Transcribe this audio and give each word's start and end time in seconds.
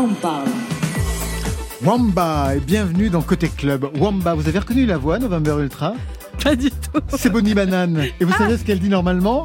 On 0.00 0.14
parle. 0.14 0.46
Wamba 1.82 2.54
et 2.54 2.60
bienvenue 2.60 3.10
dans 3.10 3.20
Côté 3.20 3.48
Club. 3.48 3.88
Wamba, 3.98 4.34
vous 4.34 4.46
avez 4.46 4.60
reconnu 4.60 4.86
la 4.86 4.96
voix 4.96 5.18
November 5.18 5.56
Ultra? 5.58 5.94
Pas 6.44 6.54
du 6.54 6.70
tout. 6.70 7.00
C'est 7.16 7.30
Bonnie 7.30 7.52
Banane. 7.52 8.04
Et 8.20 8.24
vous 8.24 8.32
savez 8.32 8.56
ce 8.56 8.64
qu'elle 8.64 8.78
dit 8.78 8.90
normalement? 8.90 9.42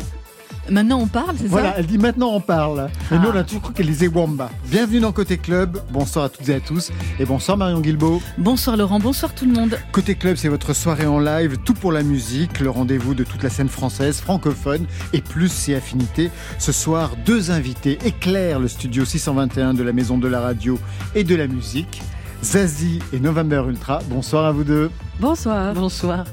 Maintenant 0.69 0.99
on 1.01 1.07
parle, 1.07 1.35
c'est 1.37 1.47
Voilà, 1.47 1.71
ça 1.71 1.75
elle 1.79 1.85
dit 1.87 1.97
maintenant 1.97 2.29
on 2.33 2.39
parle. 2.39 2.89
Et 3.11 3.15
Ah. 3.15 3.19
nous 3.19 3.29
on 3.29 3.35
a 3.35 3.43
toujours 3.43 3.61
cru 3.63 3.73
qu'elle 3.73 3.87
disait 3.87 4.07
Wamba. 4.07 4.49
Bienvenue 4.71 5.01
dans 5.01 5.11
Côté 5.11 5.37
Club. 5.37 5.81
Bonsoir 5.91 6.25
à 6.25 6.29
toutes 6.29 6.47
et 6.47 6.55
à 6.55 6.59
tous. 6.61 6.89
Et 7.19 7.25
bonsoir 7.25 7.57
Marion 7.57 7.81
Guilbeault. 7.81 8.21
Bonsoir 8.37 8.77
Laurent, 8.77 8.99
bonsoir 8.99 9.35
tout 9.35 9.45
le 9.45 9.51
monde. 9.51 9.77
Côté 9.91 10.15
Club, 10.15 10.37
c'est 10.37 10.47
votre 10.47 10.73
soirée 10.73 11.05
en 11.05 11.19
live, 11.19 11.57
tout 11.65 11.73
pour 11.73 11.91
la 11.91 12.01
musique, 12.01 12.61
le 12.61 12.69
rendez-vous 12.69 13.13
de 13.13 13.25
toute 13.25 13.43
la 13.43 13.49
scène 13.49 13.67
française, 13.67 14.21
francophone 14.21 14.85
et 15.11 15.19
plus 15.21 15.49
ses 15.49 15.75
affinités. 15.75 16.31
Ce 16.59 16.71
soir, 16.71 17.11
deux 17.25 17.51
invités 17.51 17.99
éclairent 18.05 18.59
le 18.59 18.69
studio 18.69 19.03
621 19.03 19.73
de 19.73 19.83
la 19.83 19.91
Maison 19.91 20.17
de 20.17 20.29
la 20.29 20.39
Radio 20.39 20.79
et 21.13 21.25
de 21.25 21.35
la 21.35 21.47
Musique. 21.47 22.01
Zazie 22.43 22.99
et 23.13 23.21
November 23.21 23.63
Ultra. 23.69 23.99
Bonsoir 24.09 24.45
à 24.45 24.51
vous 24.51 24.65
deux. 24.65 24.91
Bonsoir. 25.21 25.73
Bonsoir. 25.73 26.25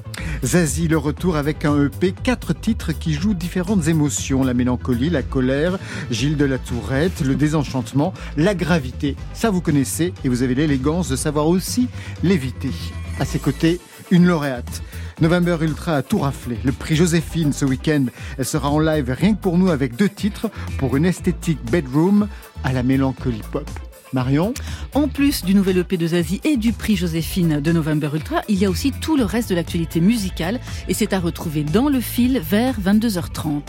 Zazie, 0.42 0.88
le 0.88 0.98
retour 0.98 1.36
avec 1.36 1.64
un 1.64 1.84
EP, 1.84 2.12
quatre 2.12 2.52
titres 2.52 2.90
qui 2.92 3.12
jouent 3.12 3.32
différentes 3.32 3.86
émotions. 3.86 4.42
La 4.42 4.52
mélancolie, 4.52 5.08
la 5.08 5.22
colère, 5.22 5.78
Gilles 6.10 6.36
de 6.36 6.44
la 6.44 6.58
Tourette, 6.58 7.20
le 7.20 7.36
désenchantement, 7.36 8.12
la 8.36 8.56
gravité. 8.56 9.14
Ça 9.34 9.50
vous 9.50 9.60
connaissez 9.60 10.12
et 10.24 10.28
vous 10.28 10.42
avez 10.42 10.56
l'élégance 10.56 11.08
de 11.08 11.16
savoir 11.16 11.46
aussi 11.46 11.88
l'éviter. 12.24 12.72
À 13.20 13.24
ses 13.24 13.38
côtés, 13.38 13.80
une 14.10 14.26
lauréate. 14.26 14.82
November 15.20 15.58
Ultra 15.60 15.94
a 15.94 16.02
tout 16.02 16.18
raflé. 16.18 16.58
Le 16.64 16.72
prix 16.72 16.96
Joséphine 16.96 17.52
ce 17.52 17.64
week-end. 17.64 18.06
Elle 18.36 18.46
sera 18.46 18.68
en 18.68 18.80
live 18.80 19.14
rien 19.16 19.34
que 19.34 19.40
pour 19.40 19.58
nous 19.58 19.70
avec 19.70 19.94
deux 19.94 20.08
titres 20.08 20.50
pour 20.78 20.96
une 20.96 21.04
esthétique 21.04 21.64
bedroom 21.70 22.26
à 22.64 22.72
la 22.72 22.82
mélancolie 22.82 23.42
pop. 23.52 23.70
Marion 24.12 24.54
En 24.94 25.08
plus 25.08 25.44
du 25.44 25.54
nouvel 25.54 25.78
EP 25.78 25.96
de 25.96 26.06
Zazie 26.06 26.40
et 26.44 26.56
du 26.56 26.72
prix 26.72 26.96
Joséphine 26.96 27.60
de 27.60 27.72
November 27.72 28.10
Ultra, 28.14 28.42
il 28.48 28.58
y 28.58 28.64
a 28.64 28.70
aussi 28.70 28.92
tout 28.92 29.16
le 29.16 29.24
reste 29.24 29.50
de 29.50 29.54
l'actualité 29.54 30.00
musicale 30.00 30.60
et 30.88 30.94
c'est 30.94 31.12
à 31.12 31.20
retrouver 31.20 31.64
dans 31.64 31.88
le 31.88 32.00
fil 32.00 32.40
vers 32.40 32.80
22h30. 32.80 33.60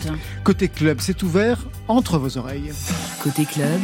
Côté 0.43 0.67
club, 0.67 0.97
c'est 1.01 1.21
ouvert 1.23 1.59
entre 1.87 2.17
vos 2.17 2.37
oreilles. 2.37 2.71
Côté 3.23 3.45
club, 3.45 3.81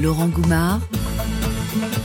Laurent 0.00 0.28
Goumard 0.28 0.80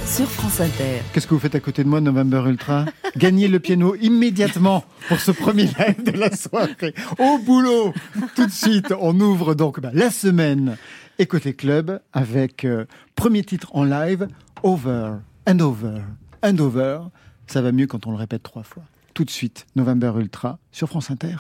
sur 0.06 0.30
France 0.30 0.62
Inter. 0.62 1.02
Qu'est-ce 1.12 1.28
que 1.28 1.34
vous 1.34 1.40
faites 1.40 1.56
à 1.56 1.60
côté 1.60 1.84
de 1.84 1.90
moi, 1.90 2.00
November 2.00 2.44
Ultra? 2.48 2.86
Gagnez 3.18 3.48
le 3.48 3.60
piano 3.60 3.96
immédiatement 3.96 4.86
pour 5.10 5.20
ce 5.20 5.32
premier 5.32 5.64
live 5.64 6.04
de 6.06 6.18
la 6.18 6.36
soirée. 6.36 6.94
Au 7.20 7.38
boulot 7.40 7.94
Tout 8.36 8.46
de 8.46 8.52
suite, 8.52 8.94
on 9.00 9.20
ouvre 9.20 9.54
donc 9.56 9.80
bah, 9.80 9.92
la 9.94 10.10
semaine 10.10 10.78
et 11.20 11.26
côté 11.26 11.54
club 11.54 12.00
avec 12.14 12.66
euh, 12.66 12.86
premier 13.16 13.44
titre 13.44 13.76
en 13.76 13.84
live, 13.84 14.28
Over 14.64 15.16
and 15.48 15.60
Over 15.60 16.02
and 16.44 16.58
Over. 16.60 17.00
Ça 17.48 17.62
va 17.62 17.72
mieux 17.72 17.88
quand 17.88 18.08
on 18.08 18.12
le 18.12 18.18
répète 18.18 18.44
trois 18.44 18.64
fois. 18.64 18.84
Tout 19.14 19.26
de 19.26 19.32
suite, 19.32 19.66
November 19.76 20.14
Ultra 20.18 20.60
sur 20.72 20.90
France 20.90 21.10
Inter. 21.12 21.38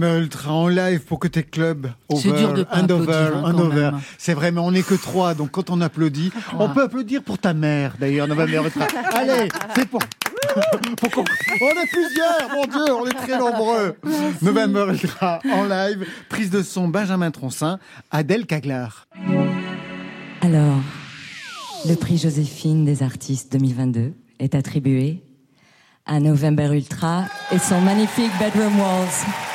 November 0.00 0.22
Ultra 0.24 0.52
en 0.52 0.68
live 0.68 1.00
pour 1.00 1.18
Côté 1.18 1.42
Club. 1.42 1.88
C'est 2.16 2.32
dur 2.32 2.54
de 2.54 2.62
pas 2.62 2.80
and 2.80 2.88
over, 2.90 3.02
applaudir, 3.12 3.36
hein, 3.36 3.42
and 3.44 3.52
quand 3.52 3.60
over. 3.66 3.80
même. 3.92 4.00
C'est 4.18 4.32
vrai, 4.34 4.50
mais 4.50 4.60
on 4.60 4.70
n'est 4.70 4.82
que 4.82 4.94
trois, 4.94 5.34
donc 5.34 5.50
quand 5.50 5.68
on 5.70 5.80
applaudit, 5.82 6.32
on 6.58 6.68
peut 6.70 6.82
applaudir 6.84 7.22
pour 7.22 7.36
ta 7.38 7.52
mère, 7.52 7.94
d'ailleurs, 8.00 8.26
November 8.26 8.62
Ultra. 8.64 8.86
Allez, 9.12 9.48
c'est 9.74 9.86
pour... 9.88 10.00
pour 10.96 11.10
qu'on- 11.10 11.20
on 11.22 11.82
est 11.82 11.86
plusieurs, 11.92 12.50
mon 12.54 12.64
Dieu, 12.64 12.94
on 12.94 13.06
est 13.06 13.14
très 13.26 13.38
nombreux. 13.38 13.94
November 14.42 14.86
Ultra 14.90 15.38
en 15.52 15.64
live, 15.64 16.06
prise 16.30 16.50
de 16.50 16.62
son 16.62 16.88
Benjamin 16.88 17.30
Troncin, 17.30 17.78
Adèle 18.10 18.46
Caglar. 18.46 19.06
Alors, 20.40 20.78
le 21.86 21.94
prix 21.94 22.16
Joséphine 22.16 22.84
des 22.86 23.02
artistes 23.02 23.52
2022 23.52 24.14
est 24.38 24.54
attribué 24.54 25.22
à 26.06 26.18
November 26.20 26.70
Ultra 26.74 27.24
et 27.52 27.58
son 27.58 27.80
magnifique 27.82 28.32
Bedroom 28.40 28.80
Walls. 28.80 29.49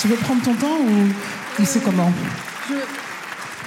Tu 0.00 0.08
veux 0.08 0.16
prendre 0.16 0.42
ton 0.42 0.54
temps 0.54 0.78
ou, 0.80 1.64
c'est 1.64 1.82
comment 1.82 2.12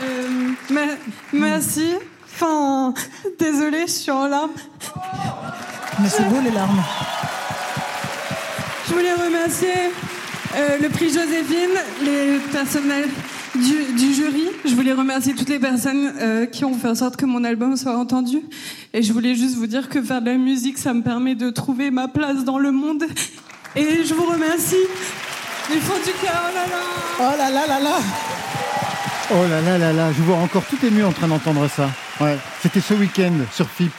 Euh, 0.03 0.49
me- 0.69 0.97
merci. 1.39 1.93
Enfin, 2.33 2.93
désolée, 3.39 3.81
je 3.87 3.91
suis 3.91 4.11
en 4.11 4.27
larmes. 4.27 4.51
Mais 6.01 6.09
c'est 6.09 6.23
beau 6.23 6.39
les 6.43 6.51
larmes. 6.51 6.81
Je 8.87 8.93
voulais 8.93 9.13
remercier 9.13 9.69
euh, 10.55 10.77
le 10.81 10.89
prix 10.89 11.07
Joséphine, 11.09 11.77
les 12.03 12.39
personnels 12.51 13.09
du, 13.55 13.93
du 13.93 14.13
jury. 14.13 14.47
Je 14.65 14.73
voulais 14.73 14.93
remercier 14.93 15.33
toutes 15.35 15.49
les 15.49 15.59
personnes 15.59 16.13
euh, 16.19 16.45
qui 16.45 16.63
ont 16.65 16.73
fait 16.73 16.87
en 16.87 16.95
sorte 16.95 17.17
que 17.17 17.25
mon 17.25 17.43
album 17.43 17.75
soit 17.77 17.95
entendu. 17.97 18.39
Et 18.93 19.03
je 19.03 19.11
voulais 19.13 19.35
juste 19.35 19.55
vous 19.55 19.67
dire 19.67 19.89
que 19.89 20.01
faire 20.01 20.21
de 20.21 20.27
la 20.31 20.37
musique, 20.37 20.77
ça 20.77 20.93
me 20.93 21.01
permet 21.03 21.35
de 21.35 21.49
trouver 21.49 21.91
ma 21.91 22.07
place 22.07 22.43
dans 22.45 22.57
le 22.57 22.71
monde. 22.71 23.03
Et 23.75 24.03
je 24.05 24.13
vous 24.13 24.25
remercie 24.25 24.75
du 25.69 25.79
fond 25.79 25.93
du 26.03 26.11
cœur. 26.13 26.41
Oh 26.49 26.53
là 26.55 26.65
là. 26.67 26.83
Oh 27.19 27.37
là 27.37 27.49
là 27.49 27.67
là 27.67 27.79
là 27.79 27.97
Oh 29.33 29.47
là 29.49 29.61
là 29.61 29.77
là 29.77 29.93
là, 29.93 30.11
je 30.11 30.21
vois 30.23 30.37
encore 30.37 30.63
tout 30.65 30.77
ému 30.85 31.03
en 31.03 31.11
train 31.13 31.27
d'entendre 31.27 31.67
ça. 31.69 31.89
Ouais, 32.19 32.37
c'était 32.61 32.81
ce 32.81 32.93
week-end 32.93 33.31
sur 33.53 33.69
FIP. 33.69 33.93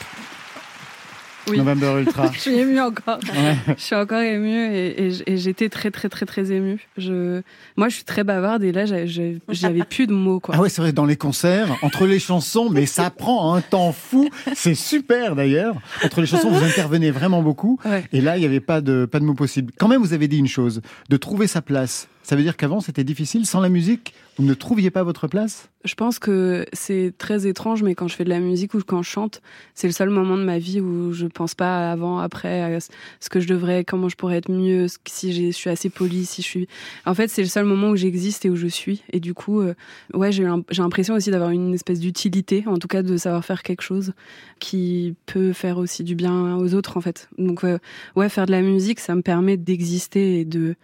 Oui. 1.49 1.57
November 1.57 1.99
Ultra. 1.99 2.31
Je 2.33 2.39
suis 2.39 2.53
émue 2.53 2.79
encore. 2.79 3.19
Ouais. 3.35 3.57
Je 3.77 3.81
suis 3.83 3.95
encore 3.95 4.21
émue 4.21 4.73
et, 4.73 5.03
et 5.03 5.11
j- 5.11 5.23
et 5.25 5.37
j'étais 5.37 5.69
très 5.69 5.91
très 5.91 6.07
très 6.09 6.25
très 6.25 6.51
émue. 6.51 6.87
Je, 6.97 7.41
moi, 7.75 7.89
je 7.89 7.95
suis 7.95 8.03
très 8.05 8.23
bavarde 8.23 8.63
et 8.63 8.71
là, 8.71 8.85
j'avais- 8.85 9.83
plus 9.83 10.07
de 10.07 10.13
mots 10.13 10.39
quoi. 10.39 10.55
Ah 10.57 10.61
ouais, 10.61 10.69
c'est 10.69 10.81
vrai, 10.81 10.93
dans 10.93 11.05
les 11.05 11.15
concerts, 11.17 11.77
entre 11.81 12.05
les 12.05 12.19
chansons, 12.19 12.69
mais 12.69 12.85
ça 12.85 13.09
prend 13.09 13.53
un 13.53 13.61
temps 13.61 13.91
fou. 13.91 14.29
C'est 14.55 14.75
super 14.75 15.35
d'ailleurs. 15.35 15.75
Entre 16.03 16.21
les 16.21 16.27
chansons, 16.27 16.49
vous 16.49 16.63
intervenez 16.63 17.11
vraiment 17.11 17.41
beaucoup. 17.41 17.79
Ouais. 17.85 18.03
Et 18.13 18.21
là, 18.21 18.37
il 18.37 18.39
n'y 18.41 18.45
avait 18.45 18.59
pas 18.61 18.81
de, 18.81 19.05
pas 19.05 19.19
de 19.19 19.25
mots 19.25 19.33
possibles. 19.33 19.71
Quand 19.77 19.87
même, 19.87 20.01
vous 20.01 20.13
avez 20.13 20.27
dit 20.27 20.37
une 20.37 20.47
chose, 20.47 20.81
de 21.09 21.17
trouver 21.17 21.47
sa 21.47 21.61
place. 21.61 22.07
Ça 22.23 22.37
veut 22.37 22.41
dire 22.41 22.55
qu'avant, 22.55 22.79
c'était 22.79 23.03
difficile. 23.03 23.45
Sans 23.45 23.59
la 23.59 23.67
musique, 23.67 24.13
vous 24.37 24.45
ne 24.45 24.53
trouviez 24.53 24.89
pas 24.89 25.03
votre 25.03 25.27
place? 25.27 25.69
Je 25.83 25.93
pense 25.95 26.19
que 26.19 26.65
c'est 26.71 27.13
très 27.17 27.45
étrange, 27.45 27.83
mais 27.83 27.95
quand 27.95 28.07
je 28.07 28.15
fais 28.15 28.23
de 28.23 28.29
la 28.29 28.39
musique 28.39 28.73
ou 28.73 28.79
quand 28.79 29.03
je 29.03 29.09
chante, 29.09 29.41
c'est 29.75 29.87
le 29.87 29.93
seul 29.93 30.09
moment 30.09 30.37
de 30.37 30.43
ma 30.43 30.57
vie 30.57 30.79
où 30.79 31.11
je 31.11 31.27
pense 31.27 31.53
pas 31.53 31.91
avant, 31.91 32.19
après, 32.19 32.61
à 32.61 32.79
ce 32.79 33.29
que 33.29 33.41
je 33.41 33.47
devrais, 33.49 33.83
comment 33.83 34.07
je 34.07 34.15
pourrais 34.15 34.37
être 34.37 34.49
mieux, 34.49 34.87
si 35.05 35.33
je 35.33 35.51
suis 35.51 35.69
assez 35.69 35.89
polie, 35.89 36.25
si 36.25 36.41
je 36.41 36.47
suis. 36.47 36.67
En 37.05 37.13
fait, 37.13 37.27
c'est 37.27 37.41
le 37.41 37.49
seul 37.49 37.65
moment 37.65 37.89
où 37.89 37.97
j'existe 37.97 38.45
et 38.45 38.49
où 38.49 38.55
je 38.55 38.67
suis. 38.67 39.03
Et 39.11 39.19
du 39.19 39.33
coup, 39.33 39.59
euh, 39.59 39.75
ouais, 40.13 40.31
j'ai 40.31 40.47
l'impression 40.77 41.15
aussi 41.15 41.29
d'avoir 41.29 41.49
une 41.49 41.73
espèce 41.73 41.99
d'utilité, 41.99 42.63
en 42.65 42.77
tout 42.77 42.87
cas 42.87 43.03
de 43.03 43.17
savoir 43.17 43.43
faire 43.43 43.63
quelque 43.63 43.81
chose 43.83 44.13
qui 44.59 45.15
peut 45.25 45.51
faire 45.51 45.77
aussi 45.77 46.05
du 46.05 46.15
bien 46.15 46.55
aux 46.55 46.73
autres, 46.73 46.95
en 46.95 47.01
fait. 47.01 47.27
Donc, 47.37 47.65
euh, 47.65 47.77
ouais, 48.15 48.29
faire 48.29 48.45
de 48.45 48.51
la 48.51 48.61
musique, 48.61 49.01
ça 49.01 49.13
me 49.13 49.21
permet 49.21 49.57
d'exister 49.57 50.39
et 50.39 50.45
de 50.45 50.75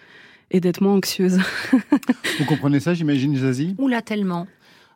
et 0.52 0.60
d'être 0.60 0.82
moins 0.82 0.96
anxieuse. 0.96 1.40
Vous 2.40 2.46
comprenez 2.46 2.80
ça, 2.80 2.94
j'imagine, 2.94 3.36
Zazie? 3.36 3.76
Oula, 3.78 4.02
tellement. 4.02 4.48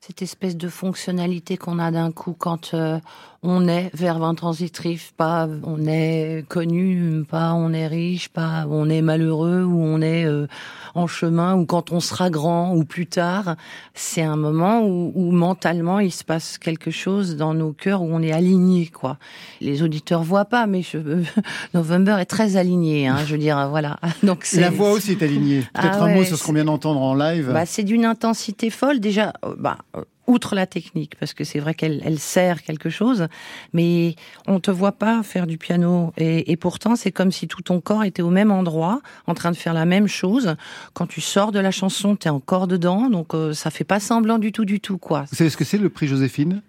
Cette 0.02 0.22
espèce 0.22 0.58
de 0.58 0.68
fonctionnalité 0.68 1.58
qu'on 1.58 1.80
a 1.80 1.92
d'un 1.92 2.12
coup 2.12 2.36
quand 2.38 2.74
euh, 2.74 3.00
on 3.45 3.68
est 3.68 3.90
verbe 3.94 4.24
intransitif, 4.24 5.13
pas 5.18 5.48
on 5.63 5.86
est 5.86 6.45
connu, 6.48 7.24
pas 7.30 7.54
on 7.54 7.74
est 7.74 7.88
riche, 7.88 8.30
pas 8.30 8.66
on 8.69 8.90
est 8.90 9.01
malheureux 9.01 9.63
ou 9.63 9.81
on 9.81 10.01
est 10.01 10.25
euh, 10.25 10.48
en 10.95 11.07
chemin 11.07 11.56
ou 11.56 11.66
quand 11.66 11.92
on 11.92 12.00
sera 12.00 12.30
grand 12.30 12.74
ou 12.74 12.86
plus 12.86 13.06
tard. 13.07 13.56
C'est 13.94 14.22
un 14.22 14.38
moment 14.38 14.81
où, 14.86 15.12
où 15.16 15.31
mentalement 15.31 16.00
il 16.00 16.12
se 16.12 16.24
passe 16.24 16.57
quelque 16.57 16.90
chose 16.92 17.36
dans 17.36 17.54
nos 17.54 17.74
cœurs 17.74 18.01
où 18.01 18.07
on 18.12 18.22
est 18.22 18.31
aligné 18.31 18.88
quoi. 18.88 19.18
Les 19.62 19.84
auditeurs 19.84 20.24
voient 20.24 20.45
pas, 20.45 20.66
mais 20.66 20.81
je, 20.81 20.98
November 21.74 22.18
est 22.19 22.25
très 22.25 22.56
aligné. 22.57 23.07
Hein, 23.07 23.18
je 23.25 23.34
veux 23.34 23.38
dire 23.40 23.68
voilà. 23.69 24.00
Donc 24.24 24.48
La 24.54 24.69
voix 24.69 24.92
aussi 24.92 25.12
est 25.12 25.22
alignée. 25.22 25.62
Peut-être 25.74 25.98
Ah 26.00 26.06
un 26.06 26.13
mot 26.16 26.24
sur 26.24 26.38
ce 26.38 26.44
qu'on 26.45 26.54
vient 26.54 26.66
d'entendre 26.66 27.01
en 27.01 27.13
live. 27.13 27.50
bah, 27.54 27.66
c'est 27.66 27.84
d'une 27.84 28.06
intensité 28.06 28.69
folle 28.69 29.00
déjà. 29.00 29.34
euh, 29.45 29.56
Bah, 29.60 29.78
euh, 29.98 30.04
outre 30.28 30.56
la 30.56 30.66
technique, 30.66 31.16
parce 31.20 31.34
que 31.34 31.44
c'est 31.44 31.60
vrai 31.60 31.74
qu'elle 31.74 32.02
elle 32.06 32.20
sert 32.20 32.62
quelque 32.64 32.90
chose, 32.90 33.28
mais 33.74 34.16
on 34.48 34.60
te 34.60 34.72
voit 34.72 34.94
pas 34.94 35.22
faire 35.24 35.48
du 35.48 35.58
piano 35.58 36.14
et, 36.18 36.52
et 36.52 36.58
pourtant 36.58 36.96
c'est 36.96 37.12
comme 37.12 37.31
si 37.31 37.48
tout 37.48 37.62
ton 37.62 37.81
corps 37.81 38.04
était 38.04 38.22
au 38.22 38.30
même 38.30 38.52
endroit, 38.52 39.02
en 39.28 39.34
train 39.34 39.52
de 39.52 39.58
faire 39.58 39.74
la 39.74 39.86
même 39.86 40.08
chose. 40.08 40.56
Quand 40.94 41.08
tu 41.08 41.22
sors 41.22 41.52
de 41.52 41.60
la 41.60 41.72
chanson, 41.72 42.16
t'es 42.16 42.30
encore 42.30 42.68
dedans, 42.68 43.10
donc 43.10 43.34
euh, 43.34 43.54
ça 43.54 43.70
fait 43.70 43.84
pas 43.84 44.00
semblant 44.00 44.40
du 44.40 44.52
tout, 44.52 44.66
du 44.66 44.80
tout 44.80 44.98
quoi. 44.98 45.25
Vous 45.30 45.36
savez 45.36 45.50
ce 45.50 45.58
que 45.58 45.66
c'est 45.66 45.78
le 45.78 45.90
prix 45.90 46.08
Joséphine? 46.08 46.62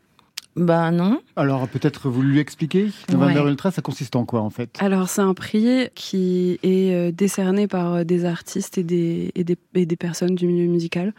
Bah 0.56 0.90
non. 0.92 1.20
Alors 1.36 1.66
peut-être 1.66 2.08
vous 2.08 2.22
lui 2.22 2.38
expliquer 2.38 2.88
November 3.12 3.40
Ouais. 3.40 3.50
Ultra, 3.50 3.70
ça 3.72 3.82
consiste 3.82 4.14
en 4.14 4.24
quoi 4.24 4.40
en 4.40 4.50
fait 4.50 4.70
Alors 4.78 5.08
c'est 5.08 5.20
un 5.22 5.34
prix 5.34 5.88
qui 5.96 6.60
est 6.62 6.92
euh, 6.94 7.10
décerné 7.10 7.66
par 7.66 7.94
euh, 7.94 8.04
des 8.04 8.24
artistes 8.24 8.78
et 8.78 8.84
des, 8.84 9.32
et 9.34 9.42
des, 9.42 9.56
et 9.74 9.84
des 9.84 9.96
personnes 9.96 10.34
du 10.36 10.46
milieu 10.46 10.66
musical 10.70 11.12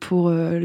pour 0.00 0.28
euh, 0.28 0.58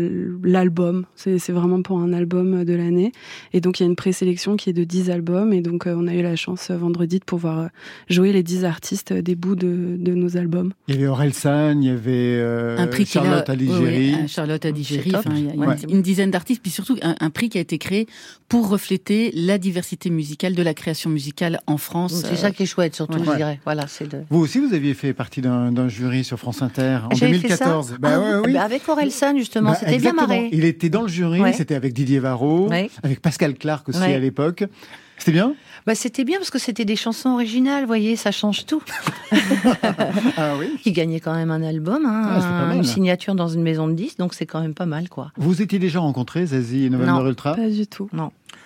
l'album. 0.43 1.05
C'est 1.15 1.37
c'est 1.37 1.51
vraiment 1.53 1.81
pour 1.83 1.99
un 1.99 2.13
album 2.13 2.63
de 2.63 2.73
l'année. 2.73 3.11
Et 3.53 3.61
donc 3.61 3.79
il 3.79 3.83
y 3.83 3.85
a 3.85 3.89
une 3.89 3.95
présélection 3.95 4.55
qui 4.55 4.71
est 4.71 4.73
de 4.73 4.83
10 4.83 5.11
albums. 5.11 5.53
Et 5.53 5.61
donc 5.61 5.85
euh, 5.85 5.93
on 5.95 6.07
a 6.07 6.13
eu 6.15 6.23
la 6.23 6.35
chance 6.35 6.71
vendredi 6.71 7.19
de 7.19 7.25
pouvoir 7.25 7.69
jouer 8.09 8.31
les 8.33 8.41
10 8.43 8.65
artistes 8.65 9.13
des 9.13 9.35
bouts 9.35 9.55
de, 9.55 9.97
de 9.99 10.13
nos 10.15 10.35
albums. 10.37 10.73
Il 10.87 10.95
y 10.95 10.97
avait 10.97 11.07
Orelsan, 11.07 11.79
il 11.81 11.87
y 11.87 11.89
avait 11.91 12.11
euh, 12.39 12.77
un 12.79 12.87
prix 12.87 13.05
qu'il 13.05 13.21
a- 13.21 13.23
Charlotte 13.25 14.25
Charlotte. 14.27 14.65
Enfin, 15.15 15.31
il 15.35 15.45
y 15.45 15.49
a 15.49 15.53
une, 15.53 15.65
Ouais. 15.65 15.75
une 15.89 16.01
dizaine 16.01 16.31
d'artistes, 16.31 16.61
puis 16.61 16.71
surtout 16.71 16.95
un, 17.03 17.15
un 17.19 17.29
prix 17.29 17.49
qui 17.49 17.57
a 17.57 17.61
été 17.61 17.77
créé 17.77 18.07
pour 18.47 18.69
refléter 18.69 19.31
la 19.33 19.57
diversité 19.57 20.09
musicale 20.09 20.53
de 20.55 20.61
la 20.61 20.73
création 20.73 21.09
musicale 21.09 21.59
en 21.67 21.77
France. 21.77 22.13
C'est 22.25 22.33
Euh, 22.33 22.35
ça 22.35 22.51
qui 22.51 22.63
est 22.63 22.65
chouette 22.67 22.95
surtout, 22.95 23.19
Ouais. 23.19 23.25
je 23.31 23.35
dirais. 23.35 23.59
Voilà, 23.65 23.87
c'est 23.87 24.07
de. 24.07 24.21
Vous 24.29 24.39
aussi, 24.39 24.59
vous 24.59 24.73
aviez 24.73 24.93
fait 24.93 25.13
partie 25.13 25.41
d'un 25.41 25.87
jury 25.89 26.23
sur 26.23 26.37
France 26.37 26.61
Inter 26.61 26.99
en 27.11 27.15
J'avais 27.15 27.39
fait 27.39 27.49
ça 27.49 27.65
2014. 27.65 27.95
Bah 27.99 28.09
Ah, 28.13 28.19
ouais, 28.41 28.47
oui. 28.47 28.53
bah, 28.53 28.61
avec 28.63 28.87
Orelsan 28.87 29.35
justement, 29.37 29.71
Bah, 29.71 29.75
c'était 29.79 29.97
bien 29.97 30.11
exactement. 30.11 30.27
marré. 30.27 30.49
Il 30.51 30.63
était 30.65 30.89
dans 30.89 31.01
le 31.01 31.07
jury, 31.07 31.41
Ouais. 31.41 31.53
c'était 31.53 31.75
avec 31.75 31.93
Didier 31.93 32.19
Varro, 32.19 32.69
Ouais. 32.69 32.89
avec 33.03 33.19
Pascal 33.21 33.55
Clark 33.55 33.89
aussi 33.89 33.99
Ouais. 33.99 34.13
à 34.13 34.19
l'époque. 34.19 34.63
C'était 35.17 35.31
bien? 35.31 35.55
Bah, 35.85 35.93
c'était 35.93 36.23
bien 36.23 36.37
parce 36.39 36.49
que 36.49 36.57
c'était 36.57 36.83
des 36.85 36.95
chansons 36.95 37.29
originales, 37.29 37.81
vous 37.83 37.87
voyez, 37.87 38.15
ça 38.15 38.31
change 38.31 38.65
tout. 38.65 38.81
Ah 40.37 40.55
oui 40.59 40.67
Il 40.85 40.93
gagnait 40.93 41.19
quand 41.19 41.33
même 41.33 41.51
un 41.51 41.61
album, 41.63 42.05
hein, 42.05 42.39
Ah, 42.69 42.73
une 42.75 42.83
signature 42.83 43.35
dans 43.35 43.47
une 43.47 43.61
maison 43.61 43.87
de 43.87 43.93
disques, 43.93 44.17
donc 44.17 44.33
c'est 44.33 44.45
quand 44.45 44.61
même 44.61 44.73
pas 44.73 44.85
mal, 44.85 45.09
quoi. 45.09 45.31
Vous 45.37 45.61
étiez 45.61 45.79
déjà 45.79 45.99
rencontrés, 45.99 46.45
Zazie 46.47 46.85
et 46.85 46.89
November 46.89 47.11
Non. 47.23 47.27
Ultra 47.27 47.55
Pas 47.55 47.69
du 47.69 47.87
tout. 47.87 48.09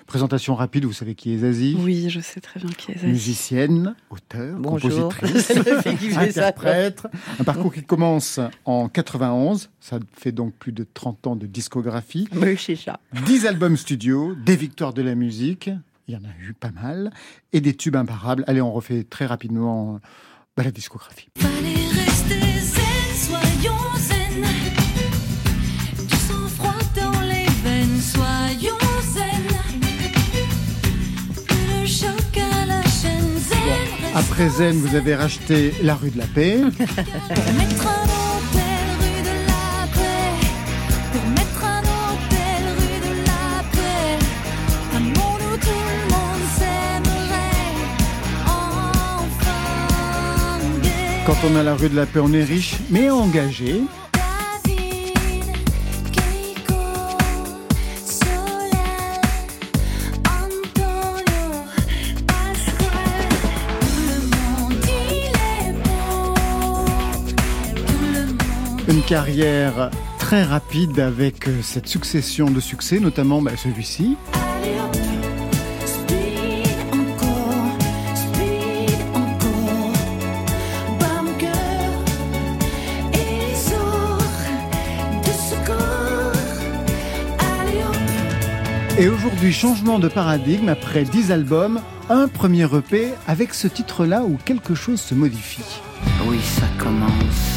Présentation 0.07 0.55
rapide, 0.55 0.85
vous 0.85 0.93
savez 0.93 1.13
qui 1.13 1.33
est 1.33 1.39
Zazie 1.39 1.75
Oui, 1.79 2.09
je 2.09 2.19
sais 2.19 2.39
très 2.41 2.59
bien 2.59 2.69
qui 2.71 2.91
est 2.91 2.95
Zazie. 2.95 3.07
Musicienne, 3.07 3.95
auteur, 4.09 4.55
Bonjour. 4.57 5.13
compositrice, 5.13 5.45
C'est 5.47 5.69
le 5.69 5.81
fait 5.81 5.95
qui 5.95 6.09
fait 6.09 6.31
ça. 6.31 6.41
interprète. 6.47 7.03
Un 7.39 7.43
parcours 7.43 7.73
qui 7.73 7.83
commence 7.83 8.39
en 8.65 8.87
91, 8.89 9.69
ça 9.79 9.99
fait 10.17 10.31
donc 10.31 10.53
plus 10.55 10.71
de 10.71 10.85
30 10.93 11.27
ans 11.27 11.35
de 11.35 11.45
discographie. 11.45 12.27
Oui, 12.35 12.57
c'est 12.57 12.75
ça. 12.75 12.99
10 13.25 13.45
albums 13.45 13.77
studio, 13.77 14.35
des 14.35 14.55
victoires 14.55 14.93
de 14.93 15.01
la 15.03 15.15
musique, 15.15 15.69
il 16.09 16.13
y 16.13 16.17
en 16.17 16.23
a 16.27 16.33
eu 16.41 16.53
pas 16.53 16.71
mal, 16.71 17.11
et 17.53 17.61
des 17.61 17.75
tubes 17.75 17.95
imparables. 17.95 18.43
Allez, 18.47 18.61
on 18.61 18.71
refait 18.71 19.03
très 19.03 19.27
rapidement 19.27 19.95
euh, 19.95 19.99
bah, 20.57 20.63
la 20.63 20.71
discographie. 20.71 21.29
Fallait 21.37 21.87
rester 22.03 22.39
zen, 22.59 23.15
soyons 23.15 23.95
zen. 23.97 24.45
Du 26.07 26.15
sang-froid 26.15 26.73
dans 26.95 27.21
les 27.21 27.45
veines, 27.63 28.01
soyons 28.01 28.75
zen. 29.03 29.47
Plus 31.45 31.81
le 31.81 31.85
choc 31.85 32.37
à 32.37 32.65
la 32.65 32.81
chaîne 32.81 33.37
zen. 33.37 34.15
Après 34.15 34.49
Zen, 34.49 34.77
vous 34.77 34.95
avez 34.95 35.13
racheté 35.13 35.73
La 35.83 35.93
rue 35.93 36.09
de 36.09 36.17
la 36.17 36.25
Paix. 36.25 36.59
Quand 51.29 51.47
on 51.47 51.55
a 51.57 51.61
la 51.61 51.75
rue 51.75 51.89
de 51.89 51.95
la 51.95 52.07
paix, 52.07 52.19
on 52.23 52.33
est 52.33 52.43
riche, 52.43 52.77
mais 52.89 53.07
engagé. 53.11 53.83
Une 68.87 69.03
carrière 69.03 69.91
très 70.17 70.41
rapide 70.41 70.99
avec 70.99 71.47
euh, 71.47 71.61
cette 71.61 71.87
succession 71.87 72.49
de 72.49 72.59
succès, 72.59 72.99
notamment 72.99 73.39
bah, 73.43 73.51
celui-ci. 73.55 74.17
Et 88.99 89.07
aujourd'hui, 89.07 89.53
changement 89.53 89.97
de 89.97 90.09
paradigme 90.09 90.67
après 90.67 91.05
10 91.05 91.31
albums, 91.31 91.79
un 92.09 92.27
premier 92.27 92.65
EP 92.65 93.13
avec 93.27 93.53
ce 93.53 93.69
titre-là 93.69 94.23
où 94.23 94.37
quelque 94.43 94.75
chose 94.75 94.99
se 94.99 95.15
modifie. 95.15 95.63
Oui, 96.27 96.37
ça 96.41 96.67
commence. 96.77 97.48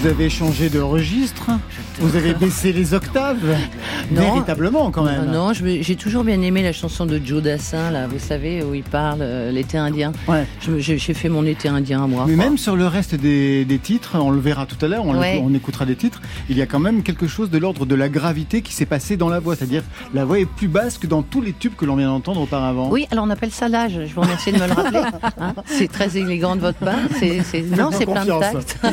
Vous 0.00 0.06
avez 0.06 0.30
changé 0.30 0.70
de 0.70 0.80
registre 0.80 1.50
Vous 2.00 2.16
avez 2.16 2.32
baissé 2.34 2.72
les 2.72 2.94
octaves 2.94 3.44
Non. 4.10 4.20
Véritablement 4.22 4.90
quand 4.90 5.02
même. 5.04 5.26
Non, 5.30 5.52
j'ai 5.52 5.96
toujours 5.96 6.24
bien 6.24 6.40
aimé 6.40 6.62
la 6.62 6.72
chanson 6.72 7.04
de 7.06 7.20
Joe 7.22 7.42
Dassin, 7.42 7.90
là, 7.90 8.06
vous 8.06 8.18
savez, 8.18 8.62
où 8.64 8.74
il 8.74 8.82
parle 8.82 9.18
euh, 9.20 9.52
l'été 9.52 9.76
indien. 9.78 10.12
Ouais. 10.26 10.46
J'ai 10.78 10.98
fait 10.98 11.28
mon 11.28 11.44
été 11.44 11.68
indien, 11.68 12.06
moi. 12.06 12.24
Mais 12.26 12.36
même 12.36 12.56
sur 12.58 12.74
le 12.76 12.86
reste 12.86 13.14
des, 13.14 13.64
des 13.64 13.78
titres, 13.78 14.16
on 14.18 14.30
le 14.30 14.40
verra 14.40 14.64
tout 14.66 14.82
à 14.84 14.88
l'heure, 14.88 15.04
on, 15.04 15.12
le- 15.12 15.18
Ouais. 15.20 15.40
on 15.44 15.52
écoutera 15.52 15.84
des 15.84 15.96
titres, 15.96 16.22
il 16.48 16.56
y 16.56 16.62
a 16.62 16.66
quand 16.66 16.78
même 16.78 17.02
quelque 17.02 17.26
chose 17.28 17.50
de 17.50 17.58
l'ordre 17.58 17.84
de 17.84 17.94
la 17.94 18.08
gravité 18.08 18.62
qui 18.62 18.72
s'est 18.72 18.86
passé 18.86 19.16
dans 19.18 19.28
la 19.28 19.38
voix. 19.38 19.54
C'est-à-dire 19.54 19.82
la 20.14 20.24
voix 20.24 20.38
est 20.38 20.46
plus 20.46 20.68
basse 20.68 20.96
que 20.96 21.06
dans 21.06 21.20
tous 21.22 21.42
les 21.42 21.52
tubes 21.52 21.74
que 21.76 21.84
l'on 21.84 21.96
vient 21.96 22.08
d'entendre 22.08 22.40
auparavant. 22.40 22.88
Oui, 22.90 23.06
alors 23.10 23.24
on 23.26 23.30
appelle 23.30 23.50
ça 23.50 23.68
l'âge. 23.68 24.00
Je 24.06 24.14
vous 24.14 24.22
remercie 24.22 24.52
de 24.52 24.58
me 24.58 24.66
le 24.66 24.72
rappeler. 24.72 25.02
hein. 25.38 25.52
C'est 25.66 25.88
très 25.92 26.16
élégant 26.16 26.56
de 26.56 26.60
votre 26.62 26.78
part. 26.78 26.94
Non, 27.76 27.90
c'est 27.92 28.06
plein 28.06 28.24
de 28.24 28.40
tact. 28.40 28.78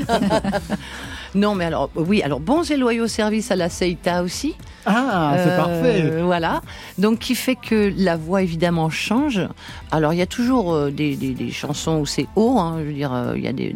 non, 1.38 1.56
mais 1.56 1.66
alors, 1.66 1.90
oui, 1.96 2.22
alors 2.22 2.40
bons 2.40 2.70
et 2.72 2.78
loyaux 2.78 3.08
services 3.08 3.52
à 3.52 3.56
la 3.56 3.70
Seita 3.70 4.24
aussi. 4.24 4.56
Ah, 4.86 5.36
c'est 5.38 5.50
Euh, 5.52 5.58
parfait. 5.58 6.22
Voilà. 6.24 6.62
Donc, 6.98 7.20
qui 7.20 7.36
fait 7.36 7.56
que 7.56 7.94
la 7.98 8.16
voix, 8.16 8.42
évidemment, 8.42 8.90
change. 8.90 9.42
Alors, 9.92 10.14
il 10.14 10.18
y 10.20 10.22
a 10.22 10.26
toujours 10.28 10.74
euh, 10.74 10.92
des, 10.92 11.16
des- 11.18 11.34
des 11.34 11.52
chansons 11.52 12.00
où 12.00 12.06
c'est 12.06 12.26
haut. 12.36 12.58
hein. 12.58 12.78
je 12.80 12.86
veux 12.86 12.94
dire, 12.94 13.14
euh, 13.14 13.34
il 13.38 13.44
y 13.44 13.48
a 13.48 13.54
des, 13.54 13.74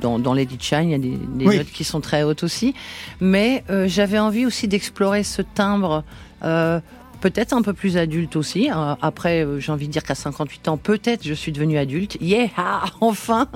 dans, 0.00 0.18
dans 0.18 0.34
Lady 0.34 0.56
Shine, 0.60 0.88
il 0.88 0.90
y 0.90 0.94
a 0.94 0.98
des, 0.98 1.18
des 1.38 1.46
Oui. 1.46 1.56
notes 1.58 1.70
qui 1.72 1.84
sont 1.84 2.00
très 2.00 2.22
hautes 2.24 2.42
aussi. 2.42 2.74
Mais 3.20 3.64
euh, 3.70 3.86
j'avais 3.88 4.18
envie 4.18 4.44
aussi 4.46 4.68
d'explorer 4.68 5.22
ce 5.24 5.42
timbre. 5.42 6.04
euh, 6.44 6.80
Peut-être 7.22 7.52
un 7.54 7.62
peu 7.62 7.72
plus 7.72 7.96
adulte 7.96 8.34
aussi. 8.34 8.68
Euh, 8.70 8.94
Après, 9.00 9.44
euh, 9.44 9.60
j'ai 9.60 9.70
envie 9.70 9.86
de 9.86 9.92
dire 9.92 10.02
qu'à 10.02 10.16
58 10.16 10.66
ans, 10.66 10.76
peut-être 10.76 11.24
je 11.26 11.32
suis 11.34 11.52
devenue 11.52 11.78
adulte. 11.78 12.18
Yeah, 12.20 12.48
ah, 12.56 12.82
enfin. 13.00 13.46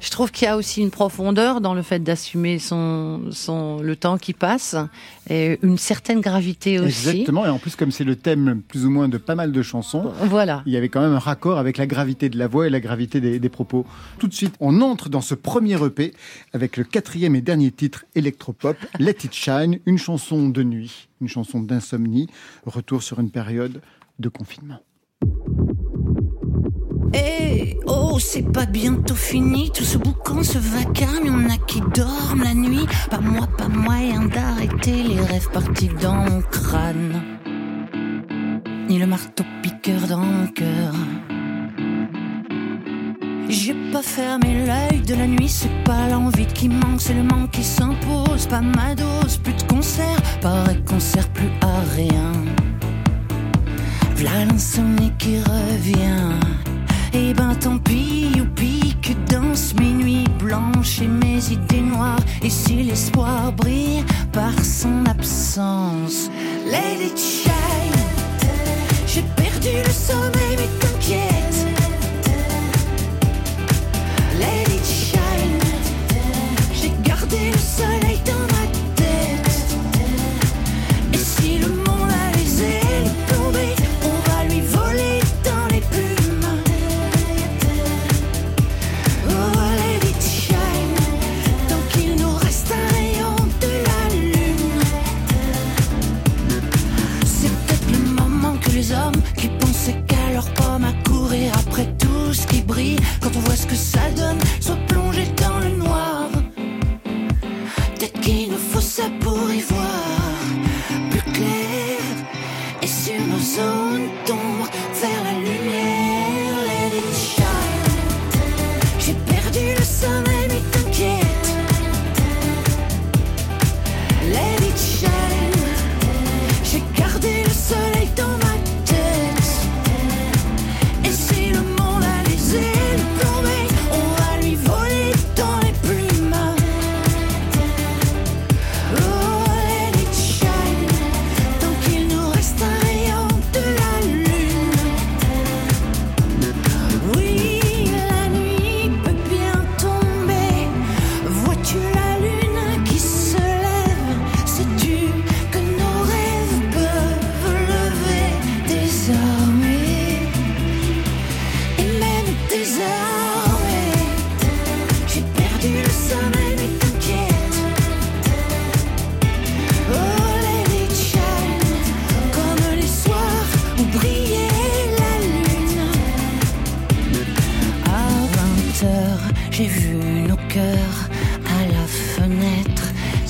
Je 0.00 0.08
trouve 0.10 0.30
qu'il 0.30 0.46
y 0.46 0.48
a 0.48 0.56
aussi 0.56 0.80
une 0.82 0.90
profondeur 0.92 1.60
dans 1.60 1.74
le 1.74 1.82
fait 1.82 1.98
d'assumer 1.98 2.58
son, 2.60 3.22
son 3.32 3.80
le 3.82 3.96
temps 3.96 4.18
qui 4.18 4.32
passe 4.32 4.76
et 5.28 5.58
une 5.62 5.78
certaine 5.78 6.20
gravité 6.20 6.78
aussi. 6.78 7.08
Exactement, 7.08 7.44
et 7.44 7.48
en 7.48 7.58
plus 7.58 7.74
comme 7.74 7.90
c'est 7.90 8.04
le 8.04 8.14
thème 8.14 8.62
plus 8.68 8.86
ou 8.86 8.90
moins 8.90 9.08
de 9.08 9.18
pas 9.18 9.34
mal 9.34 9.50
de 9.50 9.62
chansons, 9.62 10.12
Voilà. 10.22 10.62
il 10.66 10.72
y 10.72 10.76
avait 10.76 10.88
quand 10.88 11.00
même 11.00 11.12
un 11.12 11.18
raccord 11.18 11.58
avec 11.58 11.78
la 11.78 11.86
gravité 11.88 12.28
de 12.28 12.38
la 12.38 12.46
voix 12.46 12.68
et 12.68 12.70
la 12.70 12.78
gravité 12.80 13.20
des, 13.20 13.40
des 13.40 13.48
propos. 13.48 13.84
Tout 14.18 14.28
de 14.28 14.34
suite, 14.34 14.54
on 14.60 14.80
entre 14.80 15.08
dans 15.08 15.20
ce 15.20 15.34
premier 15.34 15.74
EP 15.84 16.12
avec 16.52 16.76
le 16.76 16.84
quatrième 16.84 17.34
et 17.34 17.40
dernier 17.40 17.72
titre 17.72 18.04
électropop, 18.14 18.76
Let 19.00 19.16
It 19.24 19.32
Shine, 19.34 19.80
une 19.86 19.98
chanson 19.98 20.48
de 20.48 20.62
nuit, 20.62 21.05
une 21.20 21.28
chanson 21.28 21.60
d'insomnie, 21.60 22.28
retour 22.64 23.02
sur 23.02 23.20
une 23.20 23.30
période 23.30 23.80
de 24.18 24.28
confinement. 24.28 24.80
Eh 27.14 27.78
oh, 27.86 28.18
c'est 28.18 28.50
pas 28.52 28.66
bientôt 28.66 29.14
fini, 29.14 29.70
tout 29.70 29.84
ce 29.84 29.96
boucan, 29.96 30.42
ce 30.42 30.58
vacarme, 30.58 31.26
y'en 31.26 31.48
a 31.48 31.56
qui 31.56 31.80
dorment 31.94 32.42
la 32.42 32.54
nuit. 32.54 32.86
Pas 33.10 33.20
moi, 33.20 33.46
pas 33.46 33.68
moyen 33.68 34.26
d'arrêter 34.26 35.02
les 35.02 35.20
rêves 35.20 35.50
partis 35.50 35.88
dans 36.02 36.14
mon 36.14 36.42
crâne. 36.42 37.22
Ni 38.88 38.98
le 38.98 39.06
marteau 39.06 39.44
piqueur 39.62 40.06
dans 40.08 40.18
mon 40.18 40.46
cœur. 40.48 40.94
J'ai 43.48 43.74
pas 43.92 44.02
fermé 44.02 44.66
l'œil 44.66 45.00
de 45.02 45.14
la 45.14 45.26
nuit, 45.26 45.48
c'est 45.48 45.84
pas 45.84 46.08
l'envie 46.08 46.46
qui 46.46 46.68
manque, 46.68 47.00
c'est 47.00 47.14
le 47.14 47.22
manque 47.22 47.52
qui 47.52 47.62
s'impose. 47.62 48.46
Pas 48.46 48.60
ma 48.60 48.94
dose, 48.94 49.36
plus 49.42 49.54
de 49.54 49.62
concert, 49.62 50.20
pareil 50.40 50.82
qu'on 50.84 50.98
sert 50.98 51.28
plus 51.28 51.50
à 51.60 51.80
rien. 51.94 52.32
V'là 54.16 54.44
l'insomnie 54.46 55.12
qui 55.18 55.38
revient. 55.38 56.34
Et 57.14 57.34
ben 57.34 57.54
tant 57.54 57.78
pis, 57.78 58.32
youpi, 58.36 58.96
que 59.00 59.12
dansent 59.32 59.74
mes 59.74 59.92
nuits 59.92 60.28
blanches 60.38 61.00
et 61.00 61.08
mes 61.08 61.38
idées 61.52 61.82
noires. 61.82 62.18
Et 62.42 62.50
si 62.50 62.82
l'espoir 62.82 63.52
brille 63.52 64.04
par 64.32 64.52
son 64.64 65.06
absence, 65.06 66.30
it 66.66 67.16
shine. 67.16 67.52
J'ai 69.06 69.22
perdu 69.36 69.68
le 69.84 69.92
sommeil, 69.92 70.56
mais 70.56 70.68
t'inquiète. 70.80 71.65
sorry. 77.76 78.05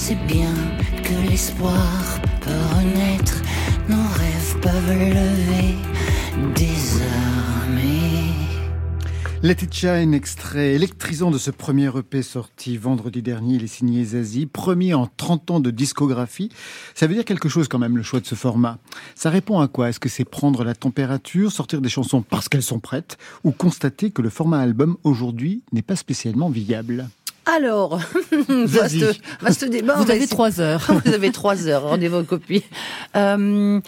sais 0.06 0.14
bien 0.28 0.54
que 1.02 1.28
l'espoir 1.28 2.20
peut 2.40 2.76
renaître, 2.76 3.42
nos 3.88 3.96
rêves 3.96 4.60
peuvent 4.60 4.98
lever 4.98 5.74
des 6.54 7.02
armées. 7.64 8.30
Let 9.42 9.64
It 9.64 9.84
extrait 10.14 10.74
électrisant 10.74 11.32
de 11.32 11.38
ce 11.38 11.50
premier 11.50 11.90
EP 11.98 12.22
sorti 12.22 12.76
vendredi 12.76 13.20
dernier. 13.20 13.56
Il 13.56 13.64
est 13.64 13.66
signé 13.66 14.04
Zazie, 14.04 14.46
premier 14.46 14.94
en 14.94 15.08
30 15.08 15.50
ans 15.50 15.60
de 15.60 15.72
discographie. 15.72 16.52
Ça 16.94 17.08
veut 17.08 17.14
dire 17.14 17.24
quelque 17.24 17.48
chose 17.48 17.66
quand 17.66 17.80
même, 17.80 17.96
le 17.96 18.04
choix 18.04 18.20
de 18.20 18.26
ce 18.26 18.36
format. 18.36 18.78
Ça 19.16 19.30
répond 19.30 19.58
à 19.58 19.66
quoi? 19.66 19.88
Est-ce 19.88 19.98
que 19.98 20.08
c'est 20.08 20.24
prendre 20.24 20.62
la 20.62 20.76
température, 20.76 21.50
sortir 21.50 21.80
des 21.80 21.88
chansons 21.88 22.22
parce 22.22 22.48
qu'elles 22.48 22.62
sont 22.62 22.78
prêtes, 22.78 23.18
ou 23.42 23.50
constater 23.50 24.12
que 24.12 24.22
le 24.22 24.30
format 24.30 24.60
album 24.60 24.98
aujourd'hui 25.02 25.64
n'est 25.72 25.82
pas 25.82 25.96
spécialement 25.96 26.48
viable? 26.48 27.08
Alors, 27.46 28.00
vaste, 28.48 29.20
vaste 29.40 29.64
débat. 29.64 29.94
Vous 30.02 30.10
avez 30.10 30.26
trois 30.26 30.60
heures. 30.60 30.84
Vous 31.04 31.12
avez 31.12 31.30
trois 31.30 31.68
heures, 31.68 31.82
rendez 31.82 32.08
vos 32.08 32.24
copies. 32.24 32.64
Euh, 33.14 33.80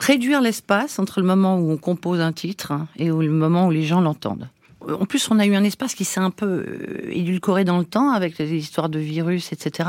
réduire 0.00 0.40
l'espace 0.40 0.98
entre 0.98 1.20
le 1.20 1.26
moment 1.26 1.58
où 1.58 1.70
on 1.70 1.76
compose 1.76 2.20
un 2.20 2.32
titre 2.32 2.72
et 2.96 3.06
le 3.06 3.30
moment 3.30 3.68
où 3.68 3.70
les 3.70 3.84
gens 3.84 4.00
l'entendent. 4.00 4.48
En 4.88 5.06
plus, 5.06 5.30
on 5.30 5.38
a 5.38 5.46
eu 5.46 5.54
un 5.54 5.62
espace 5.62 5.94
qui 5.94 6.04
s'est 6.04 6.18
un 6.18 6.30
peu 6.30 6.64
euh, 6.66 7.10
édulcoré 7.10 7.62
dans 7.62 7.78
le 7.78 7.84
temps 7.84 8.10
avec 8.10 8.36
les 8.38 8.52
histoires 8.52 8.88
de 8.88 8.98
virus, 8.98 9.52
etc., 9.52 9.88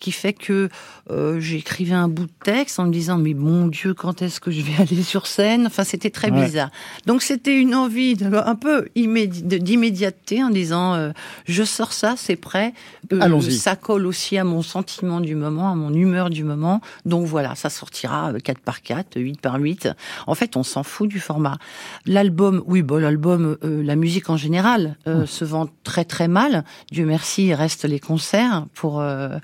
qui 0.00 0.10
fait 0.12 0.32
que 0.32 0.68
euh, 1.10 1.38
j'écrivais 1.40 1.94
un 1.94 2.08
bout 2.08 2.24
de 2.26 2.32
texte 2.42 2.80
en 2.80 2.86
me 2.86 2.92
disant 2.92 3.18
mais 3.18 3.34
mon 3.34 3.68
Dieu, 3.68 3.94
quand 3.94 4.22
est-ce 4.22 4.40
que 4.40 4.50
je 4.50 4.62
vais 4.62 4.72
aller 4.82 5.02
sur 5.02 5.26
scène? 5.26 5.66
Enfin, 5.66 5.84
c'était 5.84 6.10
très 6.10 6.30
Ouais. 6.30 6.44
bizarre. 6.46 6.70
Donc, 7.06 7.22
c'était 7.22 7.56
une 7.58 7.74
envie 7.74 8.14
de, 8.16 8.26
un 8.34 8.54
peu 8.54 8.88
d'immédiateté 8.96 10.42
en 10.42 10.50
disant 10.50 10.94
euh, 10.94 11.10
je 11.46 11.62
sors 11.62 11.92
ça, 11.92 12.14
c'est 12.16 12.36
prêt. 12.36 12.72
Euh, 13.12 13.18
Allons-y. 13.20 13.52
ça 13.52 13.76
colle 13.76 14.06
aussi 14.06 14.38
à 14.38 14.44
mon 14.44 14.62
sentiment 14.62 15.20
du 15.20 15.34
moment, 15.34 15.70
à 15.70 15.74
mon 15.74 15.92
humeur 15.92 16.30
du 16.30 16.44
moment. 16.44 16.80
Donc 17.04 17.26
voilà, 17.26 17.54
ça 17.54 17.70
sortira 17.70 18.32
euh, 18.32 18.38
4 18.38 18.58
par 18.60 18.82
4, 18.82 19.18
8 19.20 19.40
par 19.40 19.56
8. 19.56 19.88
En 20.26 20.34
fait, 20.34 20.56
on 20.56 20.62
s'en 20.62 20.82
fout 20.82 21.08
du 21.08 21.20
format. 21.20 21.58
L'album, 22.06 22.62
oui, 22.66 22.82
bon, 22.82 23.00
l'album, 23.00 23.56
euh, 23.64 23.82
la 23.82 23.96
musique 23.96 24.30
en 24.30 24.36
général 24.36 24.96
euh, 25.06 25.26
se 25.26 25.44
vend 25.44 25.68
très 25.84 26.04
très 26.04 26.28
mal. 26.28 26.64
Dieu 26.90 27.04
merci, 27.04 27.46
il 27.48 27.54
reste 27.54 27.84
les 27.84 28.00
concerts 28.00 28.66
pour 28.74 29.00
euh, 29.00 29.36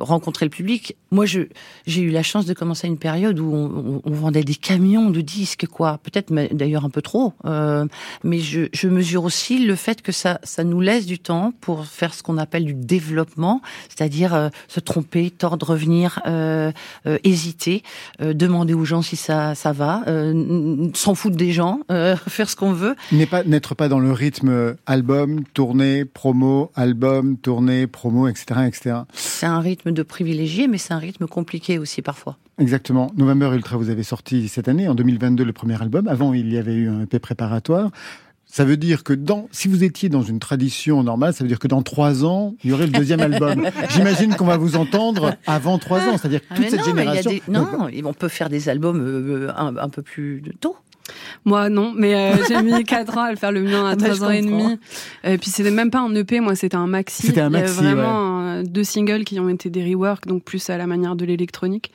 rencontrer 0.00 0.46
le 0.46 0.50
public. 0.50 0.96
Moi, 1.10 1.26
je 1.26 1.40
j'ai 1.86 2.02
eu 2.02 2.10
la 2.10 2.22
chance 2.22 2.46
de 2.46 2.54
commencer 2.54 2.86
une 2.86 2.98
période 2.98 3.38
où 3.38 3.52
on, 3.54 4.00
on- 4.04 4.10
vendait 4.18 4.42
des 4.42 4.54
camions 4.56 5.10
de 5.10 5.20
disques, 5.20 5.66
quoi. 5.66 5.98
Peut-être 6.02 6.30
mais 6.30 6.48
d'ailleurs 6.52 6.84
un 6.84 6.90
peu 6.90 7.02
trop. 7.02 7.34
Euh, 7.44 7.86
mais 8.24 8.40
je, 8.40 8.62
je 8.72 8.88
mesure 8.88 9.24
aussi 9.24 9.64
le 9.64 9.74
fait 9.76 10.02
que 10.02 10.10
ça, 10.12 10.40
ça 10.42 10.64
nous 10.64 10.80
laisse 10.80 11.06
du 11.06 11.18
temps 11.20 11.52
pour 11.60 11.86
faire 11.86 12.12
ce 12.14 12.22
qu'on 12.22 12.36
appelle 12.38 12.64
du 12.64 12.74
développement, 12.74 13.60
c'est-à-dire 13.88 14.34
euh, 14.34 14.48
se 14.66 14.80
tromper, 14.80 15.30
tordre, 15.30 15.70
revenir, 15.70 16.20
euh, 16.26 16.72
euh, 17.06 17.18
hésiter, 17.24 17.82
euh, 18.20 18.34
demander 18.34 18.74
aux 18.74 18.84
gens 18.84 19.02
si 19.02 19.14
ça, 19.16 19.54
ça 19.54 19.72
va, 19.72 20.02
euh, 20.08 20.88
s'en 20.94 21.14
foutre 21.14 21.36
des 21.36 21.52
gens, 21.52 21.80
euh, 21.92 22.16
faire 22.28 22.50
ce 22.50 22.56
qu'on 22.56 22.72
veut. 22.72 22.96
N'est 23.12 23.26
pas 23.26 23.44
n'être 23.44 23.74
pas 23.74 23.88
dans 23.88 24.00
le 24.00 24.12
rythme 24.12 24.74
album, 24.86 25.44
tournée, 25.54 26.04
promo, 26.04 26.70
album, 26.74 27.36
tournée, 27.36 27.86
promo, 27.86 28.26
etc., 28.28 28.60
etc. 28.66 28.96
C'est 29.12 29.46
un 29.46 29.60
rythme 29.60 29.87
de 29.92 30.02
privilégié, 30.02 30.68
mais 30.68 30.78
c'est 30.78 30.92
un 30.94 30.98
rythme 30.98 31.26
compliqué 31.26 31.78
aussi 31.78 32.02
parfois. 32.02 32.36
Exactement. 32.58 33.10
November 33.16 33.50
Ultra, 33.54 33.76
vous 33.76 33.90
avez 33.90 34.02
sorti 34.02 34.48
cette 34.48 34.68
année, 34.68 34.88
en 34.88 34.94
2022, 34.94 35.44
le 35.44 35.52
premier 35.52 35.80
album. 35.80 36.08
Avant, 36.08 36.32
il 36.34 36.52
y 36.52 36.58
avait 36.58 36.74
eu 36.74 36.88
un 36.88 37.02
EP 37.02 37.18
préparatoire. 37.18 37.90
Ça 38.50 38.64
veut 38.64 38.78
dire 38.78 39.04
que 39.04 39.12
dans, 39.12 39.46
si 39.52 39.68
vous 39.68 39.84
étiez 39.84 40.08
dans 40.08 40.22
une 40.22 40.38
tradition 40.38 41.02
normale, 41.02 41.34
ça 41.34 41.44
veut 41.44 41.48
dire 41.48 41.58
que 41.58 41.68
dans 41.68 41.82
trois 41.82 42.24
ans, 42.24 42.54
il 42.64 42.70
y 42.70 42.72
aurait 42.72 42.86
le 42.86 42.92
deuxième 42.92 43.20
album. 43.20 43.68
J'imagine 43.90 44.34
qu'on 44.36 44.46
va 44.46 44.56
vous 44.56 44.74
entendre 44.76 45.34
avant 45.46 45.78
trois 45.78 46.00
ans, 46.08 46.16
c'est-à-dire 46.16 46.40
Ah, 46.48 46.54
toute 46.54 46.64
mais 46.64 46.70
cette 46.70 46.80
non, 46.80 46.86
génération. 46.86 47.30
des- 47.30 47.42
non, 47.46 47.66
on 48.06 48.12
peut 48.14 48.28
faire 48.28 48.48
des 48.48 48.70
albums 48.70 49.00
euh, 49.02 49.50
un, 49.54 49.76
un 49.76 49.88
peu 49.90 50.00
plus 50.00 50.42
tôt. 50.60 50.76
Moi, 51.44 51.68
non, 51.68 51.92
mais 51.96 52.14
euh, 52.14 52.36
j'ai 52.48 52.62
mis 52.62 52.84
4 52.84 53.18
ans 53.18 53.22
à 53.22 53.30
le 53.30 53.36
faire 53.36 53.52
le 53.52 53.62
mien 53.62 53.86
à 53.86 53.90
Ah 53.92 53.96
bah, 53.96 54.08
3 54.10 54.24
ans 54.24 54.30
et 54.30 54.42
demi. 54.42 54.78
Et 55.24 55.38
puis 55.38 55.50
c'était 55.50 55.70
même 55.70 55.90
pas 55.90 56.00
un 56.00 56.14
EP, 56.14 56.40
moi 56.40 56.54
c'était 56.54 56.76
un 56.76 56.86
maxi. 56.86 57.26
C'était 57.28 57.40
un 57.40 57.50
Il 57.50 57.54
y 57.54 57.56
a 57.56 57.60
maxi, 57.60 57.76
vraiment 57.76 58.62
deux 58.62 58.84
singles 58.84 59.24
qui 59.24 59.38
ont 59.40 59.48
été 59.48 59.70
des 59.70 59.84
reworks, 59.84 60.26
donc 60.26 60.44
plus 60.44 60.70
à 60.70 60.76
la 60.76 60.86
manière 60.86 61.16
de 61.16 61.24
l'électronique. 61.24 61.92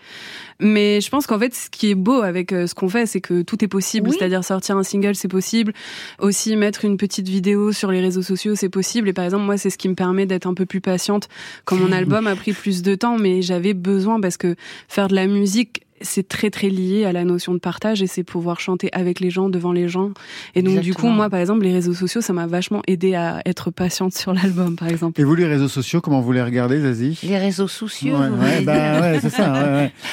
Mais 0.60 1.02
je 1.02 1.10
pense 1.10 1.28
qu'en 1.28 1.40
fait, 1.40 1.54
ce 1.54 1.70
qui 1.70 1.90
est 1.90 1.96
beau 1.96 2.22
avec 2.22 2.54
euh, 2.54 2.68
ce 2.68 2.76
qu'on 2.76 2.90
fait, 2.90 3.06
c'est 3.06 3.22
que 3.22 3.42
tout 3.42 3.64
est 3.64 3.68
possible. 3.68 4.10
Oui. 4.10 4.16
C'est-à-dire 4.18 4.44
sortir 4.44 4.78
un 4.78 4.84
single, 4.84 5.16
c'est 5.16 5.28
possible. 5.28 5.74
Aussi 6.20 6.56
mettre 6.56 6.86
une 6.86 6.98
petite 6.98 7.28
vidéo 7.28 7.72
sur 7.72 7.92
les 7.92 8.02
réseaux 8.02 8.22
sociaux, 8.22 8.56
c'est 8.56 8.70
possible. 8.70 9.10
Et 9.10 9.14
par 9.14 9.26
exemple, 9.26 9.44
moi, 9.44 9.58
c'est 9.58 9.70
ce 9.70 9.78
qui 9.78 9.90
me 9.90 9.96
permet 9.96 10.26
d'être 10.26 10.48
un 10.48 10.54
peu 10.54 10.66
plus 10.66 10.82
patiente. 10.82 11.28
Quand 11.66 11.76
mon 11.76 11.92
album 11.92 12.28
a 12.28 12.36
pris 12.36 12.54
plus 12.54 12.82
de 12.82 12.96
temps, 12.96 13.18
mais 13.18 13.42
j'avais 13.42 13.74
besoin 13.74 14.22
parce 14.22 14.38
que 14.38 14.56
faire 14.88 15.08
de 15.08 15.16
la 15.16 15.28
musique, 15.28 15.83
c'est 16.04 16.28
très 16.28 16.50
très 16.50 16.70
lié 16.70 17.06
à 17.06 17.12
la 17.12 17.24
notion 17.24 17.54
de 17.54 17.60
partage 17.60 18.02
et 18.02 18.08
c'est 18.08 18.24
pouvoir 18.24 18.60
chanter 18.60 18.90
avec 18.94 19.20
les 19.20 19.30
gens, 19.30 19.50
devant 19.50 19.72
les 19.72 19.88
gens. 19.88 20.12
Et 20.56 20.62
donc 20.62 20.80
du 20.80 20.94
coup, 20.94 21.08
moi 21.08 21.30
par 21.30 21.40
exemple, 21.40 21.64
les 21.64 21.74
réseaux 21.74 21.94
sociaux, 21.94 22.22
ça 22.22 22.34
m'a 22.34 22.46
vachement 22.46 22.82
aidé 22.88 23.16
à 23.16 23.42
être 23.46 23.72
patiente 23.72 24.14
sur 24.14 24.34
l'album 24.34 24.76
par 24.76 24.90
exemple. 24.90 25.20
Et 25.20 25.24
vous, 25.24 25.36
les 25.36 25.48
réseaux 25.48 25.68
sociaux, 25.68 26.02
comment 26.02 26.22
vous 26.22 26.32
les 26.32 26.44
regardez, 26.44 26.82
Zazie? 26.82 27.20
Les 27.24 27.38
réseaux 27.38 27.68
sociaux. 27.68 28.18
Ouais, 28.18 28.62
bah 28.62 29.02
ouais, 29.02 29.20
c'est 29.22 29.30
ça. 29.30 29.52
ouais, 29.54 29.70
ouais. 29.70 29.94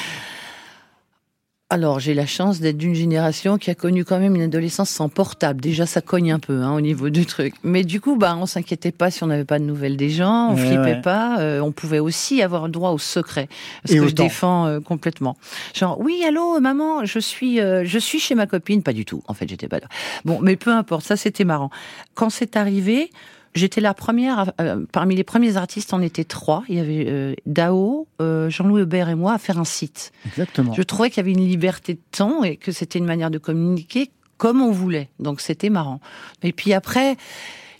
Alors, 1.73 2.01
j'ai 2.01 2.13
la 2.13 2.25
chance 2.25 2.59
d'être 2.59 2.75
d'une 2.77 2.95
génération 2.95 3.57
qui 3.57 3.69
a 3.71 3.75
connu 3.75 4.03
quand 4.03 4.19
même 4.19 4.35
une 4.35 4.41
adolescence 4.41 4.89
sans 4.89 5.07
portable. 5.07 5.61
Déjà, 5.61 5.85
ça 5.85 6.01
cogne 6.01 6.29
un 6.33 6.37
peu 6.39 6.61
hein, 6.63 6.73
au 6.73 6.81
niveau 6.81 7.09
du 7.09 7.25
truc. 7.25 7.53
Mais 7.63 7.85
du 7.85 8.01
coup, 8.01 8.17
bah, 8.17 8.35
on 8.37 8.45
s'inquiétait 8.45 8.91
pas 8.91 9.09
si 9.09 9.23
on 9.23 9.27
n'avait 9.27 9.45
pas 9.45 9.57
de 9.57 9.63
nouvelles 9.63 9.95
des 9.95 10.09
gens, 10.09 10.49
on 10.49 10.55
Ouais, 10.55 10.65
flippait 10.65 10.77
ouais. 10.95 11.01
pas. 11.01 11.39
euh, 11.39 11.61
on 11.61 11.71
pouvait 11.71 11.99
aussi 11.99 12.41
avoir 12.41 12.67
droit 12.67 12.89
au 12.89 12.97
secret, 12.97 13.47
ce 13.85 13.93
que 13.93 14.05
je 14.09 14.13
défends 14.13 14.65
euh, 14.65 14.79
complètement. 14.81 15.37
Genre, 15.73 15.97
oui, 16.01 16.21
allô, 16.27 16.59
maman, 16.59 17.05
je 17.05 17.19
suis, 17.19 17.61
euh, 17.61 17.83
je 17.85 17.99
suis 17.99 18.19
chez 18.19 18.35
ma 18.35 18.47
copine. 18.47 18.83
Pas 18.83 18.91
du 18.91 19.05
tout. 19.05 19.23
En 19.29 19.33
fait, 19.33 19.47
j'étais 19.47 19.69
pas 19.69 19.79
là. 19.79 19.87
Bon, 20.25 20.39
mais 20.41 20.57
peu 20.57 20.71
importe. 20.71 21.05
Ça, 21.05 21.15
c'était 21.15 21.45
marrant. 21.45 21.69
Quand 22.15 22.29
c'est 22.29 22.57
arrivé. 22.57 23.11
J'étais 23.53 23.81
la 23.81 23.93
première, 23.93 24.53
euh, 24.61 24.85
parmi 24.91 25.15
les 25.15 25.23
premiers 25.23 25.57
artistes, 25.57 25.93
on 25.93 26.01
était 26.01 26.23
trois. 26.23 26.63
Il 26.69 26.75
y 26.75 26.79
avait 26.79 27.05
euh, 27.07 27.35
Dao, 27.45 28.07
euh, 28.21 28.49
Jean-Louis 28.49 28.83
Aubert 28.83 29.09
et 29.09 29.15
moi 29.15 29.33
à 29.33 29.37
faire 29.37 29.59
un 29.59 29.65
site. 29.65 30.13
Exactement. 30.25 30.73
Je 30.73 30.81
trouvais 30.83 31.09
qu'il 31.09 31.17
y 31.17 31.19
avait 31.19 31.33
une 31.33 31.45
liberté 31.45 31.95
de 31.95 32.01
temps 32.11 32.43
et 32.43 32.55
que 32.55 32.71
c'était 32.71 32.99
une 32.99 33.05
manière 33.05 33.29
de 33.29 33.37
communiquer 33.37 34.09
comme 34.37 34.61
on 34.61 34.71
voulait. 34.71 35.09
Donc 35.19 35.41
c'était 35.41 35.69
marrant. 35.69 35.99
Et 36.43 36.53
puis 36.53 36.73
après, 36.73 37.17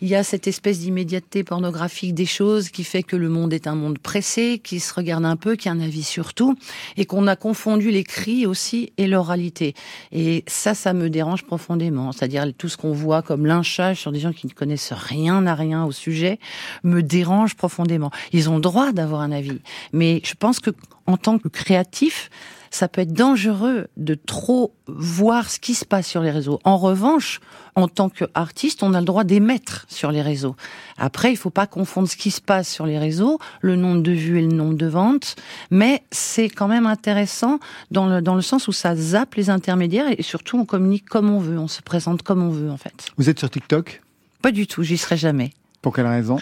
il 0.01 0.07
y 0.07 0.15
a 0.15 0.23
cette 0.23 0.47
espèce 0.47 0.79
d'immédiateté 0.79 1.43
pornographique 1.43 2.15
des 2.15 2.25
choses 2.25 2.69
qui 2.69 2.83
fait 2.83 3.03
que 3.03 3.15
le 3.15 3.29
monde 3.29 3.53
est 3.53 3.67
un 3.67 3.75
monde 3.75 3.99
pressé, 3.99 4.59
qui 4.63 4.79
se 4.79 4.93
regarde 4.93 5.25
un 5.25 5.35
peu, 5.35 5.55
qui 5.55 5.69
a 5.69 5.71
un 5.71 5.79
avis 5.79 6.03
sur 6.03 6.33
tout, 6.33 6.55
et 6.97 7.05
qu'on 7.05 7.27
a 7.27 7.35
confondu 7.35 7.91
l'écrit 7.91 8.47
aussi 8.47 8.93
et 8.97 9.07
l'oralité. 9.07 9.75
Et 10.11 10.43
ça, 10.47 10.73
ça 10.73 10.93
me 10.93 11.09
dérange 11.09 11.43
profondément. 11.43 12.11
C'est-à-dire 12.11 12.45
tout 12.57 12.67
ce 12.67 12.77
qu'on 12.77 12.93
voit 12.93 13.21
comme 13.21 13.45
lynchage 13.45 13.99
sur 13.99 14.11
des 14.11 14.19
gens 14.19 14.33
qui 14.33 14.47
ne 14.47 14.51
connaissent 14.51 14.93
rien 14.93 15.45
à 15.45 15.53
rien 15.53 15.85
au 15.85 15.91
sujet 15.91 16.39
me 16.83 17.01
dérange 17.01 17.55
profondément. 17.55 18.11
Ils 18.33 18.49
ont 18.49 18.59
droit 18.59 18.91
d'avoir 18.91 19.21
un 19.21 19.31
avis, 19.31 19.61
mais 19.93 20.21
je 20.23 20.33
pense 20.33 20.59
que 20.59 20.71
en 21.05 21.17
tant 21.17 21.37
que 21.37 21.47
créatif, 21.47 22.29
ça 22.71 22.87
peut 22.87 23.01
être 23.01 23.13
dangereux 23.13 23.87
de 23.97 24.15
trop 24.15 24.73
voir 24.87 25.49
ce 25.49 25.59
qui 25.59 25.73
se 25.73 25.85
passe 25.85 26.07
sur 26.07 26.21
les 26.21 26.31
réseaux. 26.31 26.59
En 26.63 26.77
revanche, 26.77 27.39
en 27.75 27.87
tant 27.87 28.09
qu'artiste, 28.09 28.81
on 28.81 28.93
a 28.93 28.99
le 28.99 29.05
droit 29.05 29.23
d'émettre 29.23 29.85
sur 29.89 30.11
les 30.11 30.21
réseaux. 30.21 30.55
Après, 30.97 31.31
il 31.31 31.35
faut 31.35 31.49
pas 31.49 31.67
confondre 31.67 32.09
ce 32.09 32.15
qui 32.15 32.31
se 32.31 32.41
passe 32.41 32.69
sur 32.69 32.85
les 32.85 32.97
réseaux, 32.97 33.39
le 33.61 33.75
nombre 33.75 34.01
de 34.01 34.11
vues 34.11 34.39
et 34.39 34.41
le 34.41 34.53
nombre 34.53 34.75
de 34.75 34.87
ventes, 34.87 35.35
mais 35.69 36.03
c'est 36.11 36.49
quand 36.49 36.67
même 36.67 36.85
intéressant 36.85 37.59
dans 37.91 38.07
le, 38.07 38.21
dans 38.21 38.35
le 38.35 38.41
sens 38.41 38.67
où 38.67 38.71
ça 38.71 38.95
zappe 38.95 39.35
les 39.35 39.49
intermédiaires 39.49 40.07
et 40.17 40.23
surtout 40.23 40.57
on 40.57 40.65
communique 40.65 41.07
comme 41.07 41.29
on 41.29 41.39
veut, 41.39 41.59
on 41.59 41.67
se 41.67 41.81
présente 41.81 42.23
comme 42.23 42.41
on 42.41 42.49
veut 42.49 42.71
en 42.71 42.77
fait. 42.77 43.07
Vous 43.17 43.29
êtes 43.29 43.39
sur 43.39 43.49
TikTok? 43.49 44.01
Pas 44.41 44.51
du 44.51 44.65
tout, 44.65 44.81
j'y 44.81 44.97
serai 44.97 45.17
jamais. 45.17 45.51
Pour 45.81 45.93
quelle 45.93 46.07
raison? 46.07 46.37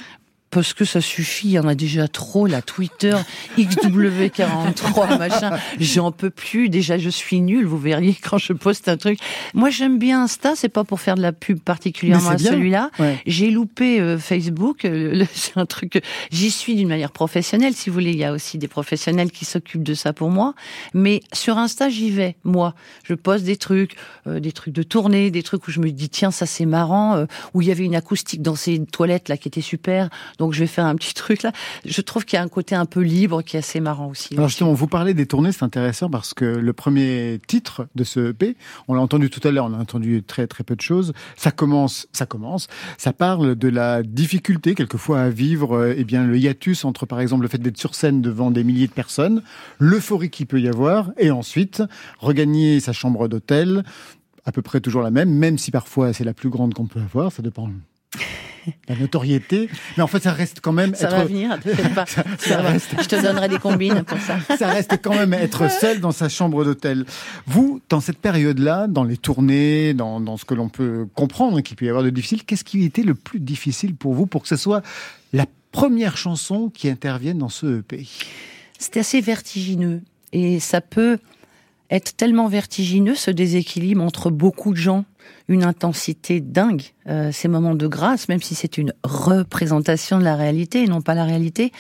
Parce 0.52 0.74
que 0.74 0.84
ça 0.84 1.00
suffit, 1.00 1.50
il 1.50 1.52
y 1.52 1.60
en 1.60 1.68
a 1.68 1.76
déjà 1.76 2.08
trop, 2.08 2.48
la 2.48 2.64
Twitter, 2.64 3.16
XW43, 3.58 5.18
machin. 5.20 5.52
J'en 5.80 6.12
peux 6.12 6.32
plus. 6.32 6.70
Déjà, 6.70 6.98
je 6.98 7.10
suis 7.10 7.40
nulle, 7.42 7.68
vous 7.68 7.78
verriez 7.78 8.16
quand 8.16 8.40
je 8.40 8.54
poste 8.54 8.90
un 8.90 8.98
truc. 8.98 9.20
Moi, 9.54 9.70
j'aime 9.70 10.00
bien 10.00 10.24
Insta, 10.24 10.56
c'est 10.56 10.70
pas 10.70 10.84
pour 10.84 11.02
faire 11.02 11.16
de 11.16 11.22
la 11.22 11.34
pub 11.34 11.60
particulièrement 11.60 12.32
à 12.32 12.38
celui-là. 12.40 12.90
Ouais. 12.98 13.20
J'ai 13.28 13.52
loupé 13.52 14.00
euh, 14.00 14.18
Facebook, 14.18 14.86
euh, 14.86 15.24
c'est 15.34 15.58
un 15.58 15.68
truc, 15.68 16.02
j'y 16.32 16.50
suis 16.50 16.76
d'une 16.76 16.88
manière 16.88 17.12
professionnelle, 17.12 17.74
si 17.76 17.92
vous 17.92 17.94
voulez. 17.94 18.12
Il 18.12 18.18
y 18.18 18.24
a 18.24 18.34
aussi 18.34 18.58
des 18.58 18.68
professionnels 18.68 19.32
qui 19.32 19.46
s'occupent 19.46 19.84
de 19.84 19.94
ça 19.94 20.14
pour 20.14 20.32
moi. 20.32 20.56
Mais 20.96 21.22
sur 21.32 21.60
Insta, 21.60 21.90
j'y 21.90 22.10
vais, 22.10 22.36
moi. 22.44 22.74
Je 23.04 23.14
poste 23.14 23.46
des 23.46 23.58
trucs, 23.58 23.96
euh, 24.26 24.40
des 24.40 24.52
trucs 24.52 24.74
de 24.74 24.84
tournée, 24.84 25.30
des 25.30 25.44
trucs 25.44 25.68
où 25.68 25.72
je 25.72 25.80
me 25.80 25.92
dis, 25.92 26.10
tiens, 26.10 26.32
ça 26.32 26.48
c'est 26.48 26.66
marrant, 26.66 27.26
où 27.54 27.62
il 27.62 27.68
y 27.68 27.72
avait 27.72 27.86
une 27.86 27.96
acoustique 27.96 28.42
dans 28.42 28.56
ces 28.56 28.84
toilettes 28.86 29.30
là 29.30 29.38
qui 29.38 29.48
était 29.48 29.62
super. 29.62 30.10
Donc 30.40 30.54
je 30.54 30.60
vais 30.60 30.68
faire 30.68 30.86
un 30.86 30.96
petit 30.96 31.14
truc 31.14 31.44
là. 31.44 31.52
Je 31.86 32.02
trouve 32.02 32.26
qu'il 32.26 32.38
y 32.38 32.40
a 32.40 32.44
un 32.44 32.48
côté 32.48 32.74
un 32.74 32.86
peu 32.86 33.02
libre 33.02 33.44
qui 33.44 33.56
est 33.56 33.60
assez 33.60 33.80
marrant 33.80 34.08
aussi. 34.08 34.34
Alors 34.36 34.48
justement, 34.48 34.74
vous 34.74 34.88
parlez 34.88 35.14
des 35.14 35.26
tournées, 35.26 35.52
c'est 35.52 35.64
intéressant 35.64 36.10
parce 36.10 36.34
que 36.34 36.46
le 36.46 36.74
premier 36.74 37.40
titre 37.48 37.88
de 37.96 38.04
ce 38.04 38.32
EP, 38.32 38.56
on 38.88 38.94
l'a 38.94 39.02
entendu 39.02 39.30
tout 39.30 39.46
à 39.48 39.52
l'heure, 39.52 39.66
on 39.66 39.74
a 39.74 39.78
entendu 39.78 40.24
très 40.24 40.48
très 40.48 40.64
peu 40.64 40.76
de 40.76 40.82
choses. 40.82 41.14
Ça 41.36 41.52
commence, 41.52 42.08
ça 42.14 42.26
commence, 42.26 42.68
ça 42.98 43.14
parle 43.14 43.56
de 43.56 43.68
la 43.68 44.02
difficulté 44.02 44.76
quelquefois 44.76 45.22
à 45.22 45.30
vivre, 45.30 45.94
eh 45.96 46.04
bien 46.04 46.26
le 46.26 46.38
hiatus 46.38 46.86
entre 46.86 47.06
par 47.06 47.20
exemple 47.20 47.44
le 47.44 47.50
fait 47.50 47.58
d'être 47.58 47.78
sur 47.78 47.94
scène 47.94 48.22
devant 48.22 48.52
des 48.52 48.64
milliers 48.64 48.88
de 48.88 48.94
personnes, 48.94 49.44
l'euphorie 49.78 50.30
qu'il 50.30 50.48
peut 50.48 50.62
y 50.62 50.68
avoir, 50.68 51.12
et 51.18 51.32
ensuite 51.32 51.84
regagner 52.20 52.80
sa 52.80 52.94
chambre 52.94 53.28
d'hôtel, 53.28 53.84
à 54.46 54.52
peu 54.52 54.62
près 54.62 54.80
toujours 54.80 55.02
la 55.02 55.12
même, 55.12 55.30
même 55.30 55.58
si 55.58 55.72
parfois 55.72 56.14
c'est 56.14 56.24
la 56.24 56.34
plus 56.34 56.50
grande 56.50 56.74
qu'on 56.74 56.88
peut 56.88 57.02
avoir, 57.02 57.32
ça 57.32 57.42
dépend 57.42 57.70
la 58.88 58.96
notoriété, 58.96 59.70
mais 59.98 60.04
en 60.04 60.08
fait 60.08 60.22
ça 60.24 60.32
reste 60.32 60.60
quand 60.62 60.72
même 60.74 60.96
Ça 60.96 61.08
être 61.08 61.16
va 61.18 61.26
venir, 61.26 61.60
pas. 61.96 62.06
ça, 62.06 62.24
Ça 62.38 62.62
va. 62.62 62.70
reste 62.72 62.90
Je 63.02 63.08
te 63.08 63.22
donnerai 63.22 63.50
des 63.50 63.60
combines 63.60 64.04
pour 64.04 64.18
ça. 64.20 64.38
ça 64.58 64.68
reste 64.68 65.00
quand 65.02 65.16
même 65.16 65.34
être 65.34 65.70
seul 65.72 66.00
dans 66.00 66.12
sa 66.12 66.30
chambre 66.30 66.64
d'hôtel. 66.64 67.06
Vous, 67.48 67.82
dans 67.90 68.00
cette 68.00 68.20
période-là, 68.20 68.88
dans 68.88 69.04
les 69.04 69.18
tournées, 69.18 69.94
dans, 69.94 70.20
dans 70.20 70.38
ce 70.38 70.46
que 70.46 70.54
l'on 70.54 70.70
peut 70.70 71.08
comprendre 71.16 71.62
qu'il 71.62 71.76
peut 71.76 71.86
y 71.86 71.90
avoir 71.90 72.04
de 72.04 72.10
difficile, 72.10 72.44
qu'est-ce 72.44 72.64
qui 72.64 72.84
était 72.84 73.04
le 73.04 73.16
plus 73.16 73.40
difficile 73.40 73.96
pour 73.96 74.14
vous 74.14 74.26
pour 74.26 74.42
que 74.42 74.48
ce 74.48 74.56
soit 74.58 74.82
la 75.34 75.46
première 75.72 76.18
chanson 76.18 76.70
qui 76.70 76.90
intervienne 76.90 77.38
dans 77.38 77.50
ce 77.50 77.80
EP 77.80 78.08
C'était 78.78 79.02
assez 79.02 79.22
vertigineux. 79.22 80.02
Et 80.34 80.60
ça 80.60 80.82
peut 80.82 81.18
être 81.92 82.16
tellement 82.16 82.48
vertigineux, 82.48 83.16
ce 83.16 83.32
déséquilibre 83.32 84.04
entre 84.04 84.30
beaucoup 84.30 84.72
de 84.72 84.78
gens, 84.78 85.06
une 85.48 85.64
intensité 85.64 86.40
dingue, 86.42 86.84
euh, 87.08 87.32
ces 87.32 87.48
moments 87.48 87.74
de 87.76 87.88
grâce, 87.88 88.30
même 88.30 88.42
si 88.42 88.54
c'est 88.56 88.78
une 88.78 88.94
représentation 89.04 90.20
de 90.20 90.24
la 90.24 90.36
réalité 90.36 90.84
et 90.84 90.88
non 90.88 91.02
pas 91.02 91.16
la 91.16 91.24
réalité, 91.26 91.72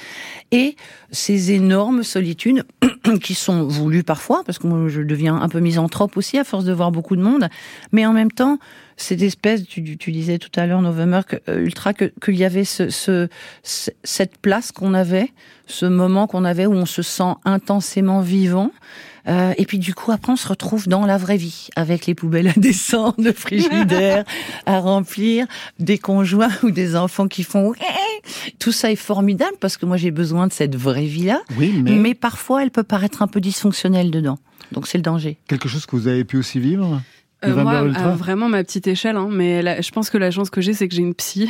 et 0.52 0.76
ces 1.12 1.52
énormes 1.52 2.04
solitudes 2.04 2.64
qui 3.24 3.36
sont 3.36 3.68
voulues 3.68 4.04
parfois, 4.04 4.44
parce 4.46 4.58
que 4.58 4.68
moi 4.68 4.88
je 4.88 5.02
deviens 5.02 5.36
un 5.36 5.50
peu 5.50 5.60
misanthrope 5.60 6.18
aussi 6.18 6.38
à 6.40 6.44
force 6.44 6.66
de 6.66 6.74
voir 6.74 6.92
beaucoup 6.92 7.16
de 7.16 7.22
monde, 7.22 7.48
mais 7.92 8.06
en 8.06 8.14
même 8.14 8.32
temps, 8.32 8.58
cette 8.98 9.22
espèce, 9.22 9.64
tu, 9.66 9.82
disais 9.82 10.40
tout 10.40 10.52
à 10.60 10.66
l'heure, 10.66 10.82
November, 10.82 11.22
que, 11.28 11.38
euh, 11.50 11.62
Ultra, 11.64 11.94
que- 11.94 12.12
qu'il 12.24 12.36
y 12.36 12.44
avait 12.44 12.66
ce- 12.66 12.90
ce- 12.90 13.28
cette 14.04 14.38
place 14.40 14.72
qu'on 14.72 14.94
avait, 14.94 15.30
ce 15.68 15.86
moment 15.86 16.28
qu'on 16.28 16.44
avait 16.44 16.66
où 16.66 16.74
on 16.74 16.86
se 16.88 17.02
sent 17.04 17.34
intensément 17.46 18.20
vivant. 18.22 18.72
Euh, 19.30 19.54
et 19.58 19.66
puis 19.66 19.78
du 19.78 19.94
coup, 19.94 20.12
après, 20.12 20.32
on 20.32 20.36
se 20.36 20.48
retrouve 20.48 20.88
dans 20.88 21.06
la 21.06 21.18
vraie 21.18 21.38
vie, 21.38 21.68
avec 21.76 22.06
les 22.06 22.16
poubelles 22.16 22.48
à 22.48 22.54
descendre, 22.58 23.16
le 23.20 23.34
frigidaire 23.34 24.24
à 24.66 24.80
remplir, 24.80 25.46
des 25.80 25.98
conjoints 25.98 26.52
ou 26.64 26.72
des 26.72 26.96
enfants 26.96 27.28
qui 27.28 27.44
font... 27.44 27.74
Tout 28.60 28.72
ça 28.72 28.92
est 28.92 28.98
formidable 28.98 29.56
parce 29.60 29.78
que 29.78 29.86
moi, 29.86 29.98
j'ai 29.98 30.12
besoin 30.12 30.48
de 30.48 30.54
cette 30.54 30.76
vraie 30.76 31.06
vie-là. 31.06 31.42
Oui, 31.58 31.82
mais, 31.82 31.92
Mais 31.92 32.14
parfois, 32.14 32.64
elle 32.64 32.72
peut 32.72 32.84
paraître 32.84 33.22
un 33.22 33.28
peu 33.28 33.40
dysfonctionnelle 33.40 34.12
dedans. 34.12 34.38
Donc 34.72 34.88
c'est 34.88 34.98
le 34.98 35.04
danger. 35.04 35.38
quelque 35.48 35.68
chose 35.68 35.86
que 35.86 35.96
vous 35.96 36.08
avez 36.08 36.24
pu 36.24 36.38
aussi 36.38 36.60
vivre? 36.60 37.02
Euh, 37.46 37.56
moi, 37.64 37.74
à 37.96 38.10
vraiment 38.16 38.50
ma 38.50 38.64
petite 38.66 38.86
échelle, 38.88 39.16
hein, 39.16 39.30
mais 39.32 39.62
la- 39.62 39.80
je 39.80 39.92
pense 39.92 40.10
que 40.10 40.18
la 40.18 40.30
chance 40.30 40.50
que 40.50 40.60
j'ai, 40.60 40.74
c'est 40.74 40.88
que 40.90 40.94
j'ai 40.96 41.02
une 41.02 41.14
psy. 41.16 41.50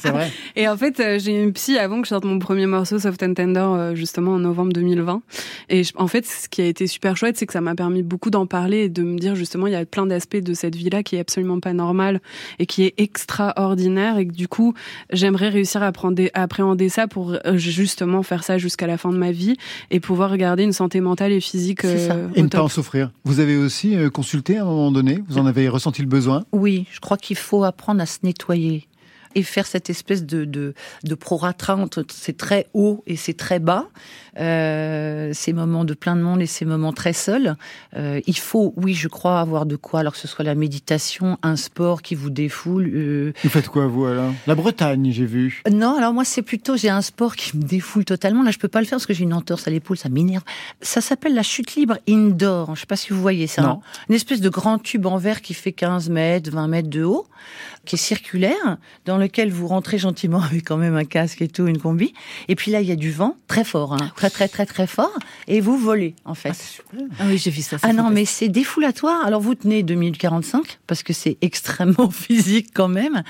C'est 0.00 0.10
vrai. 0.10 0.30
Et 0.56 0.68
en 0.68 0.76
fait, 0.76 1.00
euh, 1.00 1.18
j'ai 1.18 1.42
une 1.42 1.52
psy 1.52 1.78
avant 1.78 2.00
que 2.00 2.04
je 2.06 2.10
sorte 2.10 2.24
mon 2.24 2.38
premier 2.38 2.66
morceau, 2.66 2.98
Soft 2.98 3.22
and 3.22 3.34
Tender, 3.34 3.60
euh, 3.60 3.94
justement 3.94 4.32
en 4.32 4.38
novembre 4.38 4.72
2020. 4.74 5.22
Et 5.70 5.84
je- 5.84 5.92
en 5.96 6.08
fait, 6.08 6.26
ce 6.26 6.48
qui 6.48 6.60
a 6.60 6.66
été 6.66 6.86
super 6.86 7.16
chouette, 7.16 7.36
c'est 7.38 7.46
que 7.46 7.52
ça 7.54 7.60
m'a 7.62 7.74
permis 7.74 8.02
beaucoup 8.02 8.28
d'en 8.30 8.46
parler 8.46 8.80
et 8.84 8.88
de 8.88 9.02
me 9.02 9.18
dire 9.18 9.34
justement, 9.34 9.66
il 9.66 9.72
y 9.72 9.76
a 9.76 9.84
plein 9.86 10.04
d'aspects 10.06 10.36
de 10.36 10.52
cette 10.54 10.76
vie-là 10.76 11.02
qui 11.02 11.16
est 11.16 11.20
absolument 11.20 11.60
pas 11.60 11.72
normale 11.72 12.20
et 12.58 12.66
qui 12.66 12.84
est 12.84 12.94
extraordinaire 12.98 14.18
et 14.18 14.26
que 14.26 14.32
du 14.32 14.48
coup, 14.48 14.74
j'aimerais 15.10 15.48
réussir 15.48 15.82
à, 15.82 15.90
prendre 15.92 16.22
à 16.34 16.42
appréhender 16.42 16.88
ça 16.88 17.06
pour 17.08 17.36
justement 17.54 18.22
faire 18.22 18.44
ça 18.44 18.58
jusqu'à 18.58 18.86
la 18.86 18.98
fin 18.98 19.10
de 19.10 19.16
ma 19.18 19.32
vie 19.32 19.56
et 19.90 20.00
pouvoir 20.00 20.36
garder 20.36 20.64
une 20.64 20.72
santé 20.72 21.00
mentale 21.00 21.32
et 21.32 21.40
physique 21.40 21.84
Et 22.34 22.42
ne 22.42 22.48
pas 22.48 22.62
en 22.62 22.68
souffrir. 22.68 23.10
Vous 23.24 23.40
avez 23.40 23.56
aussi 23.56 23.96
euh, 23.96 24.10
à 24.56 24.62
un 24.62 24.64
moment 24.64 24.92
donné? 24.92 25.22
Vous 25.28 25.38
en 25.38 25.46
avez 25.46 25.68
ressenti 25.68 26.02
le 26.02 26.08
besoin? 26.08 26.44
Oui, 26.52 26.86
je 26.90 27.00
crois 27.00 27.16
qu'il 27.16 27.36
faut 27.36 27.64
apprendre 27.64 28.00
à 28.00 28.06
se 28.06 28.18
nettoyer 28.22 28.88
et 29.34 29.42
faire 29.42 29.66
cette 29.66 29.90
espèce 29.90 30.24
de, 30.24 30.44
de, 30.44 30.74
de 31.02 31.14
prorata 31.14 31.76
entre 31.76 32.04
c'est 32.08 32.36
très 32.36 32.68
haut 32.72 33.02
et 33.06 33.16
c'est 33.16 33.34
très 33.34 33.58
bas, 33.58 33.88
euh, 34.38 35.30
ces 35.32 35.52
moments 35.52 35.84
de 35.84 35.94
plein 35.94 36.16
de 36.16 36.20
monde 36.22 36.40
et 36.42 36.46
ces 36.46 36.64
moments 36.64 36.92
très 36.92 37.12
seuls. 37.12 37.56
Euh, 37.96 38.20
il 38.26 38.36
faut, 38.38 38.72
oui, 38.76 38.94
je 38.94 39.08
crois, 39.08 39.40
avoir 39.40 39.66
de 39.66 39.76
quoi, 39.76 40.00
alors 40.00 40.12
que 40.14 40.18
ce 40.18 40.28
soit 40.28 40.44
la 40.44 40.54
méditation, 40.54 41.38
un 41.42 41.56
sport 41.56 42.02
qui 42.02 42.14
vous 42.14 42.30
défoule. 42.30 42.90
euh, 42.94 43.32
Vous 43.42 43.50
faites 43.50 43.68
quoi, 43.68 43.86
vous, 43.86 44.04
alors 44.06 44.32
La 44.46 44.54
Bretagne, 44.54 45.10
j'ai 45.12 45.26
vu. 45.26 45.62
non, 45.70 45.96
alors 45.96 46.12
moi 46.12 46.24
c'est 46.24 46.42
plutôt 46.42 46.76
j'ai 46.76 46.88
un 46.90 47.02
sport 47.02 47.36
qui 47.36 47.56
me 47.56 47.62
défoule 47.62 48.04
totalement. 48.04 48.42
Là, 48.42 48.50
je 48.50 48.58
peux 48.58 48.68
pas 48.68 48.80
le 48.80 48.86
faire 48.86 48.96
parce 48.96 49.06
que 49.06 49.14
j'ai 49.14 49.24
une 49.24 49.32
entorse 49.34 49.66
à 49.68 49.70
l'épaule, 49.70 49.96
ça 49.96 50.08
m'énerve. 50.08 50.42
Ça 50.80 51.00
s'appelle 51.00 51.34
la 51.34 51.42
chute 51.42 51.74
libre 51.76 51.98
indoor. 52.08 52.74
Je 52.74 52.80
sais 52.80 52.86
pas 52.86 52.96
si 52.96 53.12
vous 53.12 53.20
voyez 53.20 53.46
ça. 53.46 53.62
Non. 53.62 53.68
hein. 53.68 53.80
Une 54.08 54.14
espèce 54.14 54.40
de 54.40 54.48
grand 54.48 54.78
tube 54.78 55.06
en 55.06 55.16
verre 55.18 55.42
qui 55.42 55.54
fait 55.54 55.72
15 55.72 56.10
mètres, 56.10 56.50
20 56.50 56.68
mètres 56.68 56.88
de 56.90 57.02
haut, 57.04 57.26
qui 57.84 57.94
est 57.96 57.98
circulaire, 57.98 58.78
dans 59.04 59.18
lequel 59.18 59.50
vous 59.50 59.66
rentrez 59.68 59.98
gentiment 59.98 60.40
avec 60.42 60.64
quand 60.66 60.76
même 60.76 60.96
un 60.96 61.04
casque 61.04 61.42
et 61.42 61.48
tout, 61.48 61.66
une 61.66 61.78
combi. 61.78 62.12
Et 62.48 62.54
puis 62.56 62.70
là, 62.70 62.80
il 62.80 62.88
y 62.88 62.92
a 62.92 62.96
du 62.96 63.10
vent 63.10 63.36
très 63.46 63.64
fort, 63.64 63.94
hein, 63.94 64.10
très 64.30 64.48
très 64.48 64.64
très 64.64 64.66
très 64.66 64.86
fort, 64.86 65.16
et 65.48 65.60
vous 65.60 65.76
volez 65.78 66.14
en 66.24 66.34
fait. 66.34 66.82
Ah 67.18 67.24
oui, 67.26 67.38
j'ai 67.38 67.50
vu 67.50 67.62
ça. 67.62 67.76
Ah 67.82 67.92
non, 67.92 68.10
mais 68.10 68.24
c'est 68.24 68.48
défoulatoire. 68.48 69.24
Alors 69.24 69.40
vous 69.40 69.54
tenez 69.54 69.82
2 69.82 69.94
minutes 69.94 70.18
45 70.18 70.78
parce 70.86 71.02
que 71.02 71.12
c'est 71.12 71.36
extrêmement 71.40 72.10
physique 72.10 72.68
quand 72.74 72.88
même. 72.88 73.22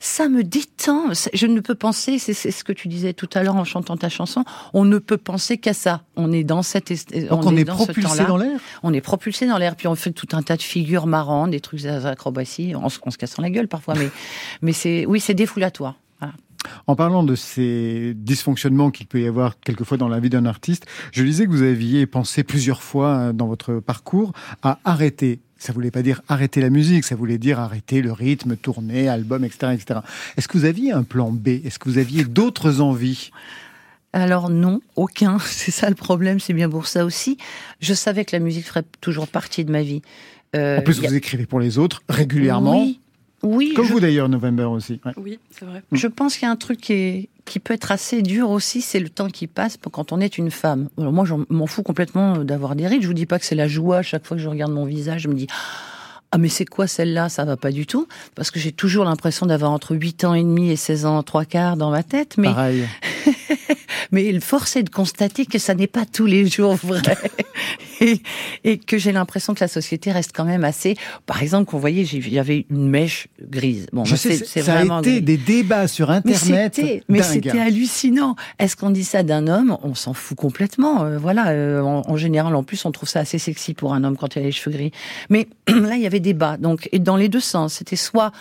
Ça 0.00 0.28
me 0.28 0.42
détend. 0.42 1.12
Je 1.34 1.46
ne 1.46 1.60
peux 1.60 1.74
penser, 1.74 2.18
c'est 2.18 2.32
ce 2.32 2.64
que 2.64 2.72
tu 2.72 2.88
disais 2.88 3.12
tout 3.12 3.28
à 3.34 3.42
l'heure 3.42 3.56
en 3.56 3.64
chantant 3.64 3.96
ta 3.96 4.08
chanson, 4.08 4.44
on 4.72 4.84
ne 4.84 4.98
peut 4.98 5.18
penser 5.18 5.58
qu'à 5.58 5.74
ça. 5.74 6.02
On 6.16 6.32
est 6.32 6.44
dans 6.44 6.62
cette 6.62 6.90
Donc 7.28 7.44
on, 7.44 7.56
est, 7.56 7.64
dans 7.64 7.74
propulsé 7.74 8.24
dans 8.24 8.36
l'air 8.36 8.60
On 8.82 8.92
est 8.92 9.00
propulsé 9.00 9.46
dans 9.46 9.58
l'air, 9.58 9.76
puis 9.76 9.88
on 9.88 9.94
fait 9.94 10.12
tout 10.12 10.28
un 10.32 10.42
tas 10.42 10.56
de 10.56 10.62
figures 10.62 11.06
marrantes, 11.06 11.50
des 11.50 11.60
trucs 11.60 11.82
d'acrobatie, 11.82 12.74
en, 12.74 12.84
en 12.84 12.88
se 12.88 13.18
cassant 13.18 13.42
la 13.42 13.50
gueule 13.50 13.68
parfois, 13.68 13.94
mais 13.94 14.10
mais 14.62 14.72
c'est 14.72 15.06
oui, 15.06 15.20
c'est 15.20 15.34
défoulatoire. 15.34 15.96
En 16.86 16.96
parlant 16.96 17.22
de 17.22 17.34
ces 17.34 18.12
dysfonctionnements 18.16 18.90
qu'il 18.90 19.06
peut 19.06 19.20
y 19.20 19.26
avoir 19.26 19.58
quelquefois 19.60 19.96
dans 19.96 20.08
la 20.08 20.20
vie 20.20 20.30
d'un 20.30 20.44
artiste, 20.46 20.86
je 21.12 21.22
disais 21.22 21.46
que 21.46 21.50
vous 21.50 21.62
aviez 21.62 22.06
pensé 22.06 22.44
plusieurs 22.44 22.82
fois 22.82 23.08
euh, 23.16 23.32
dans 23.32 23.46
votre 23.46 23.74
parcours 23.80 24.32
à 24.62 24.78
arrêter. 24.84 25.40
Ça 25.58 25.72
voulait 25.72 25.90
pas 25.90 26.02
dire 26.02 26.22
arrêter 26.28 26.60
la 26.60 26.70
musique, 26.70 27.04
ça 27.04 27.14
voulait 27.16 27.36
dire 27.38 27.60
arrêter 27.60 28.00
le 28.02 28.12
rythme, 28.12 28.56
tourner, 28.56 29.08
album, 29.08 29.44
etc., 29.44 29.72
etc. 29.74 30.00
Est-ce 30.36 30.48
que 30.48 30.56
vous 30.58 30.64
aviez 30.64 30.92
un 30.92 31.02
plan 31.02 31.30
B? 31.30 31.48
Est-ce 31.64 31.78
que 31.78 31.88
vous 31.88 31.98
aviez 31.98 32.24
d'autres 32.24 32.80
envies? 32.80 33.30
Alors 34.12 34.50
non, 34.50 34.80
aucun. 34.96 35.38
C'est 35.44 35.70
ça 35.70 35.88
le 35.88 35.94
problème, 35.94 36.40
c'est 36.40 36.52
bien 36.54 36.68
pour 36.68 36.86
ça 36.88 37.04
aussi. 37.04 37.36
Je 37.80 37.94
savais 37.94 38.24
que 38.24 38.34
la 38.34 38.40
musique 38.40 38.66
ferait 38.66 38.84
toujours 39.00 39.28
partie 39.28 39.64
de 39.64 39.70
ma 39.70 39.82
vie. 39.82 40.02
Euh, 40.56 40.78
En 40.78 40.82
plus, 40.82 40.98
a- 41.04 41.08
vous 41.08 41.14
écrivez 41.14 41.46
pour 41.46 41.60
les 41.60 41.78
autres 41.78 42.02
régulièrement, 42.08 42.80
Oui, 42.82 43.00
oui 43.42 43.72
comme 43.74 43.86
je, 43.86 43.92
vous 43.92 44.00
d'ailleurs, 44.00 44.28
November 44.28 44.64
aussi. 44.64 45.00
Ouais. 45.04 45.12
Oui, 45.16 45.38
c'est 45.50 45.64
vrai. 45.64 45.82
je 45.92 46.06
pense 46.06 46.34
qu'il 46.36 46.46
y 46.46 46.48
a 46.48 46.52
un 46.52 46.56
truc 46.56 46.80
qui, 46.80 46.92
est- 46.92 47.28
qui 47.46 47.58
peut 47.58 47.74
être 47.74 47.90
assez 47.90 48.22
dur 48.22 48.50
aussi, 48.50 48.80
c'est 48.80 49.00
le 49.00 49.08
temps 49.08 49.28
qui 49.28 49.46
passe 49.46 49.76
pour- 49.76 49.90
quand 49.92 50.12
on 50.12 50.20
est 50.20 50.38
une 50.38 50.50
femme. 50.50 50.88
Alors 50.98 51.12
moi, 51.12 51.24
je 51.24 51.34
m'en 51.48 51.66
fous 51.66 51.82
complètement 51.82 52.38
d'avoir 52.44 52.76
des 52.76 52.86
rides. 52.86 53.02
Je 53.02 53.06
vous 53.08 53.14
dis 53.14 53.26
pas 53.26 53.38
que 53.38 53.44
c'est 53.46 53.54
la 53.54 53.66
joie. 53.68 54.02
Chaque 54.02 54.26
fois 54.26 54.36
que 54.36 54.42
je 54.42 54.48
regarde 54.48 54.72
mon 54.72 54.84
visage, 54.84 55.22
je 55.22 55.28
me 55.28 55.34
dis 55.34 55.46
ah 56.32 56.38
mais 56.38 56.48
c'est 56.48 56.64
quoi 56.64 56.86
celle-là? 56.86 57.28
Ça 57.28 57.44
va 57.44 57.56
pas 57.56 57.72
du 57.72 57.86
tout 57.86 58.06
parce 58.36 58.52
que 58.52 58.60
j'ai 58.60 58.70
toujours 58.70 59.04
l'impression 59.04 59.46
d'avoir 59.46 59.72
entre 59.72 59.96
8 59.96 60.22
ans 60.24 60.34
et 60.34 60.44
demi 60.44 60.70
et 60.70 60.76
16 60.76 61.04
ans 61.04 61.20
trois 61.24 61.44
quarts 61.44 61.76
dans 61.76 61.90
ma 61.90 62.04
tête. 62.04 62.36
Mais 62.38 62.46
Pareil. 62.48 62.84
Mais 64.12 64.32
le 64.32 64.40
force 64.40 64.76
est 64.76 64.82
de 64.82 64.90
constater 64.90 65.46
que 65.46 65.58
ça 65.58 65.74
n'est 65.74 65.86
pas 65.86 66.04
tous 66.04 66.26
les 66.26 66.46
jours 66.46 66.74
vrai. 66.74 67.16
et, 68.00 68.22
et 68.64 68.78
que 68.78 68.98
j'ai 68.98 69.12
l'impression 69.12 69.54
que 69.54 69.60
la 69.60 69.68
société 69.68 70.12
reste 70.12 70.32
quand 70.34 70.44
même 70.44 70.64
assez. 70.64 70.96
Par 71.26 71.42
exemple, 71.42 71.70
qu'on 71.70 71.78
voyait, 71.78 72.02
il 72.02 72.32
y 72.32 72.38
avait 72.38 72.66
une 72.70 72.88
mèche 72.88 73.28
grise. 73.40 73.86
Bon, 73.92 74.04
je 74.04 74.12
bah, 74.12 74.16
sais, 74.16 74.36
c'est 74.36 74.46
c'est 74.46 74.62
ça 74.62 74.72
a 74.72 74.76
vraiment 74.76 75.00
été 75.00 75.12
gris. 75.12 75.22
des 75.22 75.36
débats 75.36 75.88
sur 75.88 76.10
Internet. 76.10 76.74
c'était, 76.74 77.02
mais 77.08 77.22
c'était 77.22 77.58
hallucinant. 77.60 78.36
Est-ce 78.58 78.76
qu'on 78.76 78.90
dit 78.90 79.04
ça 79.04 79.22
d'un 79.22 79.46
homme? 79.46 79.76
On 79.82 79.94
s'en 79.94 80.14
fout 80.14 80.36
complètement. 80.36 81.04
Euh, 81.04 81.18
voilà. 81.18 81.48
euh, 81.48 81.80
en, 81.82 82.02
en 82.06 82.16
général, 82.16 82.54
en 82.54 82.62
plus, 82.62 82.84
on 82.84 82.92
trouve 82.92 83.08
ça 83.08 83.20
assez 83.20 83.38
sexy 83.38 83.74
pour 83.74 83.94
un 83.94 84.04
homme 84.04 84.16
quand 84.16 84.36
il 84.36 84.40
a 84.40 84.42
les 84.42 84.52
cheveux 84.52 84.74
gris. 84.74 84.92
Mais 85.28 85.48
là, 85.68 85.96
il 85.96 86.00
y 86.02 86.06
avait 86.06 86.20
débat. 86.20 86.56
Donc, 86.56 86.88
et 86.92 86.98
dans 86.98 87.16
les 87.16 87.28
deux 87.28 87.40
sens, 87.40 87.74
c'était 87.74 87.96
soit 87.96 88.32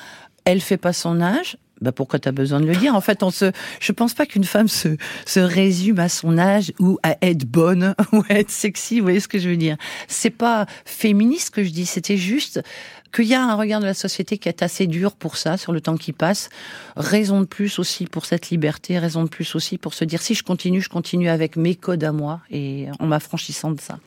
elle 0.46 0.62
fait 0.62 0.78
pas 0.78 0.94
son 0.94 1.22
âge. 1.22 1.58
Bah 1.82 1.92
pourquoi 1.92 2.20
t'as 2.20 2.32
besoin 2.32 2.60
de 2.60 2.66
le 2.66 2.76
dire? 2.76 2.96
En 2.96 3.02
fait, 3.02 3.24
on 3.24 3.32
se, 3.32 3.52
je 3.80 3.92
pense 3.92 4.14
pas 4.14 4.26
qu'une 4.26 4.44
femme 4.44 4.68
se 4.68 4.98
se 5.26 5.40
résume 5.40 6.00
à 6.00 6.10
son 6.10 6.38
âge 6.38 6.74
ou 6.80 6.98
à 7.04 7.18
être 7.22 7.46
bonne 7.46 7.96
ou 8.12 8.24
à 8.30 8.36
être 8.36 8.52
sexy. 8.52 9.00
Vous 9.00 9.06
voyez 9.06 9.20
ce 9.20 9.28
que 9.28 9.40
je 9.40 9.50
veux 9.50 9.58
dire? 9.58 9.78
C'est 10.08 10.30
pas 10.30 10.66
féministe 10.86 11.52
que 11.52 11.64
je 11.64 11.70
dis. 11.70 11.86
C'était 11.86 12.18
juste 12.18 12.62
qu'il 13.14 13.26
y 13.26 13.34
a 13.34 13.44
un 13.44 13.56
regard 13.56 13.80
de 13.80 13.86
la 13.86 13.94
société 13.94 14.38
qui 14.38 14.50
est 14.50 14.62
assez 14.62 14.88
dur 14.88 15.14
pour 15.16 15.38
ça, 15.38 15.58
sur 15.58 15.72
le 15.72 15.82
temps 15.82 15.98
qui 15.98 16.14
passe. 16.14 16.50
Raison 16.96 17.42
de 17.42 17.46
plus 17.46 17.80
aussi 17.80 18.06
pour 18.06 18.26
cette 18.26 18.50
liberté, 18.50 19.00
raison 19.00 19.24
de 19.24 19.30
plus 19.30 19.56
aussi 19.56 19.78
pour 19.78 19.94
se 19.94 20.06
dire 20.06 20.22
si 20.22 20.36
je 20.36 20.44
continue, 20.44 20.82
je 20.82 20.90
continue 20.90 21.30
avec 21.30 21.56
mes 21.56 21.76
codes 21.76 22.04
à 22.04 22.12
moi 22.12 22.42
et 22.52 22.88
en 23.00 23.08
m'affranchissant 23.08 23.72
de 23.72 23.82
ça. 23.82 24.00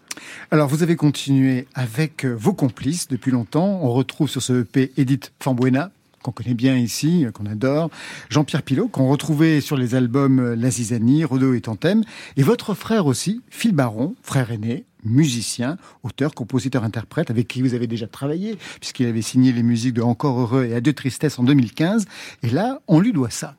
Alors, 0.50 0.68
vous 0.68 0.82
avez 0.82 0.96
continué 0.96 1.66
avec 1.74 2.24
vos 2.24 2.52
complices 2.52 3.08
depuis 3.08 3.30
longtemps. 3.30 3.80
On 3.82 3.90
retrouve 3.92 4.28
sur 4.28 4.42
ce 4.42 4.61
EP 4.62 4.92
Edith 4.96 5.32
Fambuena, 5.40 5.90
qu'on 6.22 6.32
connaît 6.32 6.54
bien 6.54 6.76
ici, 6.76 7.26
qu'on 7.35 7.46
adore, 7.46 7.90
Jean-Pierre 8.28 8.62
Pilot, 8.62 8.88
qu'on 8.88 9.08
retrouvait 9.08 9.61
sur 9.61 9.76
les 9.76 9.94
albums 9.94 10.54
La 10.54 10.70
Zizanie, 10.70 11.24
Rodo 11.24 11.54
et 11.54 11.61
Tantème, 11.61 12.02
et 12.37 12.42
votre 12.42 12.74
frère 12.74 13.06
aussi, 13.06 13.42
Phil 13.50 13.72
Baron, 13.72 14.14
frère 14.22 14.50
aîné, 14.50 14.85
musicien, 15.04 15.76
auteur, 16.02 16.35
compositeur, 16.35 16.85
interprète, 16.85 17.30
avec 17.30 17.48
qui 17.48 17.62
vous 17.62 17.74
avez 17.74 17.87
déjà 17.87 18.06
travaillé, 18.06 18.56
puisqu'il 18.80 19.06
avait 19.06 19.22
signé 19.22 19.52
les 19.52 19.62
musiques 19.62 19.94
de 19.94 20.02
Encore 20.02 20.40
heureux 20.40 20.64
et 20.64 20.74
Adieu 20.74 20.92
tristesse 20.92 21.38
en 21.38 21.44
2015. 21.44 22.06
Et 22.42 22.50
là, 22.50 22.80
on 22.88 23.00
lui 23.00 23.12
doit 23.12 23.30
ça. 23.30 23.56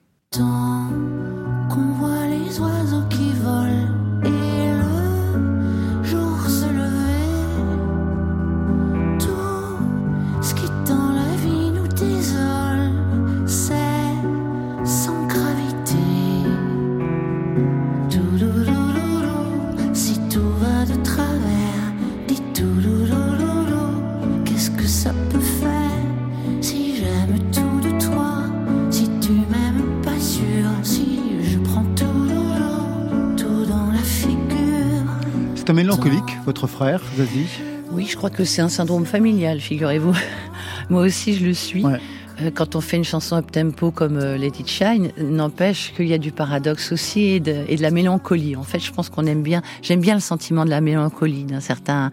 Mélancolique, 35.84 36.38
votre 36.46 36.66
frère, 36.66 37.02
Zazie 37.18 37.48
Oui, 37.92 38.08
je 38.10 38.16
crois 38.16 38.30
que 38.30 38.46
c'est 38.46 38.62
un 38.62 38.70
syndrome 38.70 39.06
familial, 39.06 39.60
figurez-vous. 39.60 40.16
Moi 40.90 41.02
aussi, 41.02 41.36
je 41.36 41.46
le 41.46 41.54
suis. 41.54 41.84
Ouais. 41.84 42.00
Euh, 42.42 42.52
Quand 42.54 42.78
on 42.78 42.82
fait 42.82 42.96
une 42.96 43.04
chanson 43.04 43.36
up 43.36 43.52
tempo 43.52 43.92
comme 43.92 44.18
euh, 44.18 44.38
Let 44.38 44.54
It 44.60 44.68
Shine, 44.70 45.12
n'empêche 45.18 45.94
qu'il 45.94 46.08
y 46.08 46.14
a 46.14 46.18
du 46.18 46.32
paradoxe 46.32 46.94
aussi 46.94 47.24
et 47.24 47.40
de, 47.42 47.66
et 47.68 47.76
de 47.76 47.82
la 47.82 47.92
mélancolie. 47.92 48.56
En 48.56 48.64
fait, 48.64 48.80
je 48.80 48.94
pense 48.94 49.10
qu'on 49.10 49.26
aime 49.26 49.44
bien, 49.44 49.62
j'aime 49.82 50.00
bien 50.00 50.14
le 50.14 50.22
sentiment 50.22 50.64
de 50.64 50.70
la 50.70 50.80
mélancolie, 50.80 51.44
d'un 51.44 51.60
certain, 51.60 52.12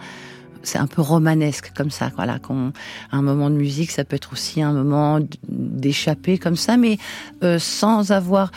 c'est 0.62 0.78
un 0.78 0.86
peu 0.86 1.02
romanesque 1.02 1.72
comme 1.74 1.90
ça. 1.90 2.10
Voilà, 2.16 2.38
qu'on, 2.38 2.72
un 3.12 3.22
moment 3.22 3.50
de 3.50 3.56
musique, 3.56 3.90
ça 3.90 4.04
peut 4.04 4.16
être 4.16 4.32
aussi 4.32 4.62
un 4.62 4.72
moment 4.72 5.20
d'échapper 5.48 6.38
comme 6.38 6.56
ça, 6.56 6.76
mais 6.76 6.98
euh, 7.42 7.58
sans 7.58 8.12
avoir. 8.12 8.50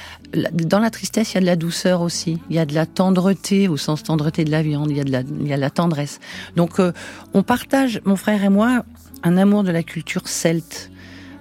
Dans 0.51 0.79
la 0.79 0.89
tristesse, 0.89 1.33
il 1.33 1.35
y 1.35 1.37
a 1.37 1.41
de 1.41 1.45
la 1.45 1.55
douceur 1.55 2.01
aussi. 2.01 2.39
Il 2.49 2.55
y 2.55 2.59
a 2.59 2.65
de 2.65 2.73
la 2.73 2.85
tendreté 2.85 3.67
au 3.67 3.77
sens 3.77 4.03
tendreté 4.03 4.43
de 4.45 4.51
la 4.51 4.63
viande. 4.63 4.89
Il 4.89 4.97
y 4.97 5.01
a 5.01 5.03
de 5.03 5.11
la, 5.11 5.21
il 5.21 5.47
y 5.47 5.53
a 5.53 5.57
de 5.57 5.61
la 5.61 5.69
tendresse. 5.69 6.19
Donc, 6.55 6.79
euh, 6.79 6.91
on 7.33 7.43
partage, 7.43 8.01
mon 8.05 8.15
frère 8.15 8.43
et 8.43 8.49
moi, 8.49 8.83
un 9.23 9.37
amour 9.37 9.63
de 9.63 9.71
la 9.71 9.83
culture 9.83 10.27
celte. 10.27 10.91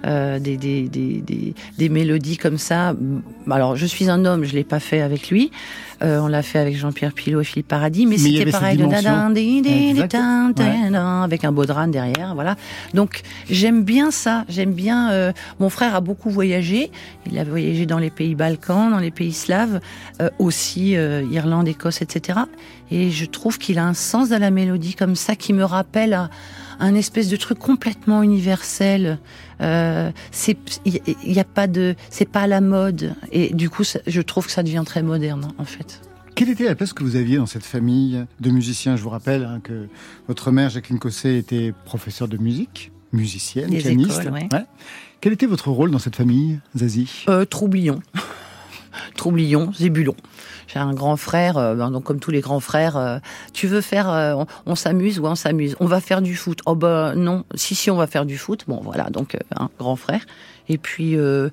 Euh, 0.05 0.41
des, 0.41 0.57
des, 0.57 0.89
des, 0.89 1.21
des, 1.21 1.55
des 1.79 1.89
mélodies 1.89 2.37
comme 2.37 2.59
ça. 2.59 2.93
Alors, 3.49 3.77
je 3.77 3.87
suis 3.87 4.11
un 4.11 4.25
homme, 4.25 4.43
je 4.45 4.53
l'ai 4.55 4.65
pas 4.65 4.81
fait 4.81 5.01
avec 5.01 5.31
lui. 5.31 5.53
Euh, 6.03 6.19
on 6.19 6.27
l'a 6.27 6.43
fait 6.43 6.59
avec 6.59 6.77
Jean-Pierre 6.77 7.13
Pilot 7.13 7.41
et 7.43 7.45
Philippe 7.45 7.69
Paradis, 7.69 8.07
mais, 8.07 8.19
c'était 8.19 8.51
pareil, 8.51 8.77
de 8.77 8.83
Ouais. 10.61 10.97
avec 11.23 11.45
un 11.45 11.53
baudran 11.53 11.87
derrière, 11.87 12.35
voilà. 12.35 12.57
Donc, 12.95 13.23
j'aime 13.49 13.85
bien 13.85 14.11
ça. 14.11 14.45
J'aime 14.49 14.73
bien. 14.73 15.13
euh, 15.13 15.33
mon 15.61 15.69
frère 15.69 15.95
a 15.95 16.01
beaucoup 16.01 16.31
voyagé. 16.31 16.91
Il 17.31 17.39
a 17.39 17.45
voyagé 17.45 17.87
dans 17.87 17.99
les 17.99 18.11
pays 18.11 18.35
Balkans, 18.35 18.91
dans 18.91 18.99
les 18.99 19.13
pays 19.13 19.33
slaves, 19.33 19.81
euh, 20.21 20.31
aussi 20.41 20.97
euh, 20.97 21.23
Irlande, 21.31 21.69
Écosse, 21.69 22.03
etc. 22.03 22.41
Et 22.91 23.11
je 23.11 23.25
trouve 23.25 23.59
qu'il 23.59 23.79
a 23.79 23.87
un 23.87 23.95
sens 23.95 24.29
de 24.31 24.37
la 24.37 24.51
mélodie 24.51 24.95
comme 24.95 25.15
ça 25.15 25.37
qui 25.37 25.53
me 25.53 25.65
rappelle 25.65 26.15
à 26.15 26.29
un 26.83 26.95
espèce 26.95 27.29
de 27.29 27.37
truc 27.37 27.59
complètement 27.59 28.23
universel. 28.23 29.19
Euh, 29.61 30.11
c'est 30.31 30.57
il 30.85 31.01
y, 31.25 31.33
y 31.35 31.41
a 31.41 31.45
pas 31.45 31.67
de 31.67 31.95
c'est 32.11 32.29
pas 32.29 32.43
à 32.43 32.47
la 32.47 32.61
mode 32.61 33.15
et 33.31 33.55
du 33.55 33.71
coup 33.71 33.85
ça- 33.85 34.01
je 34.07 34.21
trouve 34.21 34.47
que 34.47 34.53
ça 34.53 34.63
devient 34.63 34.83
très 34.85 35.03
moderne 35.03 35.49
en 35.59 35.65
fait. 35.65 36.01
Quelle 36.35 36.49
était 36.49 36.65
la 36.65 36.75
place 36.75 36.93
que 36.93 37.05
vous 37.05 37.17
aviez 37.17 37.37
dans 37.37 37.47
cette 37.47 37.65
famille 37.65 38.25
de 38.41 38.51
musiciens? 38.51 38.97
Je 38.97 39.03
vous 39.03 39.11
rappelle 39.11 39.45
hein, 39.45 39.61
que 39.63 39.87
votre 40.29 40.51
mère, 40.51 40.71
Jacqueline 40.71 40.99
Cosset, 40.99 41.37
était 41.37 41.75
professeure 41.85 42.27
de 42.27 42.39
musique, 42.39 42.91
musicienne, 43.13 43.71
Les 43.71 43.79
pianiste. 43.81 44.21
écoles, 44.21 44.33
ouais. 44.33 44.49
Quel 45.21 45.35
était 45.35 45.47
votre 45.47 45.71
rôle 45.71 45.91
dans 45.91 45.99
cette 46.01 46.17
famille, 46.17 46.59
Zazie? 46.77 47.25
Euh, 47.29 47.45
Troublion. 47.45 48.01
Troublion, 49.17 49.73
Zébulon. 49.73 50.15
J'ai 50.69 50.79
un 50.79 50.95
grand 50.95 51.17
frère, 51.17 51.59
euh, 51.59 51.75
ben, 51.75 51.91
donc 51.91 52.05
comme 52.05 52.19
tous 52.19 52.31
les 52.31 52.41
grands 52.41 52.61
frères, 52.61 52.97
euh, 52.97 53.19
tu 53.53 53.67
veux 53.67 53.81
faire, 53.81 54.11
euh, 54.11 54.35
on, 54.35 54.47
on 54.67 54.75
s'amuse 54.75 55.19
ou 55.19 55.27
on 55.27 55.35
s'amuse. 55.35 55.77
On 55.81 55.87
va 55.87 56.01
faire 56.01 56.23
du 56.23 56.35
foot. 56.35 56.61
Oh 56.67 56.75
ben 56.75 57.15
non, 57.15 57.45
si 57.55 57.75
si 57.75 57.91
on 57.91 57.97
va 57.97 58.07
faire 58.07 58.25
du 58.25 58.39
foot. 58.39 58.65
Bon 58.69 58.81
voilà, 58.83 59.11
donc 59.11 59.37
un 59.57 59.69
grand 59.79 59.97
frère. 59.97 60.25
Et 60.69 60.79
puis 60.79 61.17
euh, 61.17 61.51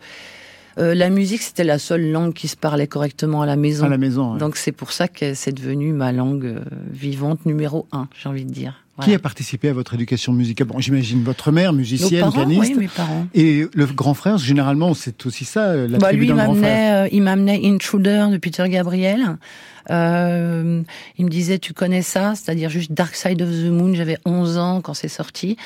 la 0.78 1.10
musique, 1.10 1.41
c'était 1.41 1.65
la 1.65 1.80
seule 1.80 2.10
langue 2.12 2.34
qui 2.34 2.47
se 2.47 2.56
parlait 2.56 2.88
correctement 2.88 3.41
à 3.41 3.45
la 3.45 3.56
maison. 3.58 3.86
À 3.86 3.89
la 3.89 3.97
maison. 3.97 4.34
ouais. 4.34 4.39
Donc 4.39 4.56
c'est 4.56 4.71
pour 4.71 4.91
ça 4.91 5.08
que 5.08 5.34
c'est 5.34 5.52
devenu 5.52 5.91
ma 5.91 6.12
langue 6.12 6.62
vivante 6.89 7.45
numéro 7.45 7.88
un, 7.91 8.08
j'ai 8.21 8.30
envie 8.30 8.45
de 8.45 8.52
dire. 8.52 8.75
Qui 9.03 9.13
a 9.13 9.19
participé 9.19 9.69
à 9.69 9.73
votre 9.73 9.93
éducation 9.93 10.33
musicale? 10.33 10.67
Bon, 10.67 10.79
j'imagine 10.79 11.23
votre 11.23 11.51
mère, 11.51 11.73
musicienne, 11.73 12.21
parents, 12.21 12.31
pianiste. 12.31 12.73
oui, 12.75 12.79
mes 12.81 12.88
parents. 12.88 13.27
Et 13.33 13.65
le 13.73 13.85
grand 13.88 14.13
frère, 14.13 14.38
généralement, 14.38 14.93
c'est 14.93 15.25
aussi 15.25 15.45
ça, 15.45 15.69
euh, 15.69 15.88
la 15.88 15.97
Bah, 15.97 16.07
tribu 16.07 16.23
lui, 16.23 16.29
il 16.29 16.35
m'amenait, 16.35 16.91
euh, 17.05 17.07
il 17.12 17.21
m'amenait 17.23 17.62
Intruder 17.63 18.25
de 18.31 18.38
Peter 18.38 18.67
Gabriel. 18.69 19.38
Euh, 19.89 20.82
il 21.17 21.25
me 21.25 21.30
disait, 21.30 21.60
tu 21.60 21.73
connais 21.73 22.02
ça? 22.02 22.34
C'est-à-dire 22.36 22.69
juste 22.69 22.91
Dark 22.91 23.15
Side 23.15 23.41
of 23.41 23.49
the 23.49 23.69
Moon. 23.69 23.93
J'avais 23.93 24.17
11 24.25 24.58
ans 24.58 24.82
quand 24.82 24.93
c'est 24.93 25.08
sorti. 25.08 25.58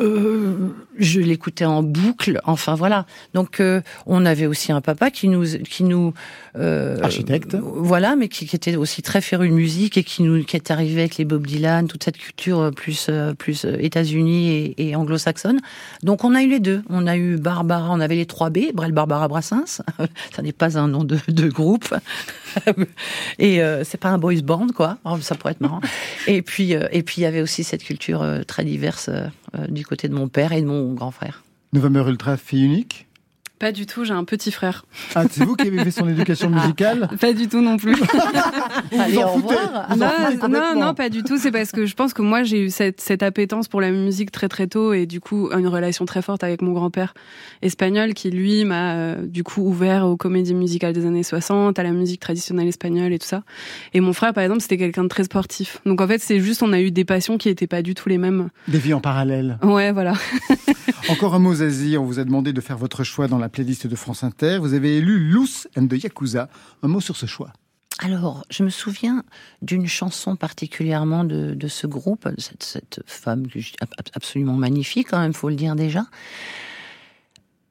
Euh, 0.00 0.68
je 0.98 1.20
l'écoutais 1.20 1.64
en 1.64 1.82
boucle. 1.82 2.40
Enfin 2.44 2.74
voilà. 2.74 3.06
Donc 3.34 3.60
euh, 3.60 3.80
on 4.06 4.26
avait 4.26 4.46
aussi 4.46 4.72
un 4.72 4.80
papa 4.80 5.10
qui 5.10 5.28
nous, 5.28 5.44
qui 5.68 5.84
nous 5.84 6.12
euh, 6.56 6.98
Architecte. 7.02 7.56
Voilà, 7.60 8.16
mais 8.16 8.28
qui, 8.28 8.46
qui 8.46 8.56
était 8.56 8.76
aussi 8.76 9.02
très 9.02 9.20
féru 9.20 9.48
de 9.48 9.54
musique 9.54 9.96
et 9.96 10.04
qui 10.04 10.22
nous, 10.22 10.42
qui 10.44 10.56
est 10.56 10.70
arrivé 10.70 11.02
avec 11.02 11.16
les 11.16 11.24
Bob 11.24 11.46
Dylan, 11.46 11.86
toute 11.86 12.02
cette 12.02 12.18
culture 12.18 12.58
euh, 12.58 12.70
plus, 12.70 13.06
euh, 13.08 13.34
plus 13.34 13.64
États-Unis 13.64 14.50
et, 14.50 14.88
et 14.88 14.96
anglo-saxonne. 14.96 15.60
Donc 16.02 16.24
on 16.24 16.34
a 16.34 16.42
eu 16.42 16.48
les 16.48 16.60
deux. 16.60 16.82
On 16.88 17.06
a 17.06 17.16
eu 17.16 17.36
Barbara, 17.36 17.90
on 17.90 18.00
avait 18.00 18.16
les 18.16 18.26
3 18.26 18.50
B, 18.50 18.58
Brel 18.74 18.92
Barbara 18.92 19.28
Brassens. 19.28 19.82
ça 20.34 20.42
n'est 20.42 20.52
pas 20.52 20.78
un 20.78 20.88
nom 20.88 21.04
de, 21.04 21.18
de 21.28 21.48
groupe. 21.48 21.94
et 23.38 23.60
euh, 23.70 23.84
c'est 23.84 23.98
pas 23.98 24.08
un 24.08 24.18
boys 24.18 24.42
band, 24.42 24.68
quoi. 24.74 24.98
Oh, 25.04 25.18
ça 25.20 25.34
pourrait 25.34 25.52
être 25.52 25.60
marrant. 25.60 25.80
et 26.26 26.42
puis, 26.42 26.74
euh, 26.74 26.88
et 26.92 27.02
puis 27.02 27.16
il 27.18 27.22
y 27.22 27.26
avait 27.26 27.40
aussi 27.40 27.64
cette 27.64 27.82
culture 27.82 28.22
euh, 28.22 28.42
très 28.42 28.64
diverse 28.64 29.10
du 29.68 29.84
côté 29.84 30.08
de 30.08 30.14
mon 30.14 30.28
père 30.28 30.52
et 30.52 30.60
de 30.60 30.66
mon 30.66 30.92
grand 30.94 31.10
frère. 31.10 31.42
November 31.72 32.04
Ultra, 32.06 32.36
fille 32.36 32.64
unique? 32.64 33.06
Pas 33.60 33.72
du 33.72 33.84
tout, 33.84 34.04
j'ai 34.04 34.14
un 34.14 34.24
petit 34.24 34.50
frère. 34.50 34.86
Ah, 35.14 35.24
c'est 35.30 35.44
vous 35.44 35.54
qui 35.54 35.66
avez 35.66 35.84
fait 35.84 35.90
son 35.90 36.08
éducation 36.08 36.48
musicale 36.48 37.10
Pas 37.20 37.34
du 37.34 37.46
tout 37.46 37.60
non 37.60 37.76
plus. 37.76 37.94
Allez, 38.98 39.18
en 39.22 39.34
au 39.36 39.38
foutez. 39.38 39.54
revoir. 39.54 39.96
Non, 40.48 40.48
non, 40.48 40.80
non, 40.80 40.94
pas 40.94 41.10
du 41.10 41.22
tout. 41.22 41.36
C'est 41.36 41.50
parce 41.50 41.70
que 41.70 41.84
je 41.84 41.94
pense 41.94 42.14
que 42.14 42.22
moi, 42.22 42.42
j'ai 42.42 42.58
eu 42.64 42.70
cette, 42.70 43.02
cette 43.02 43.22
appétence 43.22 43.68
pour 43.68 43.82
la 43.82 43.90
musique 43.90 44.30
très 44.32 44.48
très 44.48 44.66
tôt 44.66 44.94
et 44.94 45.04
du 45.04 45.20
coup, 45.20 45.50
une 45.52 45.68
relation 45.68 46.06
très 46.06 46.22
forte 46.22 46.42
avec 46.42 46.62
mon 46.62 46.72
grand-père 46.72 47.12
espagnol 47.60 48.14
qui, 48.14 48.30
lui, 48.30 48.64
m'a 48.64 48.94
euh, 48.94 49.26
du 49.26 49.44
coup 49.44 49.60
ouvert 49.60 50.06
aux 50.06 50.16
comédies 50.16 50.54
musicales 50.54 50.94
des 50.94 51.04
années 51.04 51.22
60, 51.22 51.78
à 51.78 51.82
la 51.82 51.90
musique 51.92 52.20
traditionnelle 52.20 52.66
espagnole 52.68 53.12
et 53.12 53.18
tout 53.18 53.26
ça. 53.28 53.42
Et 53.92 54.00
mon 54.00 54.14
frère, 54.14 54.32
par 54.32 54.42
exemple, 54.42 54.62
c'était 54.62 54.78
quelqu'un 54.78 55.02
de 55.02 55.08
très 55.08 55.24
sportif. 55.24 55.82
Donc 55.84 56.00
en 56.00 56.08
fait, 56.08 56.18
c'est 56.18 56.40
juste, 56.40 56.62
on 56.62 56.72
a 56.72 56.80
eu 56.80 56.92
des 56.92 57.04
passions 57.04 57.36
qui 57.36 57.50
étaient 57.50 57.66
pas 57.66 57.82
du 57.82 57.94
tout 57.94 58.08
les 58.08 58.16
mêmes. 58.16 58.48
Des 58.68 58.78
vies 58.78 58.94
en 58.94 59.00
parallèle. 59.02 59.58
Ouais, 59.62 59.92
voilà. 59.92 60.14
Encore 61.10 61.34
un 61.34 61.38
mot, 61.38 61.52
Zazie. 61.52 61.98
On 61.98 62.04
vous 62.04 62.20
a 62.20 62.24
demandé 62.24 62.54
de 62.54 62.60
faire 62.62 62.78
votre 62.78 63.04
choix 63.04 63.28
dans 63.28 63.38
la 63.38 63.49
playlist 63.50 63.86
de 63.86 63.96
France 63.96 64.24
Inter. 64.24 64.58
Vous 64.58 64.74
avez 64.74 64.96
élu 64.96 65.18
Loose 65.18 65.68
and 65.76 65.86
the 65.88 66.02
Yakuza. 66.02 66.48
Un 66.82 66.88
mot 66.88 67.00
sur 67.00 67.16
ce 67.16 67.26
choix. 67.26 67.52
Alors, 67.98 68.44
je 68.48 68.62
me 68.62 68.70
souviens 68.70 69.24
d'une 69.60 69.86
chanson 69.86 70.34
particulièrement 70.36 71.24
de, 71.24 71.52
de 71.52 71.68
ce 71.68 71.86
groupe, 71.86 72.26
cette, 72.38 72.62
cette 72.62 73.00
femme 73.04 73.44
absolument 74.14 74.54
magnifique, 74.54 75.08
quand 75.10 75.18
même, 75.18 75.34
faut 75.34 75.50
le 75.50 75.56
dire 75.56 75.76
déjà, 75.76 76.06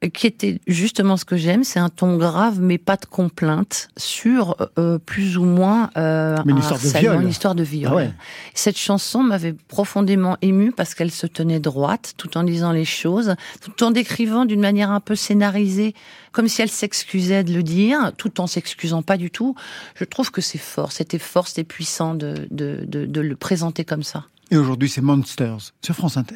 qui 0.08 0.28
était 0.28 0.62
justement 0.66 1.18
ce 1.18 1.26
que 1.26 1.36
j'aime, 1.36 1.64
c'est 1.66 1.80
un 1.80 1.90
ton 1.90 2.16
grave 2.16 2.62
mais 2.62 2.78
pas 2.78 2.96
de 2.96 3.06
complainte 3.06 3.90
sur 3.98 4.56
euh, 4.78 4.98
plus 4.98 5.38
ou 5.38 5.44
moins 5.44 5.90
euh, 5.98 6.38
Mais 6.46 6.54
une 6.54 6.58
un 6.58 6.62
histoire 6.62 6.80
de 6.80 6.88
viol. 6.88 7.22
une 7.22 7.30
histoire 7.30 7.56
de 7.56 7.64
viol. 7.64 7.92
Ah 7.92 7.96
ouais. 7.96 8.12
Cette 8.54 8.78
chanson 8.78 9.24
m'avait 9.24 9.54
profondément 9.54 10.38
émue 10.42 10.72
parce 10.72 10.96
qu'elle 10.96 11.12
se 11.12 11.28
tenait 11.28 11.60
droite 11.60 12.14
tout 12.18 12.38
en 12.38 12.44
disant 12.44 12.72
les 12.72 12.86
choses, 12.86 13.36
tout 13.62 13.84
en 13.84 13.92
décrivant 13.92 14.46
d'une 14.46 14.62
manière 14.62 14.90
un 14.92 15.02
peu 15.02 15.16
scénarisée, 15.16 15.94
comme 16.32 16.48
si 16.48 16.62
elle 16.62 16.70
s'excusait 16.70 17.44
de 17.44 17.54
le 17.54 17.64
dire, 17.64 18.14
tout 18.18 18.40
en 18.40 18.48
s'excusant 18.48 19.02
pas 19.02 19.18
du 19.18 19.32
tout. 19.32 19.56
Je 19.96 20.06
trouve 20.06 20.32
que 20.32 20.40
c'est 20.42 20.58
fort, 20.58 20.94
c'était 20.94 21.20
fort, 21.20 21.48
c'était 21.48 21.66
puissant 21.66 22.16
de, 22.16 22.48
de, 22.52 22.86
de, 22.88 23.06
de 23.06 23.22
le 23.22 23.36
présenter 23.36 23.84
comme 23.84 24.04
ça. 24.04 24.26
Et 24.52 24.58
aujourd'hui, 24.58 24.88
c'est 24.90 25.02
Monsters 25.02 25.74
sur 25.82 25.96
France 25.96 26.16
Inter. 26.16 26.36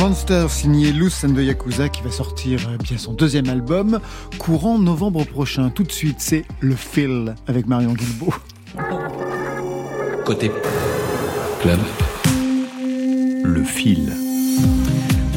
Monster 0.00 0.46
signé 0.48 0.92
Loose 0.92 1.24
and 1.24 1.34
the 1.34 1.40
Yakuza 1.40 1.90
qui 1.90 2.00
va 2.00 2.10
sortir 2.10 2.66
euh, 2.70 2.78
bien 2.78 2.96
son 2.96 3.12
deuxième 3.12 3.50
album 3.50 4.00
courant 4.38 4.78
novembre 4.78 5.24
prochain. 5.26 5.68
Tout 5.68 5.82
de 5.82 5.92
suite, 5.92 6.16
c'est 6.20 6.46
Le 6.60 6.74
Phil 6.74 7.34
avec 7.46 7.66
Marion 7.66 7.92
Guilbeault. 7.92 8.32
Côté 10.24 10.50
club, 11.60 11.78
le 13.44 13.62
fil. 13.62 14.10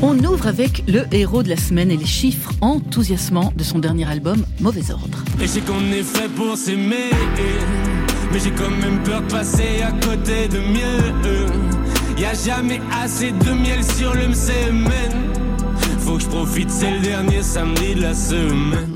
On 0.02 0.18
ouvre 0.20 0.48
avec 0.48 0.86
le 0.88 1.04
héros 1.12 1.44
de 1.44 1.50
la 1.50 1.58
semaine 1.58 1.92
et 1.92 1.98
les 1.98 2.06
chiffres 2.06 2.54
enthousiasmants 2.62 3.52
de 3.58 3.66
son 3.66 3.80
dernier 3.80 4.10
album, 4.10 4.46
Mauvais 4.62 4.92
Ordre. 4.92 5.26
Et 5.42 5.44
je 5.44 5.48
sais 5.48 5.62
qu'on 5.62 5.92
est 5.92 6.04
fait 6.04 6.30
pour 6.30 6.56
s'aimer. 6.56 7.12
Mais 8.32 8.40
j'ai 8.40 8.52
quand 8.52 8.72
même 8.72 9.04
peur 9.04 9.24
de 9.24 9.28
passer 9.30 9.82
à 9.82 9.92
côté 9.92 10.48
de 10.48 10.60
mieux. 10.60 11.83
Y 12.18 12.26
a 12.26 12.34
jamais 12.34 12.80
assez 13.02 13.32
de 13.32 13.52
miel 13.52 13.84
sur 13.84 14.14
le 14.14 14.34
semaine. 14.34 15.34
Faut 16.00 16.18
que 16.18 16.24
je 16.24 16.28
profite, 16.28 16.70
c'est 16.70 16.92
le 16.92 17.00
dernier 17.00 17.42
samedi 17.42 17.96
de 17.96 18.02
la 18.02 18.14
semaine. 18.14 18.93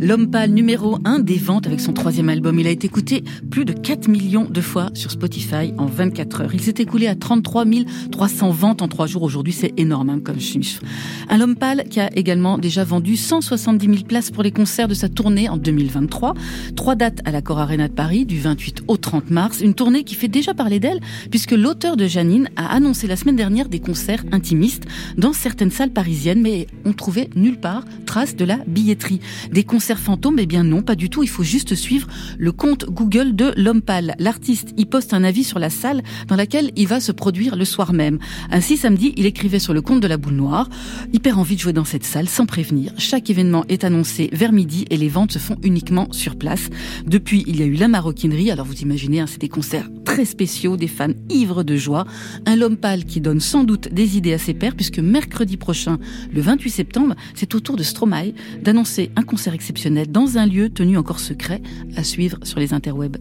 L'homme 0.00 0.30
pâle 0.30 0.50
numéro 0.50 0.98
1 1.04 1.20
des 1.20 1.38
ventes 1.38 1.66
avec 1.66 1.80
son 1.80 1.94
troisième 1.94 2.28
album. 2.28 2.58
Il 2.58 2.66
a 2.66 2.70
été 2.70 2.86
écouté 2.86 3.24
plus 3.50 3.64
de 3.64 3.72
4 3.72 4.08
millions 4.08 4.44
de 4.44 4.60
fois 4.60 4.90
sur 4.92 5.10
Spotify 5.10 5.72
en 5.78 5.86
24 5.86 6.42
heures. 6.42 6.54
Il 6.54 6.60
s'est 6.60 6.74
écoulé 6.78 7.06
à 7.06 7.14
33 7.14 7.64
300 8.12 8.50
ventes 8.50 8.82
en 8.82 8.88
3 8.88 9.06
jours. 9.06 9.22
Aujourd'hui, 9.22 9.54
c'est 9.54 9.72
énorme 9.78 10.10
hein, 10.10 10.20
comme 10.22 10.38
chiffre. 10.38 10.82
Un 11.30 11.40
homme 11.40 11.56
pâle 11.56 11.84
qui 11.88 12.00
a 12.00 12.14
également 12.14 12.58
déjà 12.58 12.84
vendu 12.84 13.16
170 13.16 13.86
000 13.86 13.98
places 14.04 14.30
pour 14.30 14.42
les 14.42 14.52
concerts 14.52 14.88
de 14.88 14.94
sa 14.94 15.08
tournée 15.08 15.48
en 15.48 15.56
2023. 15.56 16.34
Trois 16.76 16.94
dates 16.94 17.20
à 17.24 17.30
l'Accor 17.30 17.58
Arena 17.58 17.88
de 17.88 17.94
Paris, 17.94 18.26
du 18.26 18.38
28 18.38 18.82
au 18.88 18.98
30 18.98 19.30
mars. 19.30 19.60
Une 19.60 19.74
tournée 19.74 20.04
qui 20.04 20.14
fait 20.14 20.28
déjà 20.28 20.52
parler 20.52 20.78
d'elle, 20.78 21.00
puisque 21.30 21.52
l'auteur 21.52 21.96
de 21.96 22.06
Janine 22.06 22.50
a 22.56 22.66
annoncé 22.74 23.06
la 23.06 23.16
semaine 23.16 23.36
dernière 23.36 23.68
des 23.68 23.80
concerts 23.80 24.24
intimistes 24.32 24.84
dans 25.16 25.32
certaines 25.32 25.70
salles 25.70 25.92
parisiennes, 25.92 26.42
mais 26.42 26.66
on 26.84 26.92
trouvait 26.92 27.30
nulle 27.34 27.58
part 27.58 27.84
trace 28.04 28.36
de 28.36 28.44
la 28.44 28.58
billetterie. 28.66 29.20
Des 29.52 29.64
concerts 29.64 29.85
fantômes, 29.94 30.38
eh 30.40 30.46
bien 30.46 30.64
non, 30.64 30.82
pas 30.82 30.96
du 30.96 31.08
tout. 31.08 31.22
Il 31.22 31.28
faut 31.28 31.44
juste 31.44 31.74
suivre 31.76 32.08
le 32.38 32.50
compte 32.50 32.86
Google 32.86 33.36
de 33.36 33.52
l'homme 33.56 33.82
pâle. 33.82 34.14
L'artiste 34.18 34.74
y 34.76 34.84
poste 34.84 35.14
un 35.14 35.22
avis 35.22 35.44
sur 35.44 35.58
la 35.58 35.70
salle 35.70 36.02
dans 36.26 36.36
laquelle 36.36 36.72
il 36.76 36.88
va 36.88 37.00
se 37.00 37.12
produire 37.12 37.54
le 37.54 37.64
soir 37.64 37.92
même. 37.92 38.18
Ainsi, 38.50 38.76
samedi, 38.76 39.14
il 39.16 39.26
écrivait 39.26 39.60
sur 39.60 39.72
le 39.72 39.82
compte 39.82 40.00
de 40.00 40.08
la 40.08 40.16
boule 40.16 40.34
noire, 40.34 40.68
hyper 41.12 41.38
envie 41.38 41.54
de 41.54 41.60
jouer 41.60 41.72
dans 41.72 41.84
cette 41.84 42.04
salle 42.04 42.28
sans 42.28 42.46
prévenir. 42.46 42.92
Chaque 42.98 43.30
événement 43.30 43.64
est 43.68 43.84
annoncé 43.84 44.28
vers 44.32 44.52
midi 44.52 44.84
et 44.90 44.96
les 44.96 45.08
ventes 45.08 45.32
se 45.32 45.38
font 45.38 45.56
uniquement 45.62 46.08
sur 46.10 46.36
place. 46.36 46.68
Depuis, 47.06 47.44
il 47.46 47.56
y 47.56 47.62
a 47.62 47.66
eu 47.66 47.74
la 47.74 47.88
maroquinerie. 47.88 48.50
Alors 48.50 48.66
vous 48.66 48.80
imaginez, 48.80 49.20
hein, 49.20 49.26
c'est 49.28 49.40
des 49.40 49.48
concerts 49.48 49.88
très 50.04 50.24
spéciaux, 50.24 50.76
des 50.76 50.88
fans 50.88 51.12
ivres 51.30 51.62
de 51.62 51.76
joie. 51.76 52.06
Un 52.46 52.60
homme 52.60 52.76
pâle 52.76 53.04
qui 53.04 53.20
donne 53.20 53.40
sans 53.40 53.64
doute 53.64 53.88
des 53.92 54.16
idées 54.16 54.32
à 54.32 54.38
ses 54.38 54.54
pairs 54.54 54.74
puisque 54.74 54.98
mercredi 54.98 55.56
prochain, 55.56 55.98
le 56.32 56.40
28 56.40 56.70
septembre, 56.70 57.14
c'est 57.34 57.54
au 57.54 57.60
tour 57.60 57.76
de 57.76 57.82
Stromae 57.82 58.32
d'annoncer 58.62 59.10
un 59.16 59.22
concert 59.22 59.54
exceptionnel 59.54 59.75
dans 60.08 60.38
un 60.38 60.46
lieu 60.46 60.70
tenu 60.70 60.96
encore 60.96 61.20
secret 61.20 61.60
à 61.96 62.02
suivre 62.02 62.38
sur 62.42 62.58
les 62.58 62.72
interwebs. 62.72 63.18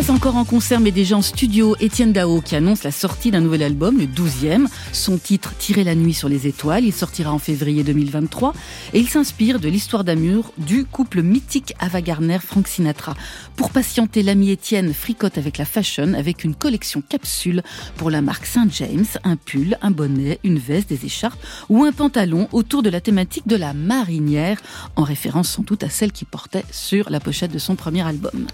Pas 0.00 0.12
encore 0.12 0.36
en 0.36 0.46
concert, 0.46 0.80
mais 0.80 0.92
déjà 0.92 1.14
en 1.18 1.20
studio, 1.20 1.76
Étienne 1.78 2.14
Dao 2.14 2.40
qui 2.40 2.56
annonce 2.56 2.84
la 2.84 2.90
sortie 2.90 3.30
d'un 3.30 3.42
nouvel 3.42 3.62
album, 3.62 3.98
le 3.98 4.06
12e. 4.06 4.66
Son 4.92 5.18
titre, 5.18 5.52
Tirer 5.58 5.84
la 5.84 5.94
nuit 5.94 6.14
sur 6.14 6.30
les 6.30 6.46
étoiles. 6.46 6.86
Il 6.86 6.92
sortira 6.94 7.30
en 7.34 7.38
février 7.38 7.84
2023. 7.84 8.54
Et 8.94 9.00
il 9.00 9.10
s'inspire 9.10 9.60
de 9.60 9.68
l'histoire 9.68 10.02
d'amour 10.02 10.54
du 10.56 10.86
couple 10.86 11.20
mythique 11.20 11.74
Ava 11.80 12.00
Gardner-Frank 12.00 12.66
Sinatra. 12.66 13.14
Pour 13.56 13.72
patienter, 13.72 14.22
l'ami 14.22 14.50
Étienne 14.50 14.94
fricote 14.94 15.36
avec 15.36 15.58
la 15.58 15.66
fashion, 15.66 16.14
avec 16.14 16.44
une 16.44 16.54
collection 16.54 17.02
capsule 17.06 17.62
pour 17.96 18.08
la 18.08 18.22
marque 18.22 18.46
Saint 18.46 18.68
James. 18.70 19.04
Un 19.22 19.36
pull, 19.36 19.76
un 19.82 19.90
bonnet, 19.90 20.40
une 20.44 20.58
veste, 20.58 20.88
des 20.88 21.04
écharpes 21.04 21.42
ou 21.68 21.84
un 21.84 21.92
pantalon 21.92 22.48
autour 22.52 22.82
de 22.82 22.88
la 22.88 23.02
thématique 23.02 23.46
de 23.46 23.56
la 23.56 23.74
marinière, 23.74 24.62
en 24.96 25.02
référence 25.02 25.50
sans 25.50 25.62
doute 25.62 25.84
à 25.84 25.90
celle 25.90 26.12
qui 26.12 26.24
portait 26.24 26.64
sur 26.70 27.10
la 27.10 27.20
pochette 27.20 27.52
de 27.52 27.58
son 27.58 27.74
premier 27.74 28.00
album. 28.00 28.46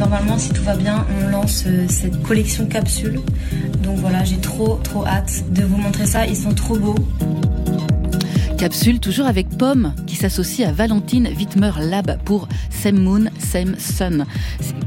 Normalement, 0.00 0.38
si 0.38 0.48
tout 0.48 0.62
va 0.62 0.76
bien, 0.76 1.06
on 1.20 1.28
lance 1.28 1.64
euh, 1.66 1.84
cette 1.90 2.22
collection 2.22 2.64
capsule. 2.64 3.20
Donc 3.84 3.98
voilà, 3.98 4.24
j'ai 4.24 4.38
trop 4.38 4.80
trop 4.82 5.04
hâte 5.06 5.44
de 5.50 5.62
vous 5.62 5.76
montrer 5.76 6.06
ça. 6.06 6.26
Ils 6.26 6.38
sont 6.38 6.54
trop 6.54 6.76
beaux. 6.76 6.94
Capsule 8.60 9.00
toujours 9.00 9.24
avec 9.24 9.48
Pomme 9.48 9.94
qui 10.06 10.16
s'associe 10.16 10.68
à 10.68 10.72
Valentine 10.72 11.26
Wittmer 11.34 11.70
Lab 11.80 12.22
pour 12.26 12.46
Same 12.68 12.98
Moon, 12.98 13.24
Same 13.38 13.74
Sun. 13.78 14.26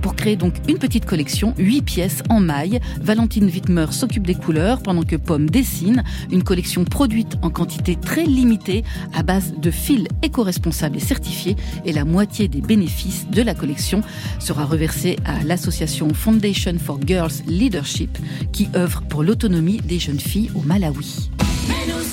Pour 0.04 0.16
créer 0.16 0.36
donc 0.36 0.54
une 0.70 0.78
petite 0.78 1.08
collection, 1.08 1.56
8 1.58 1.82
pièces 1.82 2.22
en 2.30 2.40
maille. 2.40 2.80
Valentine 3.02 3.46
Wittmer 3.46 3.88
s'occupe 3.90 4.28
des 4.28 4.36
couleurs 4.36 4.80
pendant 4.84 5.02
que 5.02 5.16
Pomme 5.16 5.50
dessine. 5.50 6.04
Une 6.32 6.44
collection 6.44 6.86
produite 6.86 7.36
en 7.42 7.50
quantité 7.50 7.96
très 7.96 8.26
limitée 8.26 8.84
à 9.12 9.24
base 9.24 9.56
de 9.58 9.72
fils 9.72 10.06
éco-responsables 10.22 10.98
et 10.98 11.00
certifiés. 11.00 11.56
Et 11.84 11.94
la 11.94 12.06
moitié 12.06 12.48
des 12.48 12.62
bénéfices 12.62 13.26
de 13.28 13.42
la 13.42 13.56
collection 13.56 14.02
sera 14.38 14.66
reversée 14.66 15.18
à 15.26 15.44
l'association 15.44 16.14
Foundation 16.14 16.76
for 16.78 17.00
Girls 17.04 17.42
Leadership 17.48 18.20
qui 18.52 18.70
œuvre 18.76 19.02
pour 19.10 19.24
l'autonomie 19.24 19.82
des 19.82 19.98
jeunes 19.98 20.20
filles 20.20 20.52
au 20.54 20.62
Malawi. 20.62 21.32
Mais 21.68 21.92
nous 21.92 22.04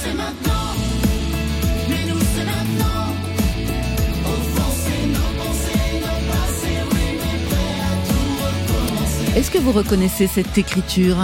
Est-ce 9.36 9.52
que 9.52 9.58
vous 9.58 9.70
reconnaissez 9.70 10.26
cette 10.26 10.58
écriture? 10.58 11.16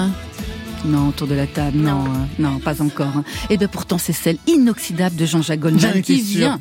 Non, 0.87 1.09
autour 1.09 1.27
de 1.27 1.35
la 1.35 1.47
table, 1.47 1.79
non, 1.79 2.05
hein, 2.07 2.29
non, 2.39 2.59
pas 2.61 2.81
encore. 2.81 3.09
hein. 3.09 3.25
Et 3.51 3.57
bien 3.57 3.67
pourtant, 3.69 3.99
c'est 3.99 4.13
celle 4.13 4.39
inoxydable 4.47 5.17
de 5.17 5.27
Jean-Jacques 5.27 5.61
Goldman 5.61 5.81
qui 6.03 6.21
vient, 6.21 6.51
dire, 6.51 6.59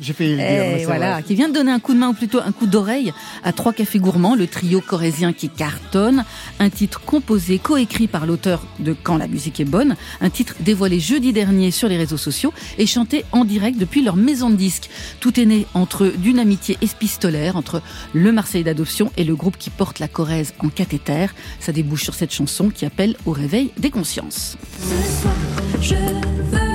Eh, 0.80 0.84
voilà, 0.84 1.12
vrai. 1.14 1.22
qui 1.22 1.34
vient 1.34 1.48
de 1.48 1.54
donner 1.54 1.70
un 1.70 1.78
coup 1.78 1.94
de 1.94 1.98
main 1.98 2.08
ou 2.08 2.12
plutôt 2.14 2.40
un 2.40 2.50
coup 2.52 2.66
d'oreille 2.66 3.12
à 3.44 3.52
trois 3.52 3.72
cafés 3.72 3.98
gourmands, 4.00 4.34
le 4.34 4.46
trio 4.46 4.80
corésien 4.80 5.32
qui 5.32 5.48
cartonne, 5.48 6.24
un 6.58 6.70
titre 6.70 7.00
composé, 7.00 7.58
coécrit 7.58 8.08
par 8.08 8.26
l'auteur 8.26 8.66
de 8.80 8.94
Quand 9.00 9.16
la 9.16 9.28
musique 9.28 9.60
est 9.60 9.64
bonne, 9.64 9.94
un 10.20 10.30
titre 10.30 10.54
dévoilé 10.60 10.98
jeudi 10.98 11.32
dernier 11.32 11.70
sur 11.70 11.88
les 11.88 11.96
réseaux 11.96 12.16
sociaux 12.16 12.52
et 12.78 12.86
chanté 12.86 13.24
en 13.32 13.44
direct 13.44 13.78
depuis 13.78 14.02
leur 14.02 14.16
maison 14.16 14.50
de 14.50 14.56
disques. 14.56 14.90
Tout 15.20 15.38
est 15.38 15.46
né 15.46 15.66
entre 15.74 16.06
d'une 16.18 16.38
amitié 16.40 16.76
épistolaire 16.82 17.56
entre 17.56 17.80
le 18.12 18.32
Marseille 18.32 18.64
d'adoption 18.64 19.12
et 19.16 19.24
le 19.24 19.36
groupe 19.36 19.56
qui 19.56 19.70
porte 19.70 19.98
la 20.00 20.08
Corrèze 20.08 20.54
en 20.58 20.68
cathéter. 20.68 21.26
Ça 21.60 21.70
débouche 21.72 22.02
sur 22.02 22.14
cette 22.14 22.32
chanson 22.32 22.70
qui 22.70 22.84
appelle 22.86 23.16
au 23.26 23.30
réveil 23.32 23.70
des 23.78 23.90
consciences. 23.90 24.15
Ce 24.16 24.56
soir, 25.20 25.34
je 25.78 25.94
veux 25.94 26.65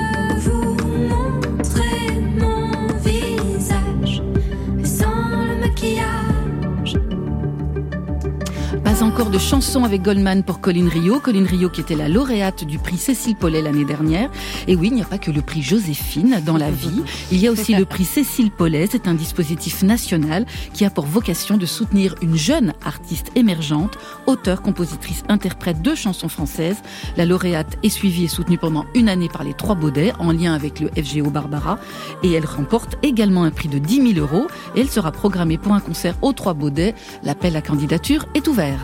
encore 9.12 9.28
de 9.28 9.38
chanson 9.38 9.84
avec 9.84 10.00
Goldman 10.00 10.42
pour 10.42 10.62
Colin 10.62 10.88
Rio. 10.88 11.20
Colin 11.20 11.44
Rio 11.44 11.68
qui 11.68 11.82
était 11.82 11.96
la 11.96 12.08
lauréate 12.08 12.64
du 12.64 12.78
prix 12.78 12.96
Cécile 12.96 13.36
Paulet 13.36 13.60
l'année 13.60 13.84
dernière. 13.84 14.30
Et 14.68 14.74
oui, 14.74 14.88
il 14.88 14.94
n'y 14.94 15.02
a 15.02 15.04
pas 15.04 15.18
que 15.18 15.30
le 15.30 15.42
prix 15.42 15.60
Joséphine 15.60 16.40
dans 16.46 16.56
la 16.56 16.70
vie. 16.70 17.02
Il 17.30 17.38
y 17.38 17.46
a 17.46 17.50
aussi 17.50 17.74
le 17.74 17.84
prix 17.84 18.06
Cécile 18.06 18.50
Paulet. 18.50 18.88
C'est 18.90 19.06
un 19.06 19.12
dispositif 19.12 19.82
national 19.82 20.46
qui 20.72 20.86
a 20.86 20.90
pour 20.90 21.04
vocation 21.04 21.58
de 21.58 21.66
soutenir 21.66 22.14
une 22.22 22.36
jeune 22.36 22.72
artiste 22.86 23.32
émergente, 23.34 23.98
auteure, 24.26 24.62
compositrice, 24.62 25.24
interprète 25.28 25.82
de 25.82 25.94
chansons 25.94 26.30
françaises. 26.30 26.78
La 27.18 27.26
lauréate 27.26 27.76
est 27.82 27.90
suivie 27.90 28.24
et 28.24 28.28
soutenue 28.28 28.56
pendant 28.56 28.86
une 28.94 29.10
année 29.10 29.28
par 29.28 29.44
les 29.44 29.52
Trois 29.52 29.74
Baudets 29.74 30.14
en 30.20 30.32
lien 30.32 30.54
avec 30.54 30.80
le 30.80 30.88
FGO 30.88 31.28
Barbara. 31.28 31.78
Et 32.22 32.32
elle 32.32 32.46
remporte 32.46 32.96
également 33.02 33.44
un 33.44 33.50
prix 33.50 33.68
de 33.68 33.78
10 33.78 34.14
000 34.14 34.26
euros. 34.26 34.46
Et 34.74 34.80
elle 34.80 34.90
sera 34.90 35.12
programmée 35.12 35.58
pour 35.58 35.74
un 35.74 35.80
concert 35.80 36.14
aux 36.22 36.32
Trois 36.32 36.54
Baudets. 36.54 36.94
L'appel 37.24 37.56
à 37.56 37.60
candidature 37.60 38.24
est 38.34 38.48
ouvert. 38.48 38.78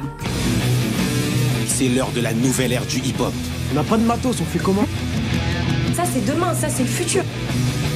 C'est 1.66 1.88
l'heure 1.88 2.10
de 2.10 2.20
la 2.20 2.32
nouvelle 2.32 2.72
ère 2.72 2.86
du 2.86 2.98
hip-hop. 2.98 3.32
On 3.70 3.74
n'a 3.74 3.84
pas 3.84 3.96
de 3.96 4.04
matos, 4.04 4.40
on 4.40 4.44
fait 4.44 4.58
comment? 4.58 4.84
Ça, 5.94 6.02
c'est 6.12 6.24
demain, 6.24 6.54
ça, 6.54 6.68
c'est 6.68 6.82
le 6.82 6.88
futur. 6.88 7.22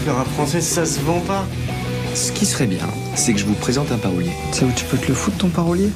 Le 0.06 0.12
rap 0.12 0.28
français, 0.28 0.60
ça 0.60 0.84
se 0.84 1.00
vend 1.00 1.20
pas. 1.20 1.46
Ce 2.14 2.30
qui 2.32 2.44
serait 2.46 2.66
bien, 2.66 2.86
c'est 3.14 3.32
que 3.32 3.38
je 3.38 3.46
vous 3.46 3.54
présente 3.54 3.90
un 3.90 3.96
parolier. 3.96 4.32
Ça 4.52 4.66
où 4.66 4.72
tu 4.74 4.84
peux 4.84 4.98
te 4.98 5.08
le 5.08 5.14
foutre 5.14 5.38
ton 5.38 5.48
parolier? 5.48 5.90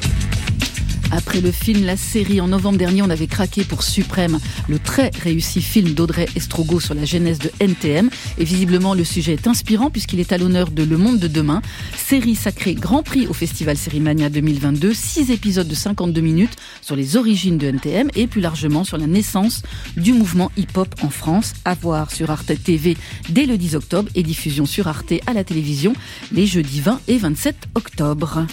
Après 1.10 1.40
le 1.40 1.52
film, 1.52 1.84
la 1.84 1.96
série, 1.96 2.40
en 2.40 2.48
novembre 2.48 2.78
dernier, 2.78 3.02
on 3.02 3.10
avait 3.10 3.26
craqué 3.26 3.64
pour 3.64 3.82
Suprême, 3.82 4.38
le 4.68 4.78
très 4.78 5.10
réussi 5.22 5.62
film 5.62 5.90
d'Audrey 5.90 6.26
Estrogo 6.36 6.80
sur 6.80 6.94
la 6.94 7.04
genèse 7.04 7.38
de 7.38 7.50
NTM. 7.60 8.10
Et 8.38 8.44
visiblement, 8.44 8.94
le 8.94 9.04
sujet 9.04 9.34
est 9.34 9.46
inspirant 9.46 9.90
puisqu'il 9.90 10.20
est 10.20 10.32
à 10.32 10.38
l'honneur 10.38 10.70
de 10.70 10.82
Le 10.82 10.96
Monde 10.96 11.18
de 11.18 11.28
demain. 11.28 11.62
Série 11.96 12.34
sacrée 12.34 12.74
Grand 12.74 13.02
Prix 13.02 13.26
au 13.26 13.32
Festival 13.32 13.76
Sérimania 13.76 14.28
2022. 14.28 14.92
Six 14.94 15.30
épisodes 15.30 15.68
de 15.68 15.74
52 15.74 16.20
minutes 16.20 16.56
sur 16.82 16.96
les 16.96 17.16
origines 17.16 17.58
de 17.58 17.68
NTM 17.68 18.08
et 18.16 18.26
plus 18.26 18.40
largement 18.40 18.84
sur 18.84 18.98
la 18.98 19.06
naissance 19.06 19.62
du 19.96 20.12
mouvement 20.12 20.50
hip-hop 20.56 20.94
en 21.02 21.10
France. 21.10 21.54
À 21.64 21.74
voir 21.74 22.10
sur 22.10 22.30
Arte 22.30 22.52
TV 22.62 22.96
dès 23.28 23.46
le 23.46 23.56
10 23.56 23.76
octobre 23.76 24.08
et 24.14 24.22
diffusion 24.22 24.66
sur 24.66 24.88
Arte 24.88 25.14
à 25.26 25.32
la 25.32 25.44
télévision 25.44 25.94
les 26.32 26.46
jeudis 26.46 26.80
20 26.80 27.00
et 27.08 27.18
27 27.18 27.56
octobre. 27.74 28.46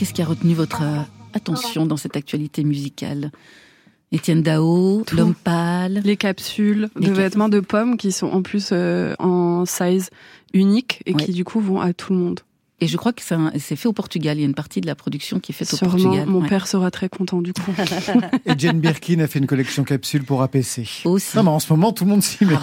Qu'est-ce 0.00 0.14
qui 0.14 0.22
a 0.22 0.24
retenu 0.24 0.54
votre 0.54 0.82
euh, 0.82 1.00
attention 1.34 1.84
dans 1.84 1.98
cette 1.98 2.16
actualité 2.16 2.64
musicale? 2.64 3.30
Étienne 4.12 4.42
Dao, 4.42 5.02
Tout. 5.06 5.14
L'homme 5.14 5.34
pâle. 5.34 6.00
Les 6.04 6.16
capsules 6.16 6.88
Les 6.96 7.02
de 7.02 7.12
cap- 7.12 7.16
vêtements 7.18 7.48
de 7.50 7.60
pommes 7.60 7.96
qui 7.98 8.10
sont 8.10 8.28
en 8.28 8.40
plus 8.42 8.70
euh, 8.72 9.14
en 9.18 9.66
size 9.66 10.08
unique 10.54 11.02
et 11.04 11.14
Ouais. 11.14 11.22
qui 11.24 11.32
du 11.32 11.44
coup 11.44 11.60
vont 11.60 11.80
à 11.82 11.92
tout 11.92 12.14
le 12.14 12.18
monde. 12.18 12.40
Et 12.80 12.86
je 12.86 12.96
crois 12.96 13.12
que 13.12 13.20
c'est 13.58 13.76
fait 13.76 13.88
au 13.88 13.92
Portugal. 13.92 14.38
Il 14.38 14.40
y 14.40 14.44
a 14.44 14.46
une 14.46 14.54
partie 14.54 14.80
de 14.80 14.86
la 14.86 14.94
production 14.94 15.38
qui 15.38 15.52
est 15.52 15.54
faite 15.54 15.72
au 15.72 15.76
Sûrement, 15.76 15.92
Portugal. 15.98 16.26
mon 16.26 16.40
Ouais. 16.42 16.48
père 16.48 16.66
sera 16.66 16.90
très 16.90 17.08
content 17.08 17.42
du 17.42 17.52
coup. 17.52 17.72
Et 18.46 18.52
Jane 18.58 18.80
Birkin 18.80 19.20
a 19.20 19.26
fait 19.26 19.38
une 19.38 19.46
collection 19.46 19.84
capsule 19.84 20.24
pour 20.24 20.42
APC. 20.42 20.86
Aussi. 21.04 21.36
Non, 21.36 21.42
mais 21.42 21.50
en 21.50 21.58
ce 21.58 21.72
moment, 21.72 21.92
tout 21.92 22.04
le 22.04 22.10
monde 22.10 22.22
s'y 22.22 22.44
met. 22.44 22.54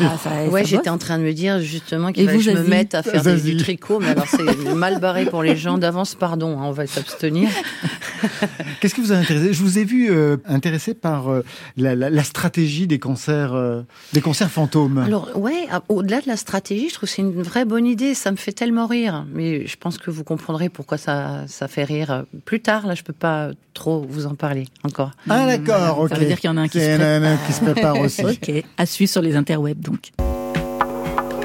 Ouais, 0.49 0.65
j'étais 0.65 0.89
en 0.89 0.97
train 0.97 1.17
de 1.19 1.23
me 1.23 1.33
dire 1.33 1.59
justement 1.61 2.11
qu'il 2.11 2.23
Et 2.23 2.25
fallait 2.25 2.37
vous, 2.39 2.43
que 2.43 2.51
je 2.51 2.57
me 2.63 2.67
mette 2.67 2.95
à 2.95 3.03
faire 3.03 3.21
des- 3.21 3.41
du 3.41 3.57
tricot, 3.57 3.99
mais 3.99 4.07
alors 4.09 4.25
c'est 4.27 4.43
mal 4.75 4.99
barré 4.99 5.25
pour 5.25 5.43
les 5.43 5.55
gens 5.55 5.77
d'avance, 5.77 6.15
pardon, 6.15 6.59
hein, 6.59 6.63
on 6.65 6.71
va 6.71 6.87
s'abstenir. 6.87 7.49
Qu'est-ce 8.81 8.95
qui 8.95 9.01
vous 9.01 9.11
a 9.11 9.15
intéressé? 9.15 9.53
Je 9.53 9.61
vous 9.61 9.79
ai 9.79 9.83
vu 9.85 10.09
euh, 10.11 10.37
intéressé 10.45 10.93
par 10.93 11.29
euh, 11.31 11.43
la, 11.77 11.95
la- 11.95 12.09
la 12.09 12.23
stratégie 12.23 12.87
des 12.87 12.99
concerts, 12.99 13.53
euh, 13.53 13.81
des 14.13 14.21
concerts 14.21 14.49
fantômes. 14.51 14.97
Alors 14.99 15.29
ouais, 15.35 15.67
à- 15.71 15.83
au-delà 15.89 16.21
de 16.21 16.27
la 16.27 16.37
stratégie, 16.37 16.89
je 16.89 16.93
trouve 16.95 17.09
que 17.09 17.15
c'est 17.15 17.21
une 17.21 17.41
vraie 17.41 17.65
bonne 17.65 17.85
idée, 17.85 18.13
ça 18.13 18.31
me 18.31 18.37
fait 18.37 18.51
tellement 18.51 18.87
rire, 18.87 19.25
mais 19.33 19.65
je 19.67 19.75
pense 19.77 19.97
que 19.97 20.06
vous 20.11 20.23
comprendrez 20.23 20.69
pourquoi 20.69 20.97
ça, 20.97 21.43
ça 21.47 21.67
fait 21.67 21.83
rire 21.83 22.25
plus 22.45 22.61
tard, 22.61 22.87
là 22.87 22.95
je 22.95 23.03
peux 23.03 23.13
pas 23.13 23.49
trop 23.73 24.05
vous 24.09 24.25
en 24.25 24.35
parler 24.35 24.67
encore. 24.83 25.11
ah 25.29 25.45
d'accord, 25.45 25.99
ok. 25.99 26.09
Ça 26.09 26.15
veut 26.15 26.25
dire 26.25 26.39
qu'il 26.39 26.49
y 26.49 26.53
en 26.53 26.57
a 26.57 26.61
un 26.61 26.67
qui 26.67 26.79
se 26.79 26.95
prépare. 26.97 27.23
un 27.31 27.37
qui 27.45 27.53
se 27.53 27.61
prépare 27.63 27.99
aussi. 27.99 28.23
Ok, 28.25 28.51
à 28.77 28.85
suivre 28.85 29.11
sur 29.11 29.21
les 29.21 29.35
interwebs 29.35 29.79
donc. 29.79 30.11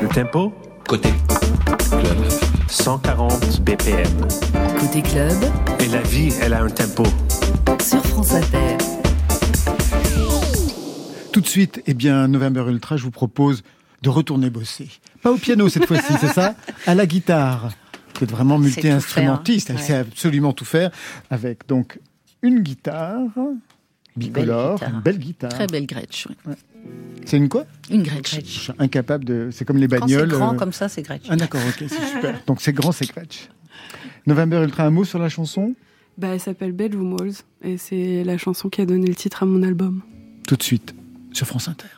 Le 0.01 0.09
tempo? 0.09 0.53
Côté 0.89 1.11
Club. 1.91 2.19
140 2.69 3.61
BPM. 3.63 4.27
Côté 4.81 5.03
club, 5.03 5.37
Et 5.79 5.87
la 5.89 6.01
vie, 6.03 6.33
elle 6.41 6.55
a 6.55 6.63
un 6.63 6.69
tempo. 6.71 7.05
sur 7.81 8.05
France 8.07 8.33
Inter. 8.35 8.77
Tout 11.33 11.41
de 11.41 11.47
suite, 11.47 11.83
eh 11.87 11.95
bien, 11.95 12.29
November 12.29 12.65
Ultra, 12.69 12.97
je 12.97 13.05
vous 13.05 13.11
propose 13.11 13.63
de 14.03 14.09
retourner 14.11 14.51
bosser. 14.51 14.89
Pas 15.23 15.31
au 15.31 15.37
piano 15.37 15.69
cette 15.69 15.87
fois-ci, 15.87 16.13
c'est 16.21 16.33
ça? 16.33 16.55
À 16.87 16.95
la 16.95 17.07
guitare. 17.07 17.71
Vous 18.23 18.27
êtes 18.27 18.31
vraiment 18.37 18.57
multi-instrumentiste, 18.57 19.71
elle 19.71 19.79
faire, 19.79 19.85
sait 19.87 19.95
absolument 19.97 20.53
tout 20.53 20.65
faire. 20.65 20.93
Avec 21.29 21.67
donc 21.67 21.99
une 22.41 22.61
guitare 22.61 23.19
bicolore, 24.17 24.81
une 24.81 25.01
belle 25.01 25.19
guitare. 25.19 25.51
Très 25.51 25.67
belle 25.67 25.87
Gretsch. 25.87 26.27
ouais. 26.29 26.55
C'est 27.25 27.37
une 27.37 27.49
quoi? 27.49 27.65
Une 27.91 28.05
Gretsch. 28.05 28.37
Je 28.45 28.47
suis 28.47 28.73
incapable 28.79 29.25
de. 29.25 29.49
C'est 29.51 29.65
comme 29.65 29.79
les 29.79 29.89
Quand 29.89 29.99
bagnoles. 30.07 30.31
c'est 30.31 30.37
grand 30.37 30.55
euh, 30.55 30.57
comme 30.57 30.73
ça, 30.73 30.89
c'est 30.89 31.03
Gretsch. 31.03 31.25
Ah 31.29 31.35
d'accord, 31.35 31.61
ok, 31.69 31.85
c'est 31.89 32.07
super. 32.15 32.41
Donc 32.47 32.61
c'est 32.61 32.73
grand, 32.73 32.93
c'est 32.93 33.07
scratch. 33.07 33.49
November 34.29 34.63
Ultra, 34.63 34.85
un 34.85 34.91
mot 34.91 35.05
sur 35.05 35.19
la 35.19 35.29
chanson? 35.29 35.75
Bah, 36.17 36.29
elle 36.29 36.39
s'appelle 36.41 36.71
Bedroom 36.71 37.15
Walls 37.15 37.35
et 37.65 37.77
c'est 37.77 38.23
la 38.23 38.39
chanson 38.39 38.69
qui 38.69 38.83
a 38.83 38.87
donné 38.87 39.09
le 39.09 39.17
titre 39.17 39.43
à 39.43 39.47
mon 39.47 39.65
album. 39.65 40.01
Tout 40.47 40.55
de 40.55 40.63
suite 40.63 40.95
sur 41.33 41.49
France 41.49 41.67
Inter. 41.67 41.89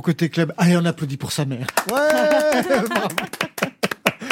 Pour 0.00 0.06
Côté 0.06 0.30
Club. 0.30 0.54
Allez, 0.56 0.78
on 0.78 0.84
applaudit 0.86 1.18
pour 1.18 1.30
sa 1.30 1.44
mère. 1.44 1.66
Ouais. 1.92 2.62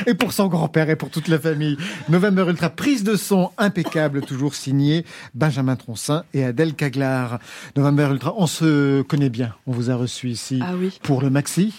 Et 0.07 0.15
pour 0.15 0.33
son 0.33 0.47
grand-père 0.47 0.89
et 0.89 0.97
pour 0.97 1.11
toute 1.11 1.29
la 1.29 1.39
famille. 1.39 1.77
November 2.09 2.47
Ultra, 2.49 2.71
prise 2.71 3.05
de 3.05 3.17
son 3.17 3.51
impeccable, 3.59 4.23
toujours 4.23 4.55
signé 4.55 5.05
Benjamin 5.35 5.77
Troncin 5.77 6.25
et 6.33 6.43
Adèle 6.43 6.73
Caglar. 6.73 7.39
November 7.77 8.09
Ultra, 8.13 8.33
on 8.39 8.47
se 8.47 9.03
connaît 9.03 9.29
bien. 9.29 9.55
On 9.67 9.73
vous 9.73 9.91
a 9.91 9.95
reçu 9.97 10.31
ici 10.31 10.59
Ah 10.63 10.73
oui. 10.75 10.99
pour 11.03 11.21
le 11.21 11.29
maxi. 11.29 11.75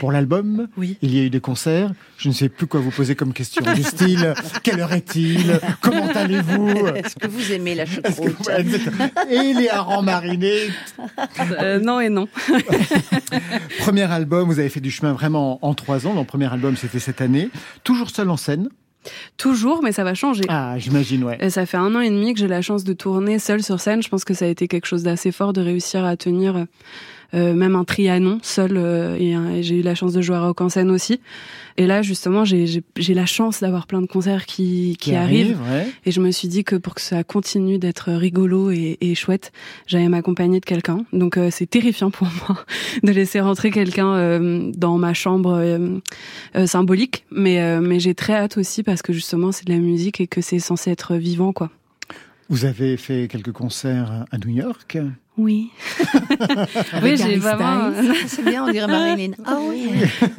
Pour 0.00 0.10
l'album, 0.10 0.66
Oui. 0.76 0.98
il 1.00 1.14
y 1.14 1.20
a 1.20 1.22
eu 1.22 1.30
des 1.30 1.40
concerts. 1.40 1.92
Je 2.18 2.28
ne 2.28 2.34
sais 2.34 2.48
plus 2.48 2.66
quoi 2.66 2.80
vous 2.80 2.90
poser 2.90 3.14
comme 3.14 3.32
question. 3.32 3.62
Du 3.74 3.82
style, 3.84 4.34
quelle 4.64 4.80
heure 4.80 4.92
est-il? 4.92 5.60
Comment 5.80 6.08
allez-vous? 6.08 6.88
Est-ce 6.88 7.14
que 7.14 7.28
vous 7.28 7.52
aimez 7.52 7.74
la 7.76 7.86
choucroute? 7.86 8.50
Et 9.30 9.52
les 9.54 9.68
harengs 9.68 10.02
marinés. 10.04 10.70
Euh, 11.60 11.78
non 11.78 12.00
et 12.00 12.08
non. 12.08 12.26
Premier 13.78 14.10
album, 14.10 14.48
vous 14.48 14.58
avez 14.58 14.68
fait 14.68 14.80
du 14.80 14.90
chemin 14.90 15.12
vraiment 15.12 15.58
en 15.64 15.74
trois 15.74 16.06
ans. 16.06 16.14
Le 16.18 16.24
premier 16.24 16.52
album, 16.52 16.76
c'était 16.76 16.98
cette 16.98 17.20
année. 17.20 17.48
Toujours 17.84 18.10
seul 18.10 18.28
en 18.30 18.36
scène? 18.36 18.68
Toujours, 19.36 19.82
mais 19.84 19.92
ça 19.92 20.02
va 20.02 20.14
changer. 20.14 20.42
Ah, 20.48 20.74
j'imagine, 20.78 21.22
ouais. 21.22 21.38
Et 21.40 21.50
ça 21.50 21.64
fait 21.64 21.76
un 21.76 21.94
an 21.94 22.00
et 22.00 22.10
demi 22.10 22.34
que 22.34 22.40
j'ai 22.40 22.48
la 22.48 22.60
chance 22.60 22.82
de 22.82 22.92
tourner 22.92 23.38
seule 23.38 23.62
sur 23.62 23.78
scène. 23.80 24.02
Je 24.02 24.08
pense 24.08 24.24
que 24.24 24.34
ça 24.34 24.46
a 24.46 24.48
été 24.48 24.66
quelque 24.66 24.86
chose 24.86 25.04
d'assez 25.04 25.30
fort 25.30 25.52
de 25.52 25.60
réussir 25.60 26.04
à 26.04 26.16
tenir 26.16 26.56
euh, 26.56 26.64
même 27.32 27.74
un 27.76 27.84
trianon 27.84 28.38
seul. 28.42 28.76
euh, 28.76 29.16
et, 29.18 29.30
et 29.58 29.62
j'ai 29.62 29.78
eu 29.80 29.82
la 29.82 29.94
chance 29.94 30.12
de 30.12 30.20
jouer 30.22 30.36
à 30.36 30.40
Rock 30.40 30.60
en 30.60 30.68
scène 30.68 30.90
aussi. 30.90 31.20
Et 31.78 31.86
là, 31.86 32.00
justement, 32.00 32.44
j'ai- 32.44 32.82
la 33.14 33.26
chance 33.26 33.60
d'avoir 33.60 33.86
plein 33.86 34.00
de 34.00 34.06
concerts 34.06 34.46
qui, 34.46 34.96
qui, 34.98 35.10
Qui 35.10 35.14
arrivent. 35.14 35.58
ouais. 35.70 35.86
Et 36.06 36.10
je 36.10 36.20
me 36.20 36.30
suis 36.30 36.48
dit 36.48 36.64
que 36.64 36.76
pour 36.76 36.94
que 36.94 37.00
ça 37.02 37.22
continue 37.24 37.78
d'être 37.78 38.10
rigolo 38.12 38.70
et, 38.70 38.96
et 39.00 39.14
chouette, 39.14 39.52
j'allais 39.86 40.08
m'accompagner 40.08 40.60
de 40.60 40.64
quelqu'un. 40.64 41.04
Donc 41.12 41.36
euh, 41.36 41.48
c'est 41.50 41.66
terrifiant 41.66 42.10
pour 42.10 42.28
moi 42.48 42.64
de 43.02 43.10
laisser 43.12 43.40
rentrer 43.40 43.70
quelqu'un 43.70 44.14
euh, 44.14 44.70
dans 44.74 44.96
ma 44.96 45.12
chambre 45.14 45.54
euh, 45.58 45.98
euh, 46.56 46.66
symbolique. 46.66 47.24
Mais, 47.30 47.60
euh, 47.60 47.80
mais 47.82 48.00
j'ai 48.00 48.14
très 48.14 48.34
hâte 48.34 48.56
aussi 48.56 48.82
parce 48.82 49.02
que 49.02 49.12
justement 49.12 49.52
c'est 49.52 49.66
de 49.66 49.72
la 49.72 49.78
musique 49.78 50.20
et 50.20 50.26
que 50.26 50.40
c'est 50.40 50.58
censé 50.58 50.90
être 50.90 51.14
vivant, 51.16 51.52
quoi. 51.52 51.70
Vous 52.48 52.64
avez 52.64 52.96
fait 52.96 53.28
quelques 53.28 53.52
concerts 53.52 54.24
à 54.30 54.38
New 54.38 54.50
York? 54.54 54.96
Oui. 55.38 55.70
Oui, 57.02 57.16
j'ai 57.16 57.36
vraiment. 57.36 57.90
C'est 58.26 58.44
bien, 58.44 58.64
on 58.64 58.70
dirait 58.72 58.86
Marilyn. 58.86 59.32
Ah 59.44 59.58
oui. 59.62 59.90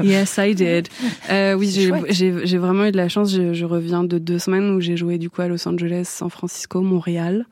Yes, 0.03 0.37
I 0.41 0.55
did. 0.55 0.87
Euh, 1.29 1.53
oui, 1.53 1.69
j'ai- 2.09 2.57
vraiment 2.57 2.85
eu 2.85 2.91
de 2.91 2.97
la 2.97 3.09
chance. 3.09 3.31
Je, 3.31 3.53
je 3.53 3.65
reviens 3.65 4.03
de 4.03 4.17
deux 4.17 4.39
semaines 4.39 4.71
où 4.75 4.81
j'ai 4.81 4.97
joué 4.97 5.17
du 5.17 5.29
coup 5.29 5.41
à 5.41 5.47
Los 5.47 5.67
Angeles, 5.67 6.05
San 6.05 6.29
Francisco, 6.29 6.81
Montréal. 6.81 7.45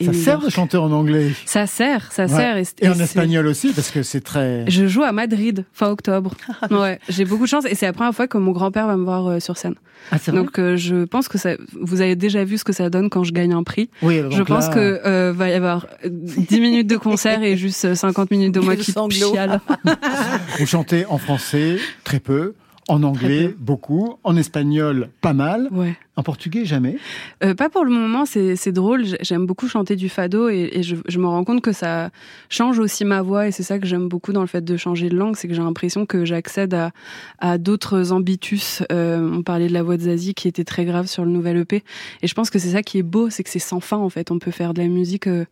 Et 0.00 0.04
Ça 0.06 0.12
sert 0.12 0.38
de 0.40 0.48
chanter 0.48 0.76
en 0.76 0.92
anglais. 0.92 1.30
Ça 1.44 1.66
sert, 1.66 2.12
ça 2.12 2.24
Ouais. 2.24 2.28
sert. 2.28 2.56
Et, 2.56 2.64
Et 2.82 2.88
en 2.88 2.98
espagnol 2.98 3.46
aussi, 3.46 3.72
parce 3.72 3.90
que 3.90 4.02
c'est 4.02 4.20
très... 4.20 4.64
Je 4.68 4.86
joue 4.86 5.02
à 5.02 5.12
Madrid 5.12 5.64
fin 5.72 5.88
octobre. 5.90 6.34
Ouais, 6.70 6.98
j'ai 7.08 7.24
beaucoup 7.24 7.44
de 7.44 7.48
chance 7.48 7.64
et 7.66 7.74
c'est 7.74 7.86
la 7.86 7.92
première 7.92 8.14
fois 8.14 8.28
que 8.28 8.38
mon 8.38 8.52
grand-père 8.52 8.86
va 8.86 8.96
me 8.96 9.04
voir 9.04 9.26
euh, 9.26 9.40
sur 9.40 9.56
scène. 9.56 9.74
Ah, 10.12 10.16
vrai? 10.18 10.32
Donc 10.36 10.58
euh, 10.60 10.76
je 10.76 11.04
pense 11.04 11.26
que 11.28 11.36
ça, 11.38 11.50
vous 11.80 12.00
avez 12.00 12.14
déjà 12.14 12.44
vu 12.44 12.58
ce 12.58 12.64
que 12.64 12.72
ça 12.72 12.88
donne 12.90 13.10
quand 13.10 13.24
je 13.24 13.32
gagne 13.32 13.52
un 13.52 13.64
prix. 13.64 13.90
Oui, 14.02 14.20
je 14.30 14.42
pense 14.42 14.68
là- 14.68 14.74
que 14.74 15.30
va 15.32 15.48
y 15.50 15.54
avoir 15.54 15.86
euh, 16.04 16.08
10 16.12 16.60
minutes 16.88 16.90
de 16.90 16.96
concert 16.96 17.42
et 17.42 17.56
juste 17.56 17.84
euh, 17.84 17.94
50 17.94 18.30
minutes 18.30 18.54
de 18.54 18.60
moi 18.60 18.76
qui 18.76 18.92
chiale. 19.10 19.60
Vous 20.58 20.66
chantez 20.66 21.04
en 21.06 21.18
français, 21.18 21.78
très 22.04 22.20
peu. 22.20 22.54
En 22.88 23.02
anglais, 23.02 23.54
beaucoup. 23.58 24.16
En 24.24 24.34
espagnol, 24.36 25.10
pas 25.20 25.34
mal. 25.34 25.68
Ouais. 25.70 25.94
En 26.18 26.22
portugais, 26.24 26.64
jamais. 26.64 26.96
Euh, 27.44 27.54
pas 27.54 27.68
pour 27.68 27.84
le 27.84 27.92
moment, 27.92 28.24
c'est 28.26 28.72
drôle. 28.72 29.04
J'ai- 29.04 29.18
J'aime 29.20 29.46
beaucoup 29.46 29.68
chanter 29.68 29.94
du 29.94 30.08
fado 30.08 30.48
et, 30.48 30.68
et 30.72 30.82
je, 30.82 30.96
je 31.06 31.18
me 31.20 31.26
rends 31.28 31.44
compte 31.44 31.60
que 31.62 31.70
ça 31.72 32.10
change 32.48 32.80
aussi 32.80 33.04
ma 33.04 33.22
voix 33.22 33.46
et 33.46 33.52
c'est 33.52 33.62
ça 33.62 33.78
que 33.78 33.86
j'aime 33.86 34.08
beaucoup 34.08 34.32
dans 34.32 34.40
le 34.40 34.48
fait 34.48 34.64
de 34.64 34.76
changer 34.76 35.10
de 35.10 35.16
langue, 35.16 35.36
c'est 35.36 35.46
que 35.46 35.54
j'ai 35.54 35.62
l'impression 35.62 36.06
que 36.06 36.24
j'accède 36.24 36.74
à, 36.74 36.90
à 37.38 37.56
d'autres 37.56 38.10
ambitus. 38.10 38.82
Euh, 38.90 39.30
on 39.32 39.42
parlait 39.44 39.68
de 39.68 39.72
la 39.72 39.84
voix 39.84 39.96
de 39.96 40.02
Zazie 40.02 40.34
qui 40.34 40.48
était 40.48 40.64
très 40.64 40.84
grave 40.84 41.06
sur 41.06 41.24
le 41.24 41.30
nouvel 41.30 41.56
EP 41.58 41.84
et 42.22 42.26
je 42.26 42.34
pense 42.34 42.50
que 42.50 42.58
c'est 42.58 42.70
ça 42.72 42.82
qui 42.82 42.98
est 42.98 43.02
beau, 43.04 43.30
c'est 43.30 43.44
que 43.44 43.50
c'est 43.50 43.60
sans 43.60 43.78
fin 43.80 43.98
en 43.98 44.08
fait. 44.08 44.32
On 44.32 44.40
peut 44.40 44.50
faire 44.50 44.74
de 44.74 44.82
la 44.82 44.88
musique 44.88 45.28
euh, 45.28 45.44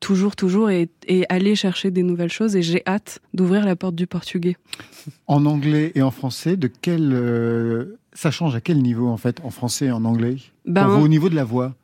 toujours, 0.00 0.36
toujours 0.36 0.70
et, 0.70 0.88
et 1.06 1.26
aller 1.28 1.54
chercher 1.54 1.90
des 1.90 2.02
nouvelles 2.02 2.32
choses 2.32 2.56
et 2.56 2.62
j'ai 2.62 2.82
hâte 2.86 3.18
d'ouvrir 3.34 3.66
la 3.66 3.76
porte 3.76 3.94
du 3.94 4.06
portugais. 4.06 4.56
En 5.26 5.44
anglais 5.44 5.92
et 5.94 6.00
en 6.00 6.10
français, 6.10 6.56
de 6.56 6.70
quel... 6.80 7.12
Ça 8.14 8.30
change 8.30 8.54
à 8.54 8.60
quel 8.60 8.80
niveau, 8.80 9.08
en 9.08 9.16
fait, 9.16 9.40
en 9.44 9.50
français 9.50 9.86
et 9.86 9.90
en 9.90 10.04
anglais? 10.04 10.36
Ben, 10.66 10.88
au 10.88 11.08
niveau 11.08 11.28
de 11.28 11.34
la 11.34 11.44
voix 11.44 11.74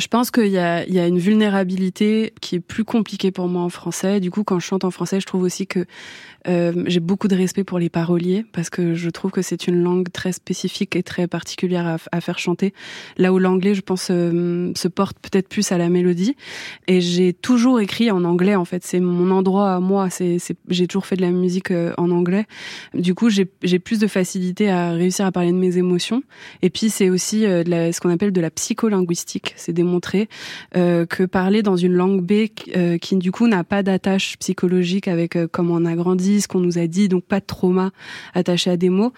Je 0.00 0.08
pense 0.08 0.30
qu'il 0.30 0.46
y 0.46 0.58
a, 0.58 1.06
une 1.06 1.18
vulnérabilité 1.18 2.32
qui 2.40 2.54
est 2.56 2.60
plus 2.60 2.84
compliquée 2.84 3.30
pour 3.30 3.48
moi 3.48 3.62
en 3.62 3.68
français. 3.68 4.18
Du 4.18 4.30
coup, 4.30 4.44
quand 4.44 4.58
je 4.58 4.64
chante 4.64 4.84
en 4.84 4.90
français, 4.90 5.20
je 5.20 5.26
trouve 5.26 5.42
aussi 5.42 5.66
que 5.66 5.84
euh, 6.48 6.84
j'ai 6.86 7.00
beaucoup 7.00 7.28
de 7.28 7.36
respect 7.36 7.64
pour 7.64 7.78
les 7.78 7.90
paroliers 7.90 8.46
parce 8.52 8.70
que 8.70 8.94
je 8.94 9.10
trouve 9.10 9.30
que 9.30 9.42
c'est 9.42 9.66
une 9.66 9.82
langue 9.82 10.10
très 10.10 10.32
spécifique 10.32 10.96
et 10.96 11.02
très 11.02 11.26
particulière 11.26 11.98
à, 12.10 12.20
faire 12.22 12.38
chanter. 12.38 12.72
Là 13.18 13.30
où 13.30 13.38
l'anglais, 13.38 13.74
je 13.74 13.82
pense, 13.82 14.08
euh, 14.10 14.72
se 14.74 14.88
porte 14.88 15.18
peut-être 15.18 15.50
plus 15.50 15.70
à 15.70 15.76
la 15.76 15.90
mélodie. 15.90 16.34
Et 16.86 17.02
j'ai 17.02 17.34
toujours 17.34 17.78
écrit 17.78 18.10
en 18.10 18.24
anglais. 18.24 18.54
En 18.54 18.64
fait, 18.64 18.82
c'est 18.84 19.00
mon 19.00 19.30
endroit 19.30 19.74
à 19.74 19.80
moi. 19.80 20.08
C'est, 20.08 20.38
j'ai 20.68 20.86
toujours 20.86 21.04
fait 21.04 21.16
de 21.16 21.22
la 21.22 21.30
musique 21.30 21.72
euh, 21.72 21.92
en 21.98 22.10
anglais. 22.10 22.46
Du 22.94 23.14
coup, 23.14 23.28
j'ai, 23.28 23.44
plus 23.44 23.98
de 23.98 24.06
facilité 24.06 24.70
à 24.70 24.92
réussir 24.92 25.26
à 25.26 25.32
parler 25.32 25.52
de 25.52 25.58
mes 25.58 25.76
émotions. 25.76 26.22
Et 26.62 26.70
puis, 26.70 26.88
c'est 26.88 27.10
aussi 27.10 27.42
ce 27.42 28.00
qu'on 28.00 28.10
appelle 28.10 28.32
de 28.32 28.40
la 28.40 28.50
psycholinguistique. 28.50 29.52
C'est 29.56 29.74
euh, 30.76 31.06
que 31.06 31.24
parler 31.24 31.62
dans 31.62 31.76
une 31.76 31.94
langue 31.94 32.22
B 32.22 32.48
euh, 32.76 32.98
qui, 32.98 33.16
du 33.16 33.32
coup, 33.32 33.48
n'a 33.48 33.64
pas 33.64 33.82
d'attache 33.82 34.36
psychologique 34.38 35.08
avec 35.08 35.36
euh, 35.36 35.48
comment 35.50 35.74
on 35.74 35.84
a 35.84 35.94
grandi, 35.94 36.40
ce 36.40 36.48
qu'on 36.48 36.60
nous 36.60 36.78
a 36.78 36.86
dit, 36.86 37.08
donc 37.08 37.24
pas 37.24 37.40
de 37.40 37.46
trauma 37.46 37.90
attaché 38.34 38.70
à 38.70 38.76
des 38.76 38.90
mots, 38.90 39.12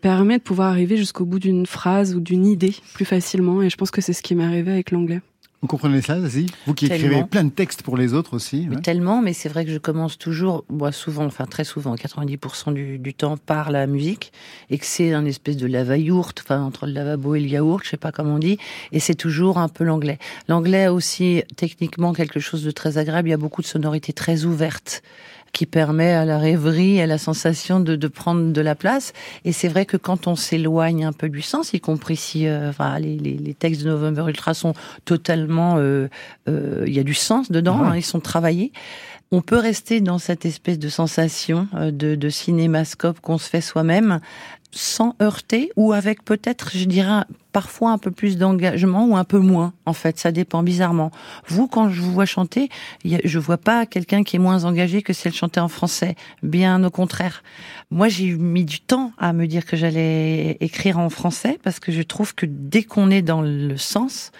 permet 0.00 0.38
de 0.38 0.42
pouvoir 0.42 0.68
arriver 0.68 0.96
jusqu'au 0.96 1.24
bout 1.24 1.38
d'une 1.38 1.66
phrase 1.66 2.14
ou 2.14 2.20
d'une 2.20 2.46
idée 2.46 2.74
plus 2.94 3.04
facilement. 3.04 3.62
Et 3.62 3.70
je 3.70 3.76
pense 3.76 3.90
que 3.90 4.00
c'est 4.00 4.12
ce 4.12 4.22
qui 4.22 4.34
m'est 4.34 4.44
arrivé 4.44 4.70
avec 4.70 4.90
l'anglais. 4.90 5.20
Vous 5.64 5.68
comprenez 5.68 6.02
ça, 6.02 6.20
Zazie 6.20 6.44
Vous 6.66 6.74
qui 6.74 6.88
Tellement. 6.88 7.06
écrivez 7.06 7.24
plein 7.24 7.44
de 7.44 7.48
textes 7.48 7.82
pour 7.82 7.96
les 7.96 8.12
autres 8.12 8.34
aussi. 8.34 8.66
Mais. 8.68 8.82
Tellement, 8.82 9.22
mais 9.22 9.32
c'est 9.32 9.48
vrai 9.48 9.64
que 9.64 9.70
je 9.70 9.78
commence 9.78 10.18
toujours, 10.18 10.62
moi 10.68 10.92
souvent, 10.92 11.24
enfin 11.24 11.46
très 11.46 11.64
souvent, 11.64 11.94
90% 11.94 12.74
du, 12.74 12.98
du 12.98 13.14
temps 13.14 13.38
par 13.38 13.70
la 13.70 13.86
musique, 13.86 14.30
et 14.68 14.76
que 14.76 14.84
c'est 14.84 15.14
un 15.14 15.24
espèce 15.24 15.56
de 15.56 15.66
lava-yourt, 15.66 16.34
enfin 16.42 16.60
entre 16.60 16.84
le 16.84 16.92
lavabo 16.92 17.34
et 17.34 17.40
le 17.40 17.46
yaourt, 17.46 17.82
je 17.82 17.88
sais 17.88 17.96
pas 17.96 18.12
comment 18.12 18.34
on 18.34 18.38
dit, 18.38 18.58
et 18.92 19.00
c'est 19.00 19.14
toujours 19.14 19.56
un 19.56 19.68
peu 19.68 19.84
l'anglais. 19.84 20.18
L'anglais 20.48 20.84
a 20.84 20.92
aussi 20.92 21.42
techniquement 21.56 22.12
quelque 22.12 22.40
chose 22.40 22.62
de 22.62 22.70
très 22.70 22.98
agréable, 22.98 23.28
il 23.28 23.30
y 23.30 23.34
a 23.34 23.38
beaucoup 23.38 23.62
de 23.62 23.66
sonorités 23.66 24.12
très 24.12 24.44
ouvertes 24.44 25.02
qui 25.54 25.64
permet 25.66 26.12
à 26.12 26.24
la 26.26 26.36
rêverie, 26.38 27.00
à 27.00 27.06
la 27.06 27.16
sensation 27.16 27.80
de, 27.80 27.96
de 27.96 28.08
prendre 28.08 28.52
de 28.52 28.60
la 28.60 28.74
place. 28.74 29.12
Et 29.46 29.52
c'est 29.52 29.68
vrai 29.68 29.86
que 29.86 29.96
quand 29.96 30.26
on 30.26 30.36
s'éloigne 30.36 31.04
un 31.06 31.12
peu 31.12 31.28
du 31.30 31.40
sens, 31.40 31.72
y 31.72 31.80
compris 31.80 32.16
si 32.16 32.46
euh, 32.46 32.68
enfin, 32.68 32.98
les, 32.98 33.16
les, 33.16 33.36
les 33.38 33.54
textes 33.54 33.82
de 33.84 33.88
November 33.88 34.24
Ultra 34.28 34.52
sont 34.52 34.74
totalement... 35.06 35.76
euh, 35.78 36.08
euh, 36.48 36.84
Il 36.86 36.92
y 36.92 36.98
a 36.98 37.04
du 37.04 37.14
sens 37.14 37.50
dedans, 37.50 37.80
Ouais. 37.80 37.88
hein, 37.88 37.96
ils 37.96 38.02
sont 38.14 38.20
travaillés. 38.20 38.72
On 39.34 39.40
peut 39.40 39.58
rester 39.58 40.00
dans 40.00 40.20
cette 40.20 40.46
espèce 40.46 40.78
de 40.78 40.88
sensation 40.88 41.66
euh, 41.74 41.90
de, 41.90 42.28
cinémascope 42.28 43.18
qu'on 43.18 43.36
se 43.36 43.50
fait 43.50 43.60
soi-même 43.60 44.20
sans 44.70 45.16
heurter 45.20 45.72
ou 45.74 45.92
avec 45.92 46.24
peut-être, 46.24 46.70
je 46.72 46.84
dirais, 46.84 47.24
parfois 47.50 47.90
un 47.90 47.98
peu 47.98 48.12
plus 48.12 48.38
d'engagement 48.38 49.06
ou 49.06 49.16
un 49.16 49.24
peu 49.24 49.40
moins. 49.40 49.72
En 49.86 49.92
fait, 49.92 50.20
ça 50.20 50.30
dépend 50.30 50.62
bizarrement. 50.62 51.10
Vous, 51.48 51.66
quand 51.66 51.90
je 51.90 52.00
vous 52.00 52.12
vois 52.12 52.26
chanter, 52.26 52.68
je 53.04 53.38
vois 53.40 53.58
pas 53.58 53.86
quelqu'un 53.86 54.22
qui 54.22 54.36
est 54.36 54.38
moins 54.38 54.64
engagé 54.64 55.02
que 55.02 55.12
si 55.12 55.26
elle 55.26 55.34
chantait 55.34 55.58
en 55.58 55.66
français. 55.66 56.14
Bien 56.44 56.84
au 56.84 56.90
contraire. 56.90 57.42
Moi, 57.90 58.06
j'ai 58.06 58.36
mis 58.36 58.64
du 58.64 58.78
temps 58.78 59.10
à 59.18 59.32
me 59.32 59.48
dire 59.48 59.66
que 59.66 59.76
j'allais 59.76 60.58
écrire 60.60 61.00
en 61.00 61.10
français 61.10 61.58
parce 61.64 61.80
que 61.80 61.90
je 61.90 62.02
trouve 62.02 62.36
que 62.36 62.46
dès 62.48 62.84
qu'on 62.84 63.10
est 63.10 63.22
dans 63.22 63.42
le 63.42 63.76
sens, 63.78 64.30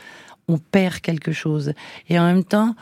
on 0.47 0.59
perd 0.59 1.01
quelque 1.01 1.32
chose. 1.32 1.72
Et 2.09 2.16
en 2.16 2.26
même 2.26 2.45
temps, 2.45 2.76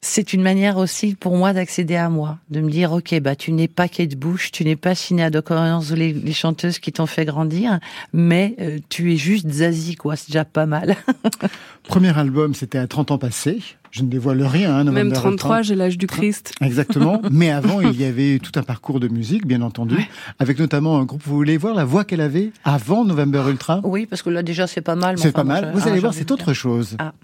c'est 0.00 0.32
une 0.32 0.42
manière 0.42 0.76
aussi 0.76 1.14
pour 1.14 1.36
moi 1.36 1.52
d'accéder 1.52 1.96
à 1.96 2.08
moi, 2.08 2.38
de 2.50 2.60
me 2.60 2.70
dire 2.70 2.92
ok 2.92 3.18
bah 3.20 3.34
tu 3.34 3.52
n'es 3.52 3.68
pas 3.68 3.88
Kate 3.88 4.14
Bush, 4.16 4.52
tu 4.52 4.64
n'es 4.64 4.76
pas 4.76 4.94
Sinéad 4.94 5.34
O'Connor 5.34 5.82
ou 5.90 5.94
les, 5.94 6.12
les 6.12 6.32
chanteuses 6.32 6.78
qui 6.78 6.92
t'ont 6.92 7.06
fait 7.06 7.24
grandir, 7.24 7.80
mais 8.12 8.54
euh, 8.60 8.78
tu 8.88 9.12
es 9.12 9.16
juste 9.16 9.50
Zazie 9.50 9.96
quoi, 9.96 10.16
c'est 10.16 10.28
déjà 10.28 10.44
pas 10.44 10.66
mal. 10.66 10.96
Premier 11.88 12.16
album, 12.16 12.54
c'était 12.54 12.78
à 12.78 12.86
30 12.86 13.10
ans 13.12 13.18
passés. 13.18 13.60
Je 13.90 14.02
ne 14.02 14.08
dévoile 14.08 14.42
rien. 14.42 14.74
Hein, 14.76 14.84
Même 14.84 15.08
November 15.08 15.14
33, 15.16 15.30
Ultra. 15.32 15.62
j'ai 15.62 15.74
l'âge 15.74 15.96
du 15.96 16.06
Christ. 16.06 16.52
Exactement. 16.60 17.22
Mais 17.30 17.50
avant, 17.50 17.80
il 17.80 17.98
y 17.98 18.04
avait 18.04 18.38
tout 18.38 18.52
un 18.56 18.62
parcours 18.62 19.00
de 19.00 19.08
musique, 19.08 19.46
bien 19.46 19.62
entendu, 19.62 19.96
avec 20.38 20.58
notamment 20.58 20.98
un 20.98 21.04
groupe. 21.04 21.22
Vous 21.24 21.34
voulez 21.34 21.56
voir 21.56 21.74
la 21.74 21.86
voix 21.86 22.04
qu'elle 22.04 22.20
avait 22.20 22.52
avant 22.64 23.06
November 23.06 23.44
Ultra? 23.48 23.80
Oui, 23.84 24.04
parce 24.04 24.20
que 24.20 24.28
là 24.28 24.42
déjà 24.42 24.66
c'est 24.66 24.82
pas 24.82 24.94
mal. 24.96 25.18
C'est 25.18 25.28
enfin, 25.28 25.32
pas 25.32 25.44
mal. 25.44 25.72
je- 25.72 25.78
Vous 25.78 25.88
ah, 25.88 25.90
allez 25.90 26.00
voir, 26.00 26.12
c'est 26.12 26.30
autre 26.30 26.52
chose. 26.52 26.96
Ah. 26.98 27.14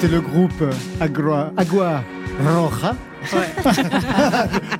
C'était 0.00 0.14
le 0.14 0.22
groupe 0.22 0.64
Agua, 0.98 1.52
Agua 1.58 2.02
Roja. 2.42 2.96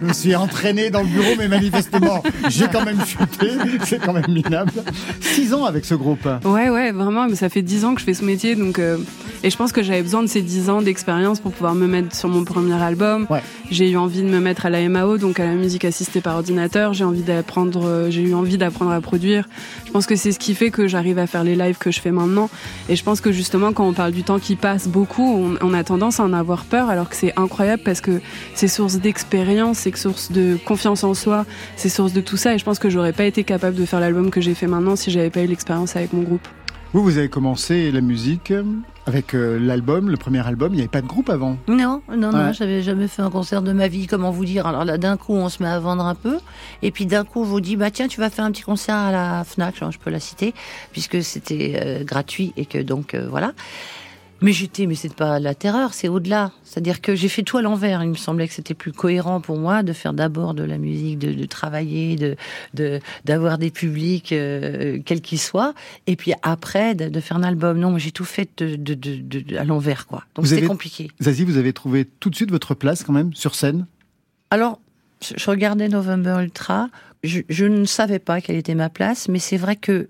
je 0.01 0.07
me 0.07 0.15
suis 0.15 0.35
entraîné 0.35 0.89
dans 0.89 1.03
le 1.03 1.09
bureau, 1.09 1.35
mais 1.37 1.47
manifestement, 1.47 2.23
j'ai 2.49 2.69
quand 2.69 2.87
même 2.87 3.05
chuté. 3.05 3.49
C'est 3.85 3.99
quand 3.99 4.15
même 4.15 4.31
minable. 4.31 4.73
Six 5.21 5.53
ans 5.53 5.67
avec 5.67 5.85
ce 5.85 5.95
groupe. 5.95 6.27
Ouais, 6.47 6.71
ouais, 6.71 6.93
vraiment. 6.93 7.29
Mais 7.29 7.35
ça 7.35 7.51
fait 7.51 7.61
dix 7.61 7.85
ans 7.85 7.95
que 7.95 8.01
je 8.01 8.07
fais 8.07 8.15
ce 8.15 8.25
métier, 8.25 8.55
donc 8.55 8.79
euh, 8.79 8.97
et 9.43 9.51
je 9.51 9.57
pense 9.57 9.73
que 9.73 9.83
j'avais 9.83 10.03
besoin 10.03 10.23
de 10.23 10.29
ces 10.29 10.43
dix 10.43 10.69
ans 10.69 10.83
d'expérience 10.83 11.41
pour 11.41 11.53
pouvoir 11.53 11.75
me 11.75 11.87
mettre 11.87 12.15
sur 12.15 12.29
mon 12.29 12.45
premier 12.45 12.81
album. 12.81 13.27
J'ai 13.71 13.91
eu 13.91 13.97
envie 13.97 14.23
de 14.23 14.29
me 14.29 14.41
mettre 14.41 14.67
à 14.67 14.71
la 14.71 14.87
MAO, 14.89 15.17
donc 15.17 15.41
à 15.41 15.45
la 15.45 15.55
musique 15.55 15.85
assistée 15.85 16.21
par 16.21 16.37
ordinateur. 16.37 16.93
J'ai 16.93 17.05
envie 17.05 17.23
d'apprendre, 17.23 17.87
euh, 17.87 18.11
j'ai 18.11 18.23
eu 18.23 18.35
envie 18.35 18.59
d'apprendre 18.59 18.91
à 18.91 19.01
produire. 19.01 19.49
Je 19.87 19.93
pense 19.93 20.07
que 20.07 20.17
c'est 20.17 20.33
ce 20.33 20.39
qui 20.39 20.55
fait 20.55 20.71
que 20.71 20.89
j'arrive 20.89 21.19
à 21.19 21.27
faire 21.27 21.45
les 21.45 21.57
lives 21.57 21.79
que 21.79 21.91
je 21.91 22.01
fais 22.01 22.11
maintenant. 22.11 22.51
Et 22.89 22.97
je 22.97 23.05
pense 23.05 23.21
que 23.21 23.33
justement, 23.33 23.73
quand 23.73 23.87
on 23.89 23.93
parle 23.93 24.13
du 24.13 24.25
temps 24.25 24.39
qui 24.39 24.57
passe 24.57 24.89
beaucoup, 24.89 25.25
on, 25.25 25.57
on 25.63 25.73
a 25.73 25.85
tendance 25.85 26.21
à 26.21 26.25
en 26.25 26.33
avoir 26.33 26.65
peur, 26.65 26.91
alors 26.91 27.09
que 27.09 27.17
c'est 27.17 27.33
incroyable 27.39 27.83
parce 27.85 28.01
que 28.01 28.21
c'est 28.55 28.69
source 28.69 28.97
d'expérience, 28.97 29.79
c'est 29.79 29.97
source 29.97 30.33
de 30.33 30.59
confiance 30.65 31.05
en 31.05 31.15
soi, 31.15 31.47
c'est 31.77 31.89
source 31.89 32.13
de 32.13 32.21
tout 32.21 32.37
ça. 32.37 32.55
Et 32.55 32.59
je 32.59 32.65
pense 32.65 32.79
que 32.79 32.91
j'aurais 32.91 33.13
pas 33.13 33.25
été 33.25 33.45
capable 33.45 33.77
de 33.77 33.87
faire 33.87 34.01
l'album 34.01 34.31
que 34.31 34.41
j'ai 34.41 34.55
fait 34.55 34.67
maintenant 34.67 34.97
si 34.97 35.11
j'avais 35.11 35.31
pas 35.31 35.43
eu 35.43 35.47
l'expérience 35.47 35.97
avec 35.97 36.13
mon 36.13 36.23
groupe. 36.23 36.47
Vous, 36.93 37.05
vous 37.05 37.19
avez 37.19 37.29
commencé 37.29 37.93
la 37.93 38.01
musique 38.01 38.53
avec 39.07 39.35
euh, 39.35 39.61
l'album, 39.61 40.11
le 40.11 40.17
premier 40.17 40.45
album. 40.45 40.73
Il 40.73 40.77
n'y 40.77 40.83
avait 40.83 40.89
pas 40.89 41.03
de 41.03 41.07
groupe 41.07 41.31
avant. 41.31 41.57
Non, 41.69 42.03
non, 42.09 42.33
non, 42.33 42.53
j'avais 42.53 42.83
jamais 42.83 43.07
fait 43.07 43.23
un 43.23 43.31
concert 43.31 43.63
de 43.63 43.73
ma 43.73 43.87
vie, 43.87 44.09
comment 44.09 44.33
vous 44.33 44.45
dire. 44.45 44.67
Alors 44.67 44.85
là, 44.85 44.99
d'un 44.99 45.17
coup, 45.17 45.35
on 45.35 45.49
se 45.49 45.63
met 45.63 45.69
à 45.69 45.79
vendre 45.79 46.05
un 46.05 46.17
peu, 46.17 46.39
et 46.83 46.91
puis 46.91 47.07
d'un 47.07 47.23
coup, 47.23 47.43
on 47.43 47.45
vous 47.45 47.61
dit, 47.61 47.77
bah 47.77 47.93
tiens, 47.93 48.09
tu 48.09 48.19
vas 48.19 48.29
faire 48.29 48.45
un 48.45 48.51
petit 48.51 48.63
concert 48.63 48.97
à 48.97 49.13
la 49.13 49.45
Fnac, 49.45 49.77
je 49.79 49.99
peux 49.99 50.11
la 50.11 50.19
citer, 50.19 50.53
puisque 50.91 51.23
c'était 51.23 51.81
euh, 51.81 52.03
gratuit 52.03 52.53
et 52.57 52.67
que 52.67 52.79
donc 52.79 53.15
euh, 53.15 53.29
voilà. 53.31 53.53
Mais 54.43 54.53
j'étais, 54.53 54.87
mais 54.87 54.95
c'est 54.95 55.15
pas 55.15 55.39
la 55.39 55.55
terreur, 55.55 55.93
c'est 55.93 56.09
au-delà. 56.09 56.53
C'est-à-dire 56.65 57.01
que 57.03 57.15
j'ai 57.15 57.29
fait 57.29 57.43
tout 57.43 57.59
à 57.59 57.63
l'envers. 57.63 58.03
Il 58.03 58.09
me 58.11 58.15
semblait 58.15 58.49
que 58.49 58.55
c'était 58.55 58.73
plus 58.75 58.93
cohérent 58.93 59.41
pour 59.41 59.59
moi 59.59 59.83
de 59.83 59.93
faire 59.93 60.13
d'abord 60.15 60.55
de 60.55 60.63
la 60.63 60.79
musique, 60.79 61.19
de, 61.19 61.33
de 61.33 61.45
travailler, 61.45 62.17
de 62.17 62.37
de- 62.75 63.01
d'avoir 63.25 63.59
des 63.59 63.71
publics, 63.71 64.33
euh, 64.33 64.99
quels 65.05 65.21
qu'ils 65.21 65.41
soient, 65.41 65.75
et 66.07 66.17
puis 66.17 66.33
après 66.43 66.95
de, 66.95 67.09
de 67.09 67.21
faire 67.21 67.37
un 67.37 67.43
album. 67.43 67.79
Non, 67.79 67.99
j'ai 67.99 68.13
tout 68.13 68.25
fait 68.25 68.49
de, 68.63 69.57
à 69.59 69.65
l'envers, 69.65 70.07
quoi. 70.07 70.25
Donc 70.35 70.45
Vous 70.45 70.49
c'était 70.51 70.63
avez- 70.63 70.69
compliqué. 70.69 71.11
Zazie, 71.23 71.45
vous 71.45 71.57
avez 71.59 71.73
trouvé 71.73 72.07
tout 72.07 72.31
de 72.31 72.35
suite 72.37 72.51
votre 72.51 72.75
place 72.75 73.05
quand 73.05 73.13
même 73.13 73.35
sur 73.35 73.55
scène? 73.55 73.87
Alors, 74.51 74.81
je 75.23 75.35
je 75.37 75.51
regardais 75.51 75.89
November 75.89 76.39
Ultra. 76.43 76.89
Je, 77.23 77.41
je 77.51 77.67
ne 77.67 77.85
savais 77.85 78.19
pas 78.19 78.41
quelle 78.41 78.57
était 78.57 78.75
ma 78.75 78.89
place, 78.89 79.29
mais 79.29 79.39
c'est 79.39 79.59
vrai 79.59 79.77
que 79.77 80.09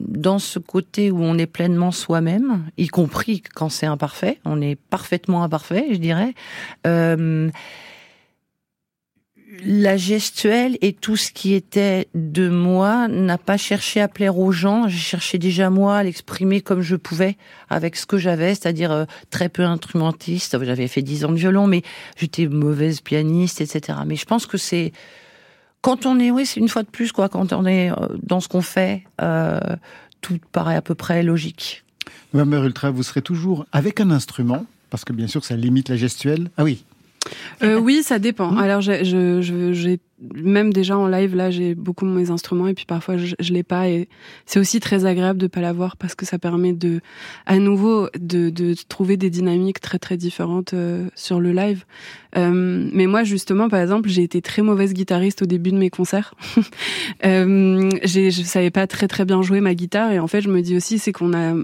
dans 0.00 0.38
ce 0.38 0.58
côté 0.58 1.10
où 1.10 1.22
on 1.22 1.38
est 1.38 1.46
pleinement 1.46 1.92
soi-même, 1.92 2.64
y 2.76 2.88
compris 2.88 3.42
quand 3.54 3.68
c'est 3.68 3.86
imparfait, 3.86 4.40
on 4.44 4.60
est 4.60 4.76
parfaitement 4.76 5.42
imparfait, 5.42 5.86
je 5.92 5.98
dirais. 5.98 6.34
euh, 6.86 7.50
la 9.64 9.96
gestuelle 9.96 10.78
et 10.80 10.92
tout 10.92 11.16
ce 11.16 11.32
qui 11.32 11.54
était 11.54 12.08
de 12.14 12.48
moi 12.48 13.08
n'a 13.08 13.38
pas 13.38 13.56
cherché 13.56 14.00
à 14.00 14.08
plaire 14.08 14.38
aux 14.38 14.52
gens. 14.52 14.88
J'ai 14.88 14.98
cherché 14.98 15.38
déjà 15.38 15.70
moi 15.70 15.98
à 15.98 16.02
l'exprimer 16.02 16.60
comme 16.60 16.82
je 16.82 16.96
pouvais 16.96 17.36
avec 17.68 17.96
ce 17.96 18.06
que 18.06 18.16
j'avais, 18.16 18.54
c'est-à-dire 18.54 18.92
euh, 18.92 19.04
très 19.30 19.48
peu 19.48 19.64
instrumentiste. 19.64 20.56
J'avais 20.62 20.88
fait 20.88 21.02
dix 21.02 21.24
ans 21.24 21.32
de 21.32 21.36
violon, 21.36 21.66
mais 21.66 21.82
j'étais 22.16 22.46
mauvaise 22.46 23.00
pianiste, 23.00 23.60
etc. 23.60 23.98
Mais 24.06 24.16
je 24.16 24.24
pense 24.24 24.46
que 24.46 24.56
c'est 24.56 24.92
quand 25.82 26.06
on 26.06 26.18
est, 26.18 26.30
oui, 26.30 26.46
c'est 26.46 26.60
une 26.60 26.68
fois 26.68 26.82
de 26.82 26.88
plus 26.88 27.12
quoi. 27.12 27.28
Quand 27.28 27.52
on 27.52 27.64
est 27.66 27.90
euh, 27.90 27.94
dans 28.22 28.40
ce 28.40 28.48
qu'on 28.48 28.60
fait, 28.62 29.04
euh, 29.22 29.58
tout 30.20 30.38
paraît 30.52 30.76
à 30.76 30.82
peu 30.82 30.94
près 30.94 31.22
logique. 31.22 31.84
November 32.34 32.58
Ultra, 32.66 32.90
vous 32.90 33.02
serez 33.02 33.22
toujours 33.22 33.66
avec 33.72 34.00
un 34.00 34.10
instrument, 34.10 34.66
parce 34.90 35.04
que 35.04 35.12
bien 35.12 35.26
sûr, 35.26 35.44
ça 35.44 35.56
limite 35.56 35.88
la 35.88 35.96
gestuelle. 35.96 36.50
Ah 36.56 36.64
oui. 36.64 36.84
Euh, 37.62 37.78
oui, 37.78 38.02
ça 38.02 38.18
dépend. 38.18 38.56
Alors, 38.56 38.80
je, 38.80 39.04
je- 39.04 39.72
j'ai 39.72 40.00
même 40.34 40.72
déjà 40.72 40.96
en 40.96 41.06
live 41.06 41.34
là, 41.34 41.50
j'ai 41.50 41.74
beaucoup 41.74 42.04
mes 42.04 42.30
instruments 42.30 42.68
et 42.68 42.74
puis 42.74 42.84
parfois 42.84 43.16
je, 43.16 43.34
je 43.38 43.52
l'ai 43.52 43.62
pas 43.62 43.88
et 43.88 44.08
c'est 44.46 44.60
aussi 44.60 44.80
très 44.80 45.06
agréable 45.06 45.38
de 45.38 45.46
pas 45.46 45.60
l'avoir 45.60 45.96
parce 45.96 46.14
que 46.14 46.26
ça 46.26 46.38
permet 46.38 46.72
de, 46.72 47.00
à 47.46 47.58
nouveau, 47.58 48.08
de, 48.18 48.50
de 48.50 48.74
trouver 48.88 49.16
des 49.16 49.30
dynamiques 49.30 49.80
très 49.80 49.98
très 49.98 50.16
différentes 50.16 50.74
euh, 50.74 51.08
sur 51.14 51.40
le 51.40 51.52
live. 51.52 51.84
Euh, 52.36 52.88
mais 52.92 53.06
moi, 53.06 53.24
justement, 53.24 53.68
par 53.68 53.80
exemple, 53.80 54.08
j'ai 54.08 54.22
été 54.22 54.40
très 54.40 54.62
mauvaise 54.62 54.94
guitariste 54.94 55.42
au 55.42 55.46
début 55.46 55.72
de 55.72 55.76
mes 55.76 55.90
concerts. 55.90 56.34
euh, 57.24 57.90
je 58.04 58.30
savais 58.30 58.70
pas 58.70 58.86
très 58.86 59.08
très 59.08 59.24
bien 59.24 59.42
jouer 59.42 59.60
ma 59.60 59.74
guitare 59.74 60.12
et 60.12 60.18
en 60.18 60.26
fait, 60.26 60.40
je 60.40 60.48
me 60.48 60.60
dis 60.60 60.76
aussi, 60.76 60.98
c'est 60.98 61.12
qu'on 61.12 61.32
a 61.32 61.54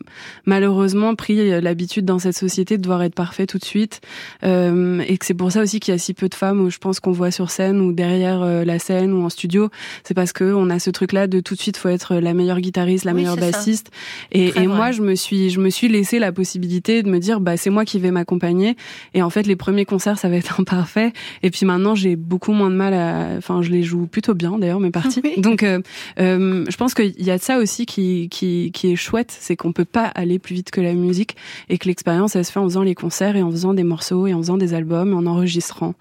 malheureusement 0.44 1.14
pris 1.14 1.60
l'habitude 1.60 2.04
dans 2.04 2.18
cette 2.18 2.36
société 2.36 2.76
de 2.76 2.82
devoir 2.82 3.02
être 3.02 3.14
parfait 3.14 3.46
tout 3.46 3.58
de 3.58 3.64
suite 3.64 4.00
euh, 4.44 5.02
et 5.06 5.18
que 5.18 5.26
c'est 5.26 5.34
pour 5.34 5.52
ça 5.52 5.62
aussi 5.62 5.80
qu'il 5.80 5.92
y 5.92 5.94
a 5.94 5.98
si 5.98 6.14
peu 6.14 6.28
de 6.28 6.34
femmes, 6.34 6.60
où 6.60 6.70
je 6.70 6.78
pense 6.78 7.00
qu'on 7.00 7.12
voit 7.12 7.30
sur 7.30 7.50
scène 7.50 7.80
ou 7.80 7.92
derrière 7.92 8.42
la 8.46 8.78
scène 8.78 9.12
ou 9.12 9.24
en 9.24 9.28
studio, 9.28 9.70
c'est 10.04 10.14
parce 10.14 10.32
que 10.32 10.44
on 10.44 10.70
a 10.70 10.78
ce 10.78 10.90
truc-là 10.90 11.26
de 11.26 11.40
tout 11.40 11.54
de 11.54 11.60
suite 11.60 11.76
faut 11.76 11.88
être 11.88 12.16
la 12.16 12.34
meilleure 12.34 12.60
guitariste, 12.60 13.04
la 13.04 13.12
Oui, 13.12 13.22
meilleure 13.22 13.34
ça. 13.34 13.40
bassiste. 13.40 13.90
Et, 14.32 14.66
moi, 14.66 14.92
je 14.92 15.02
me 15.02 15.14
suis, 15.14 15.50
je 15.50 15.60
me 15.60 15.70
suis 15.70 15.88
laissé 15.88 16.18
la 16.18 16.32
possibilité 16.32 17.02
de 17.02 17.10
me 17.10 17.18
dire, 17.18 17.40
bah 17.40 17.56
c'est 17.56 17.70
moi 17.70 17.84
qui 17.84 17.98
vais 17.98 18.10
m'accompagner. 18.10 18.76
Et 19.14 19.22
en 19.22 19.30
fait, 19.30 19.46
les 19.46 19.56
premiers 19.56 19.84
concerts, 19.84 20.18
ça 20.18 20.28
va 20.28 20.36
être 20.36 20.60
imparfait. 20.60 21.12
Et 21.42 21.50
puis 21.50 21.66
maintenant, 21.66 21.94
j'ai 21.94 22.16
beaucoup 22.16 22.52
moins 22.52 22.70
de 22.70 22.76
mal 22.76 22.94
à, 22.94 23.36
enfin, 23.38 23.62
je 23.62 23.70
les 23.70 23.82
joue 23.82 24.06
plutôt 24.06 24.34
bien 24.34 24.58
d'ailleurs 24.58 24.80
mes 24.80 24.90
parties. 24.90 25.22
Donc, 25.38 25.62
euh, 25.62 25.80
euh, 26.18 26.64
je 26.68 26.76
pense 26.76 26.94
qu'il 26.94 27.22
y 27.22 27.30
a 27.30 27.38
de 27.38 27.42
ça 27.42 27.58
aussi 27.58 27.86
qui, 27.86 28.28
qui, 28.30 28.70
qui 28.72 28.92
est 28.92 28.96
chouette, 28.96 29.36
c'est 29.38 29.56
qu'on 29.56 29.72
peut 29.72 29.84
pas 29.84 30.04
aller 30.04 30.38
plus 30.38 30.54
vite 30.54 30.70
que 30.70 30.80
la 30.80 30.92
musique 30.94 31.36
et 31.68 31.78
que 31.78 31.88
l'expérience, 31.88 32.36
elle 32.36 32.44
se 32.44 32.52
fait 32.52 32.60
en 32.60 32.64
faisant 32.64 32.82
les 32.82 32.94
concerts 32.94 33.36
et 33.36 33.42
en 33.42 33.50
faisant 33.50 33.74
des 33.74 33.84
morceaux 33.84 34.26
et 34.26 34.34
en 34.34 34.38
faisant 34.38 34.56
des 34.56 34.74
albums 34.74 35.12
et 35.12 35.14
en 35.14 35.26
enregistrant. 35.26 35.94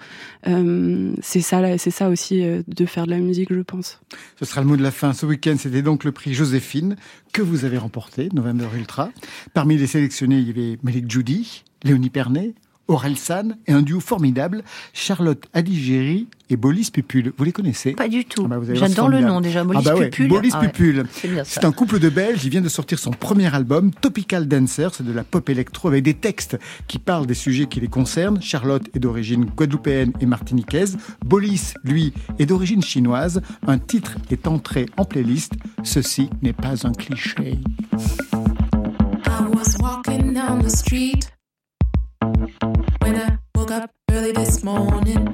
Euh, 0.47 1.11
c'est 1.21 1.41
ça, 1.41 1.77
c'est 1.77 1.91
ça 1.91 2.09
aussi 2.09 2.34
euh, 2.43 2.63
de 2.67 2.85
faire 2.85 3.05
de 3.05 3.11
la 3.11 3.19
musique, 3.19 3.53
je 3.53 3.61
pense. 3.61 3.99
Ce 4.39 4.45
sera 4.45 4.61
le 4.61 4.67
mot 4.67 4.77
de 4.77 4.83
la 4.83 4.91
fin. 4.91 5.13
Ce 5.13 5.25
week-end, 5.25 5.55
c'était 5.57 5.81
donc 5.81 6.03
le 6.03 6.11
prix 6.11 6.33
Joséphine 6.33 6.95
que 7.33 7.41
vous 7.41 7.65
avez 7.65 7.77
remporté, 7.77 8.29
November 8.33 8.67
Ultra. 8.75 9.11
Parmi 9.53 9.77
les 9.77 9.87
sélectionnés, 9.87 10.39
il 10.39 10.47
y 10.47 10.49
avait 10.49 10.79
Malik 10.83 11.09
Judy, 11.09 11.63
Léonie 11.83 12.09
Pernet, 12.09 12.53
Aurel 12.87 13.17
San 13.17 13.57
et 13.67 13.71
un 13.71 13.81
duo 13.81 13.99
formidable, 13.99 14.63
Charlotte 14.93 15.43
Adigéry 15.53 16.27
et 16.49 16.55
Bolis 16.57 16.91
Pupul. 16.93 17.33
Vous 17.37 17.43
les 17.43 17.51
connaissez? 17.51 17.93
Pas 17.93 18.07
du 18.07 18.25
tout. 18.25 18.43
Ah 18.45 18.59
bah, 18.59 18.73
J'adore 18.73 19.09
le 19.09 19.17
formidable. 19.17 19.25
nom 19.25 19.41
déjà, 19.41 19.63
Bolis 19.63 19.79
ah 19.79 19.89
bah 19.89 19.95
ouais, 19.95 20.09
Pupul. 20.09 20.27
Bolis 20.27 20.51
Ah 20.53 20.61
ouais, 20.61 20.67
Pupul. 20.69 21.05
c'est 21.11 21.27
bien 21.27 21.43
ça. 21.43 21.61
C'est 21.61 21.65
un 21.65 21.71
couple 21.71 21.97
de 21.99 22.09
Belges. 22.09 22.43
Il 22.45 22.51
vient 22.51 22.61
de 22.61 22.69
sortir 22.69 22.99
son 22.99 23.09
premier 23.11 23.53
album, 23.55 23.91
Topical 23.91 24.47
Dancer. 24.47 24.89
C'est 24.93 25.05
de 25.05 25.11
la 25.11 25.23
pop 25.23 25.49
électro 25.49 25.87
avec 25.87 26.03
des 26.03 26.13
textes 26.13 26.57
qui 26.87 26.99
parlent 26.99 27.25
des 27.25 27.33
sujets 27.33 27.65
qui 27.65 27.79
les 27.79 27.87
concernent. 27.87 28.39
Charlotte 28.41 28.87
est 28.93 28.99
d'origine 28.99 29.45
guadeloupéenne 29.45 30.13
et 30.19 30.25
martiniquaise. 30.27 30.97
Bolis, 31.25 31.73
lui, 31.83 32.13
est 32.37 32.45
d'origine 32.45 32.83
chinoise. 32.83 33.41
Un 33.65 33.79
titre 33.79 34.17
est 34.29 34.45
entré 34.47 34.85
en 34.97 35.05
playlist. 35.05 35.53
Ceci 35.83 36.29
n'est 36.43 36.53
pas 36.53 36.85
un 36.85 36.91
cliché. 36.91 37.57
I 39.27 39.41
was 39.53 39.75
walking 39.81 40.33
down 40.33 40.61
the 40.63 40.69
street 40.69 41.31
morning. 44.65 45.24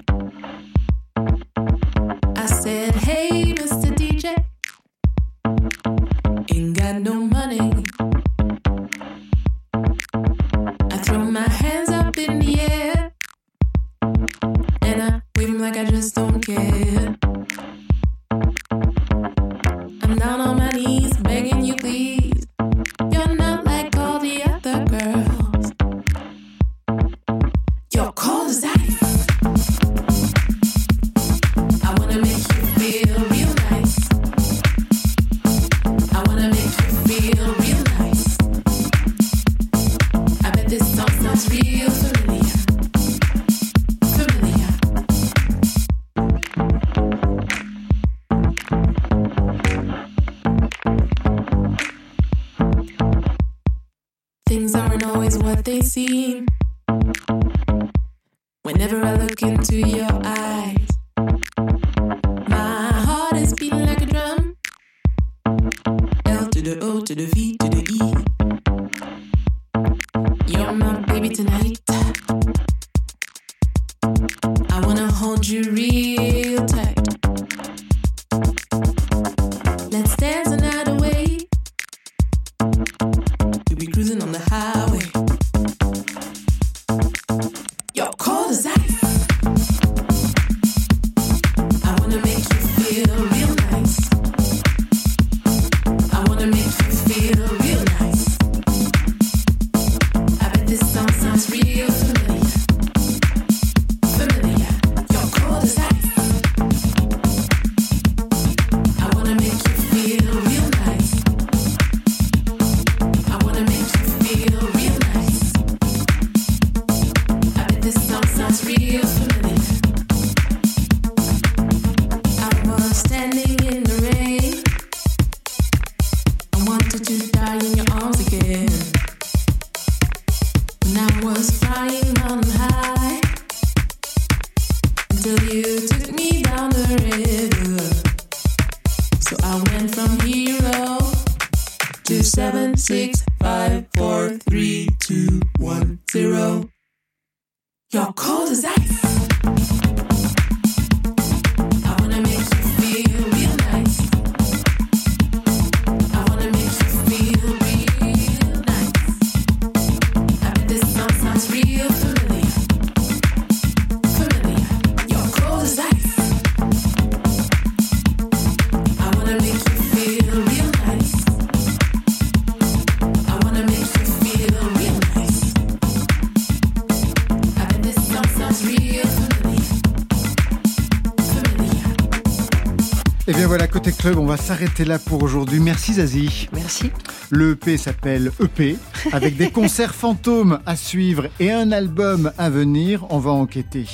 Club, 184.01 184.17
on 184.17 184.25
va 184.25 184.37
s'arrêter 184.37 184.83
là 184.83 184.97
pour 184.97 185.21
aujourd'hui. 185.21 185.59
Merci 185.59 185.93
Zazie. 185.93 186.49
Merci. 186.53 186.91
Le 187.29 187.51
EP 187.51 187.77
s'appelle 187.77 188.31
EP, 188.39 188.77
avec 189.11 189.37
des 189.37 189.51
concerts 189.51 189.93
fantômes 189.93 190.59
à 190.65 190.75
suivre 190.75 191.27
et 191.39 191.51
un 191.51 191.71
album 191.71 192.31
à 192.39 192.49
venir. 192.49 193.05
On 193.11 193.19
va 193.19 193.29
enquêter. 193.29 193.85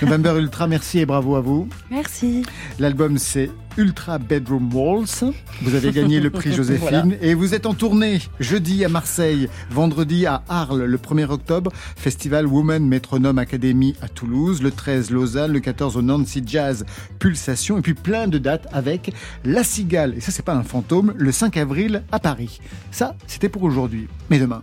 November 0.00 0.34
Ultra, 0.36 0.66
merci 0.66 0.98
et 0.98 1.06
bravo 1.06 1.36
à 1.36 1.40
vous. 1.40 1.68
Merci. 1.90 2.44
L'album 2.80 3.18
c'est 3.18 3.50
Ultra 3.76 4.18
Bedroom 4.18 4.72
Walls. 4.74 5.32
Vous 5.62 5.74
avez 5.74 5.92
gagné 5.92 6.20
le 6.20 6.30
prix 6.30 6.52
Joséphine 6.56 6.88
Voilà. 6.88 7.04
et 7.20 7.34
vous 7.34 7.54
êtes 7.54 7.66
en 7.66 7.74
tournée 7.74 8.20
jeudi 8.40 8.84
à 8.84 8.88
Marseille, 8.88 9.48
vendredi 9.70 10.26
à 10.26 10.42
Arles 10.48 10.84
le 10.84 10.98
1er 10.98 11.30
octobre, 11.30 11.72
festival 11.96 12.46
Women 12.46 12.86
Metronome 12.86 13.38
Academy 13.38 13.94
à 14.02 14.08
Toulouse, 14.08 14.62
le 14.62 14.70
13 14.70 15.10
Lausanne, 15.10 15.52
le 15.52 15.60
14 15.60 15.96
au 15.96 16.02
Nancy 16.02 16.42
Jazz 16.46 16.84
Pulsation 17.18 17.78
et 17.78 17.82
puis 17.82 17.94
plein 17.94 18.28
de 18.28 18.38
dates 18.38 18.66
avec 18.72 19.12
La 19.44 19.64
Cigale. 19.64 20.14
Et 20.16 20.20
ça 20.20 20.32
c'est 20.32 20.44
pas 20.44 20.54
un 20.54 20.62
fantôme, 20.64 21.12
le 21.16 21.32
5 21.32 21.56
avril 21.56 22.02
à 22.12 22.18
Paris. 22.18 22.60
Ça, 22.90 23.14
c'était 23.26 23.48
pour 23.48 23.62
aujourd'hui. 23.62 24.08
Mais 24.30 24.38
demain. 24.38 24.62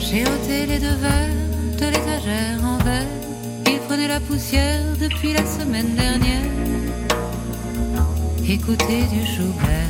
J'ai 0.00 0.22
ôté 0.22 0.66
les 0.66 0.78
deux 0.78 0.94
verres 1.00 1.30
de 1.78 1.84
l'étagère 1.86 2.64
en 2.64 2.76
verre. 2.78 3.06
Ils 3.66 3.78
prenaient 3.86 4.08
la 4.08 4.20
poussière 4.20 4.80
depuis 5.00 5.32
la 5.32 5.44
semaine 5.46 5.94
dernière. 5.94 6.42
Écoutez 8.48 9.02
du 9.12 9.24
Schubert. 9.24 9.88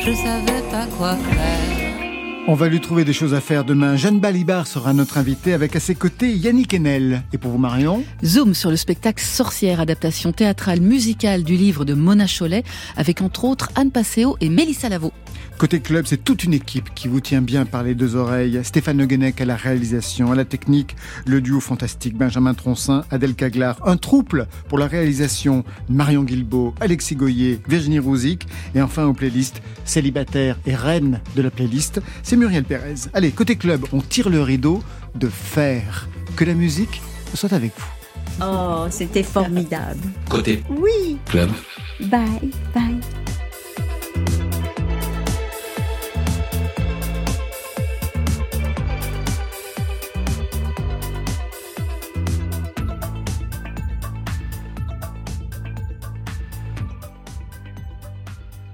Je 0.00 0.12
savais 0.12 0.62
pas 0.70 0.86
quoi 0.98 1.16
faire. 1.16 1.88
On 2.46 2.54
va 2.54 2.68
lui 2.68 2.80
trouver 2.80 3.04
des 3.04 3.12
choses 3.12 3.32
à 3.32 3.40
faire 3.40 3.64
demain. 3.64 3.96
Jeanne 3.96 4.20
Balibar 4.20 4.66
sera 4.66 4.92
notre 4.92 5.18
invitée 5.18 5.54
avec 5.54 5.76
à 5.76 5.80
ses 5.80 5.94
côtés 5.94 6.30
Yannick 6.30 6.74
Enel. 6.74 7.22
Et 7.32 7.38
pour 7.38 7.50
vous 7.50 7.58
Marion 7.58 8.04
Zoom 8.24 8.54
sur 8.54 8.70
le 8.70 8.76
spectacle 8.76 9.22
Sorcière, 9.22 9.80
adaptation 9.80 10.32
théâtrale 10.32 10.80
musicale 10.80 11.42
du 11.42 11.56
livre 11.56 11.84
de 11.84 11.94
Mona 11.94 12.26
Cholet, 12.26 12.64
avec 12.96 13.22
entre 13.22 13.44
autres 13.44 13.70
Anne 13.74 13.90
Passeo 13.90 14.36
et 14.40 14.48
Mélissa 14.50 14.88
Lavo. 14.88 15.12
Côté 15.58 15.80
club, 15.80 16.06
c'est 16.06 16.22
toute 16.22 16.44
une 16.44 16.54
équipe 16.54 16.94
qui 16.94 17.08
vous 17.08 17.20
tient 17.20 17.42
bien 17.42 17.66
par 17.66 17.82
les 17.82 17.96
deux 17.96 18.14
oreilles. 18.14 18.60
Stéphane 18.62 18.96
Le 18.98 19.06
Guenec 19.06 19.40
à 19.40 19.44
la 19.44 19.56
réalisation, 19.56 20.30
à 20.30 20.36
la 20.36 20.44
technique, 20.44 20.94
le 21.26 21.40
duo 21.40 21.58
fantastique 21.58 22.16
Benjamin 22.16 22.54
Troncin, 22.54 23.04
Adèle 23.10 23.34
Caglar, 23.34 23.76
un 23.84 23.96
trouble 23.96 24.46
pour 24.68 24.78
la 24.78 24.86
réalisation 24.86 25.64
Marion 25.88 26.22
Guilbault, 26.22 26.74
Alexis 26.80 27.16
Goyer, 27.16 27.60
Virginie 27.68 27.98
Rouzic 27.98 28.46
et 28.76 28.80
enfin 28.80 29.04
aux 29.06 29.14
playlists 29.14 29.60
célibataire 29.84 30.56
et 30.64 30.76
reine 30.76 31.20
de 31.34 31.42
la 31.42 31.50
playlist, 31.50 32.00
c'est 32.22 32.36
Muriel 32.36 32.62
Pérez. 32.62 32.94
Allez, 33.12 33.32
côté 33.32 33.56
club, 33.56 33.84
on 33.92 34.00
tire 34.00 34.28
le 34.28 34.40
rideau 34.42 34.80
de 35.16 35.28
fer. 35.28 36.08
Que 36.36 36.44
la 36.44 36.54
musique 36.54 37.02
soit 37.34 37.52
avec 37.52 37.72
vous. 37.76 38.44
Oh, 38.46 38.86
c'était 38.90 39.24
formidable. 39.24 39.98
Côté 40.28 40.62
Oui. 40.70 41.18
club. 41.26 41.50
Bye, 42.00 42.52
bye. 42.72 43.00